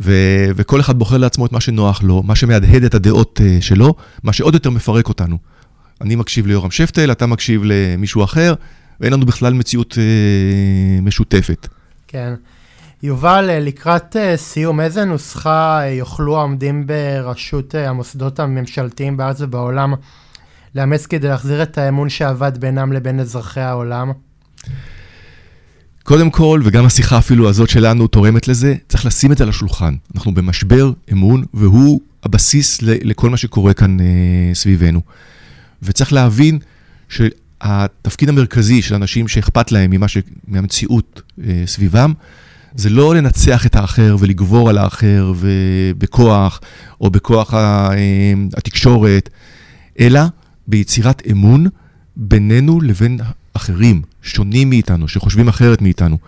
ו- 0.00 0.46
וכל 0.56 0.80
אחד 0.80 0.98
בוחר 0.98 1.16
לעצמו 1.16 1.46
את 1.46 1.52
מה 1.52 1.60
שנוח 1.60 2.02
לו, 2.02 2.22
מה 2.22 2.34
שמהדהד 2.34 2.84
את 2.84 2.94
הדעות 2.94 3.40
אה, 3.44 3.58
שלו, 3.60 3.94
מה 4.22 4.32
שעוד 4.32 4.54
יותר 4.54 4.70
מפרק 4.70 5.08
אותנו. 5.08 5.38
אני 6.00 6.16
מקשיב 6.16 6.46
ליורם 6.46 6.70
שפטל, 6.70 7.12
אתה 7.12 7.26
מקשיב 7.26 7.62
למישהו 7.64 8.24
אחר, 8.24 8.54
ואין 9.00 9.12
לנו 9.12 9.26
בכלל 9.26 9.52
מציאות 9.52 9.98
אה, 9.98 11.00
משותפת. 11.02 11.68
כן. 12.08 12.34
יובל, 13.02 13.50
אה, 13.50 13.60
לקראת 13.60 14.16
אה, 14.16 14.36
סיום, 14.36 14.80
איזה 14.80 15.04
נוסחה 15.04 15.80
אה, 15.82 15.90
יוכלו 15.90 16.38
העומדים 16.38 16.86
בראשות 16.86 17.74
המוסדות 17.74 18.40
הממשלתיים 18.40 19.16
בארץ 19.16 19.40
ובעולם 19.40 19.94
לאמץ 20.74 21.06
כדי 21.06 21.28
להחזיר 21.28 21.62
את 21.62 21.78
האמון 21.78 22.08
שאבד 22.08 22.58
בינם 22.58 22.92
לבין 22.92 23.20
אזרחי 23.20 23.60
העולם? 23.60 24.12
קודם 26.02 26.30
כל, 26.30 26.60
וגם 26.64 26.86
השיחה 26.86 27.18
אפילו 27.18 27.48
הזאת 27.48 27.68
שלנו 27.68 28.06
תורמת 28.06 28.48
לזה, 28.48 28.74
צריך 28.88 29.06
לשים 29.06 29.32
את 29.32 29.38
זה 29.38 29.44
על 29.44 29.50
השולחן. 29.50 29.94
אנחנו 30.14 30.34
במשבר 30.34 30.92
אמון, 31.12 31.44
והוא 31.54 32.00
הבסיס 32.22 32.82
לכל 32.82 33.30
מה 33.30 33.36
שקורה 33.36 33.74
כאן 33.74 34.00
אה, 34.00 34.04
סביבנו. 34.54 35.00
וצריך 35.82 36.12
להבין 36.12 36.58
שהתפקיד 37.66 38.28
המרכזי 38.28 38.82
של 38.82 38.94
אנשים 38.94 39.28
שאכפת 39.28 39.72
להם 39.72 39.90
ממה 39.90 40.08
ש... 40.08 40.18
מהמציאות 40.48 41.22
אה, 41.44 41.62
סביבם, 41.66 42.12
זה 42.74 42.90
לא 42.90 43.14
לנצח 43.14 43.66
את 43.66 43.76
האחר 43.76 44.16
ולגבור 44.20 44.70
על 44.70 44.78
האחר 44.78 45.32
ובכוח, 45.36 46.60
או 47.00 47.10
בכוח 47.10 47.54
ה... 47.54 47.88
אה, 47.92 48.32
התקשורת, 48.56 49.30
אלא 50.00 50.20
ביצירת 50.66 51.22
אמון 51.30 51.66
בינינו 52.16 52.80
לבין 52.80 53.18
אחרים, 53.52 54.02
שונים 54.22 54.70
מאיתנו, 54.70 55.08
שחושבים 55.08 55.48
אחרת 55.48 55.82
מאיתנו. 55.82 56.18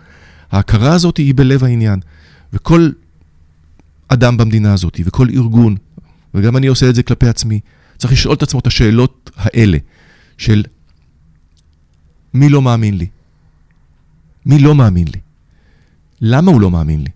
ההכרה 0.53 0.93
הזאת 0.93 1.17
היא 1.17 1.35
בלב 1.37 1.65
העניין, 1.65 2.01
וכל 2.53 2.91
אדם 4.09 4.37
במדינה 4.37 4.73
הזאת, 4.73 5.01
וכל 5.05 5.29
ארגון, 5.35 5.77
וגם 6.35 6.57
אני 6.57 6.67
עושה 6.67 6.91
את 6.91 6.95
זה 6.95 7.03
כלפי 7.03 7.29
עצמי, 7.29 7.61
צריך 7.99 8.13
לשאול 8.13 8.35
את 8.35 8.43
עצמו 8.43 8.61
את 8.61 8.67
השאלות 8.67 9.31
האלה, 9.37 9.79
של 10.39 10.63
מי 12.39 12.49
לא 12.49 12.63
מאמין 12.63 12.99
לי? 12.99 13.07
מי 14.47 14.59
לא 14.59 14.75
מאמין 14.75 15.09
לי? 15.09 15.21
למה 16.21 16.53
הוא 16.53 16.61
לא 16.61 16.71
מאמין 16.71 17.01
לי? 17.01 17.11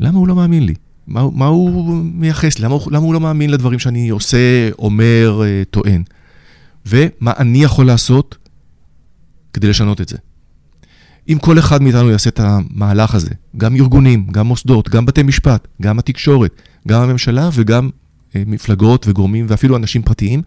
למה 0.00 0.18
הוא 0.18 0.28
לא 0.28 0.34
מאמין 0.34 0.62
לי? 0.66 0.74
מה, 1.06 1.30
מה 1.32 1.46
הוא 1.46 1.94
מייחס? 2.04 2.58
למה, 2.58 2.76
למה 2.86 3.04
הוא 3.04 3.14
לא 3.14 3.20
מאמין 3.20 3.50
לדברים 3.50 3.78
שאני 3.78 4.08
עושה, 4.08 4.70
אומר, 4.78 5.42
אה, 5.44 5.62
טוען? 5.70 6.02
ומה 6.86 7.32
אני 7.38 7.64
יכול 7.64 7.86
לעשות 7.86 8.36
כדי 9.52 9.68
לשנות 9.68 10.00
את 10.00 10.08
זה. 10.08 10.16
אם 11.28 11.38
כל 11.40 11.58
אחד 11.58 11.82
מאיתנו 11.82 12.10
יעשה 12.10 12.30
את 12.30 12.40
המהלך 12.40 13.14
הזה, 13.14 13.30
גם 13.56 13.76
ארגונים, 13.76 14.26
גם 14.30 14.46
מוסדות, 14.46 14.88
גם 14.88 15.06
בתי 15.06 15.22
משפט, 15.22 15.68
גם 15.82 15.98
התקשורת, 15.98 16.62
גם 16.88 17.02
הממשלה 17.02 17.50
וגם 17.52 17.90
אה, 18.36 18.42
מפלגות 18.46 19.08
וגורמים 19.08 19.46
ואפילו 19.48 19.76
אנשים 19.76 20.02
פרטיים, 20.02 20.42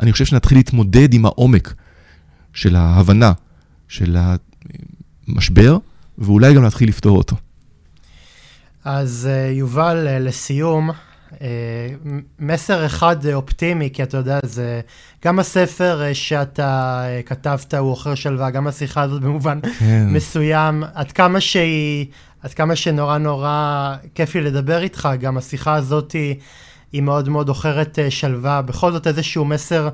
אני 0.00 0.12
חושב 0.12 0.24
שנתחיל 0.24 0.58
להתמודד 0.58 1.14
עם 1.14 1.24
העומק 1.26 1.74
של 2.54 2.76
ההבנה 2.76 3.32
של 3.88 4.16
המשבר, 5.28 5.78
ואולי 6.18 6.54
גם 6.54 6.62
להתחיל 6.62 6.88
לפתור 6.88 7.18
אותו. 7.18 7.36
אז 8.84 9.28
אה, 9.30 9.50
יובל, 9.50 10.08
אה, 10.08 10.18
לסיום, 10.18 10.90
אה, 11.42 11.46
מסר 12.38 12.86
אחד 12.86 13.26
אופטימי, 13.26 13.90
כי 13.92 14.02
אתה 14.02 14.16
יודע, 14.16 14.38
זה 14.42 14.80
גם 15.24 15.38
הספר 15.38 16.02
שאתה 16.12 17.02
כתבת 17.26 17.74
הוא 17.74 17.92
עוכר 17.92 18.14
שלווה, 18.14 18.50
גם 18.50 18.66
השיחה 18.66 19.02
הזאת 19.02 19.22
במובן 19.22 19.58
כן. 19.78 20.06
מסוים, 20.10 20.84
עד 20.94 21.12
כמה 21.12 21.40
שהיא, 21.40 22.06
עד 22.42 22.54
כמה 22.54 22.76
שנורא 22.76 23.18
נורא 23.18 23.96
כיף 24.14 24.34
לי 24.34 24.40
לדבר 24.40 24.82
איתך, 24.82 25.08
גם 25.20 25.36
השיחה 25.36 25.74
הזאת 25.74 26.12
היא, 26.12 26.34
היא 26.92 27.02
מאוד 27.02 27.28
מאוד 27.28 27.48
עוכרת 27.48 27.98
שלווה, 28.10 28.62
בכל 28.62 28.92
זאת 28.92 29.06
איזשהו 29.06 29.44
מסר 29.44 29.88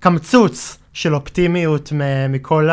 קמצוץ 0.00 0.78
של 0.92 1.14
אופטימיות 1.14 1.92
מכל 2.28 2.68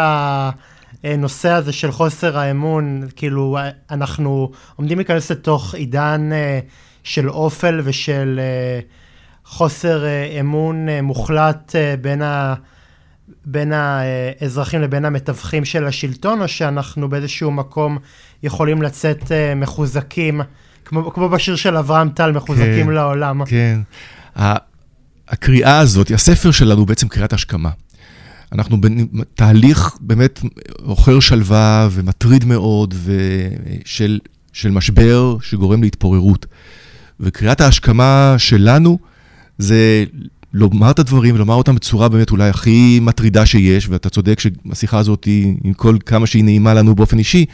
הנושא 1.04 1.50
הזה 1.50 1.74
של 1.74 1.92
חוסר 1.92 2.38
האמון, 2.38 3.04
כאילו 3.16 3.58
אנחנו 3.92 4.52
עומדים 4.76 4.98
להיכנס 4.98 5.32
לתוך 5.32 5.76
עידן 5.76 6.30
אה, 6.34 6.60
של 7.04 7.30
אופל 7.30 7.82
ושל 7.84 8.40
אה, 8.40 8.80
חוסר 9.46 10.06
אה, 10.06 10.38
אמון 10.40 10.90
מוחלט 10.90 11.76
בין 12.02 12.22
ה... 12.22 12.54
בין 13.46 13.74
האזרחים 13.74 14.82
לבין 14.82 15.06
המתווכים 15.06 15.66
של 15.66 15.86
השלטון, 15.86 16.42
או 16.42 16.48
שאנחנו 16.48 17.10
באיזשהו 17.10 17.52
מקום 17.52 17.98
יכולים 18.44 18.82
לצאת 18.82 19.32
מחוזקים, 19.56 20.42
כמו, 20.86 21.14
כמו 21.14 21.30
בשיר 21.30 21.56
של 21.56 21.78
אברהם 21.78 22.10
טל, 22.10 22.32
מחוזקים 22.32 22.86
כן. 22.86 22.92
לעולם. 22.92 23.46
כן. 23.46 23.80
הקריאה 25.30 25.80
הזאת, 25.80 26.12
הספר 26.12 26.52
שלנו 26.52 26.80
הוא 26.80 26.88
בעצם 26.88 27.08
קריאת 27.08 27.34
השכמה. 27.34 27.70
אנחנו 28.52 28.78
בתהליך 29.14 29.98
באמת 30.02 30.40
עוכר 30.84 31.20
שלווה 31.20 31.88
ומטריד 31.92 32.46
מאוד 32.46 32.94
ושל 33.04 34.20
של 34.54 34.72
משבר 34.72 35.38
שגורם 35.42 35.84
להתפוררות. 35.84 36.46
וקריאת 37.20 37.62
ההשכמה 37.62 38.36
שלנו 38.38 39.00
זה 39.58 40.06
לומר 40.54 40.92
את 40.92 41.00
הדברים 41.00 41.36
ולומר 41.36 41.54
אותם 41.54 41.76
בצורה 41.76 42.10
באמת 42.10 42.32
אולי 42.32 42.50
הכי 42.50 43.00
מטרידה 43.02 43.46
שיש, 43.46 43.90
ואתה 43.90 44.10
צודק 44.10 44.40
שהשיחה 44.40 44.98
הזאת, 44.98 45.24
היא, 45.24 45.56
עם 45.64 45.74
כל 45.74 45.98
כמה 46.06 46.28
שהיא 46.28 46.44
נעימה 46.44 46.74
לנו 46.74 46.96
באופן 46.96 47.20
אישי, 47.20 47.46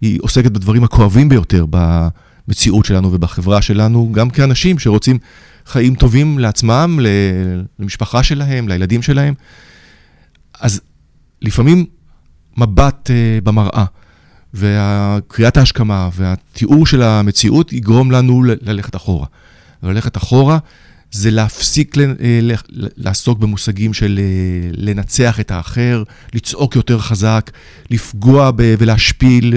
היא 0.00 0.18
עוסקת 0.22 0.50
בדברים 0.50 0.84
הכואבים 0.84 1.28
ביותר 1.28 1.66
במציאות 1.70 2.84
שלנו 2.84 3.12
ובחברה 3.12 3.62
שלנו, 3.62 4.08
גם 4.12 4.30
כאנשים 4.30 4.78
שרוצים 4.78 5.18
חיים 5.66 5.94
טובים 5.94 6.38
לעצמם, 6.38 6.98
למשפחה 7.78 8.22
שלהם, 8.22 8.68
לילדים 8.68 9.02
שלהם. 9.02 9.34
אז 10.60 10.80
לפעמים 11.42 11.86
מבט 12.56 13.10
uh, 13.10 13.44
במראה 13.44 13.84
וקריאת 14.54 15.56
ההשכמה 15.56 16.08
והתיאור 16.14 16.86
של 16.86 17.02
המציאות 17.02 17.72
יגרום 17.72 18.10
לנו 18.10 18.42
ללכת 18.44 18.96
אחורה. 18.96 19.26
וללכת 19.82 20.16
אחורה 20.16 20.58
זה 21.12 21.30
להפסיק 21.30 21.96
לעסוק 22.96 23.38
במושגים 23.38 23.94
של 23.94 24.20
לנצח 24.72 25.40
את 25.40 25.50
האחר, 25.50 26.02
לצעוק 26.34 26.76
יותר 26.76 26.98
חזק, 26.98 27.50
לפגוע 27.90 28.50
ולהשפיל 28.56 29.54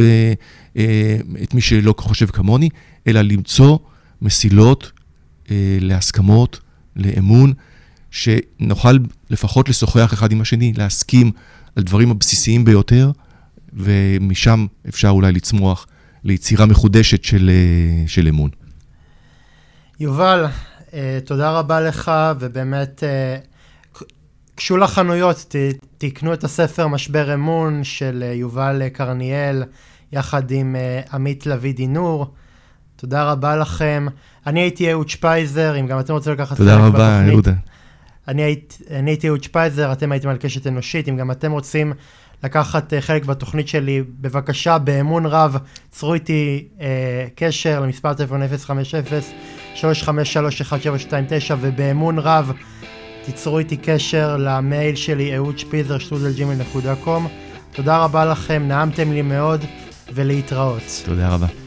את 1.44 1.54
מי 1.54 1.62
שלא 1.62 1.96
חושב 1.98 2.26
כמוני, 2.26 2.70
אלא 3.08 3.22
למצוא 3.22 3.78
מסילות 4.22 4.92
להסכמות, 5.80 6.60
לאמון, 6.96 7.54
שנוכל 8.12 8.98
לפחות 9.30 9.70
לשוחח 9.70 10.14
אחד 10.14 10.32
עם 10.32 10.42
השני, 10.42 10.74
להסכים 10.78 11.32
על 11.76 11.84
דברים 11.84 12.12
הבסיסיים 12.12 12.66
ביותר, 12.66 13.12
ומשם 13.74 14.66
אפשר 14.90 15.10
אולי 15.10 15.32
לצמוח 15.32 15.88
ליצירה 16.24 16.66
מחודשת 16.66 17.24
של, 17.24 17.52
של 18.08 18.28
אמון. 18.28 18.50
יובל, 20.00 20.46
אה, 20.94 21.20
תודה 21.26 21.52
רבה 21.52 21.82
לך, 21.82 22.12
ובאמת, 22.40 23.04
אה, 23.04 23.38
גשו 24.58 24.78
לחנויות, 24.78 25.56
תקנו 25.98 26.34
את 26.34 26.44
הספר 26.44 26.88
משבר 26.88 27.34
אמון 27.34 27.84
של 27.84 28.24
אה, 28.28 28.34
יובל 28.34 28.90
קרניאל, 28.90 29.64
יחד 30.12 30.52
עם 30.52 30.76
עמית 31.14 31.46
לביא 31.46 31.74
דינור. 31.74 32.34
תודה 32.96 33.32
רבה 33.32 33.56
לכם. 33.56 34.06
אני 34.48 34.60
הייתי 34.60 34.92
אהוד 34.92 35.10
שפייזר, 35.10 35.80
אם 35.80 35.88
גם 35.88 36.00
אתם 36.00 36.14
רוצים 36.14 36.34
לקחת 36.34 36.58
חלק 36.58 36.68
בתוכנית. 36.68 36.92
תודה 36.92 37.18
רבה, 37.18 37.32
יהודה. 37.32 37.54
אני, 38.28 38.42
היית, 38.42 38.78
אני 38.92 39.12
הייתי 39.12 39.28
אהוד 39.28 39.44
שפייזר, 39.44 39.92
אתם 39.92 40.12
הייתם 40.12 40.30
על 40.30 40.38
קשת 40.38 40.68
אנושית, 40.68 41.10
אם 41.10 41.18
גם 41.18 41.32
אתם 41.32 41.52
רוצים 41.52 41.94
לקחת 42.44 42.94
חלק 43.00 43.26
בתוכנית 43.26 43.68
שלי, 43.68 44.04
בבקשה, 44.22 44.78
באמון 44.78 45.26
רב, 45.26 45.58
צרו 45.92 46.14
איתי 46.14 46.68
אה, 46.82 47.28
קשר 47.36 47.80
למספר 47.80 48.14
טלפון 48.14 48.42
050-353-1729 48.42 48.46
ובאמון 51.62 52.20
רב 52.20 52.52
תיצרו 53.26 53.60
איתי 53.60 53.78
קשר 53.78 54.38
למייל 54.38 54.96
שלי 54.96 55.36
אהוד 55.36 55.58
שפיזר 55.58 55.98
שטודל 55.98 56.34
ג'ימל 56.34 56.54
נקודה 56.54 56.96
קום. 56.96 57.28
תודה 57.72 57.98
רבה 57.98 58.26
לכם, 58.26 58.64
נעמתם 58.68 59.12
לי 59.12 59.22
מאוד 59.22 59.66
ולהתראות. 60.14 60.84
תודה 61.06 61.30
רבה. 61.30 61.63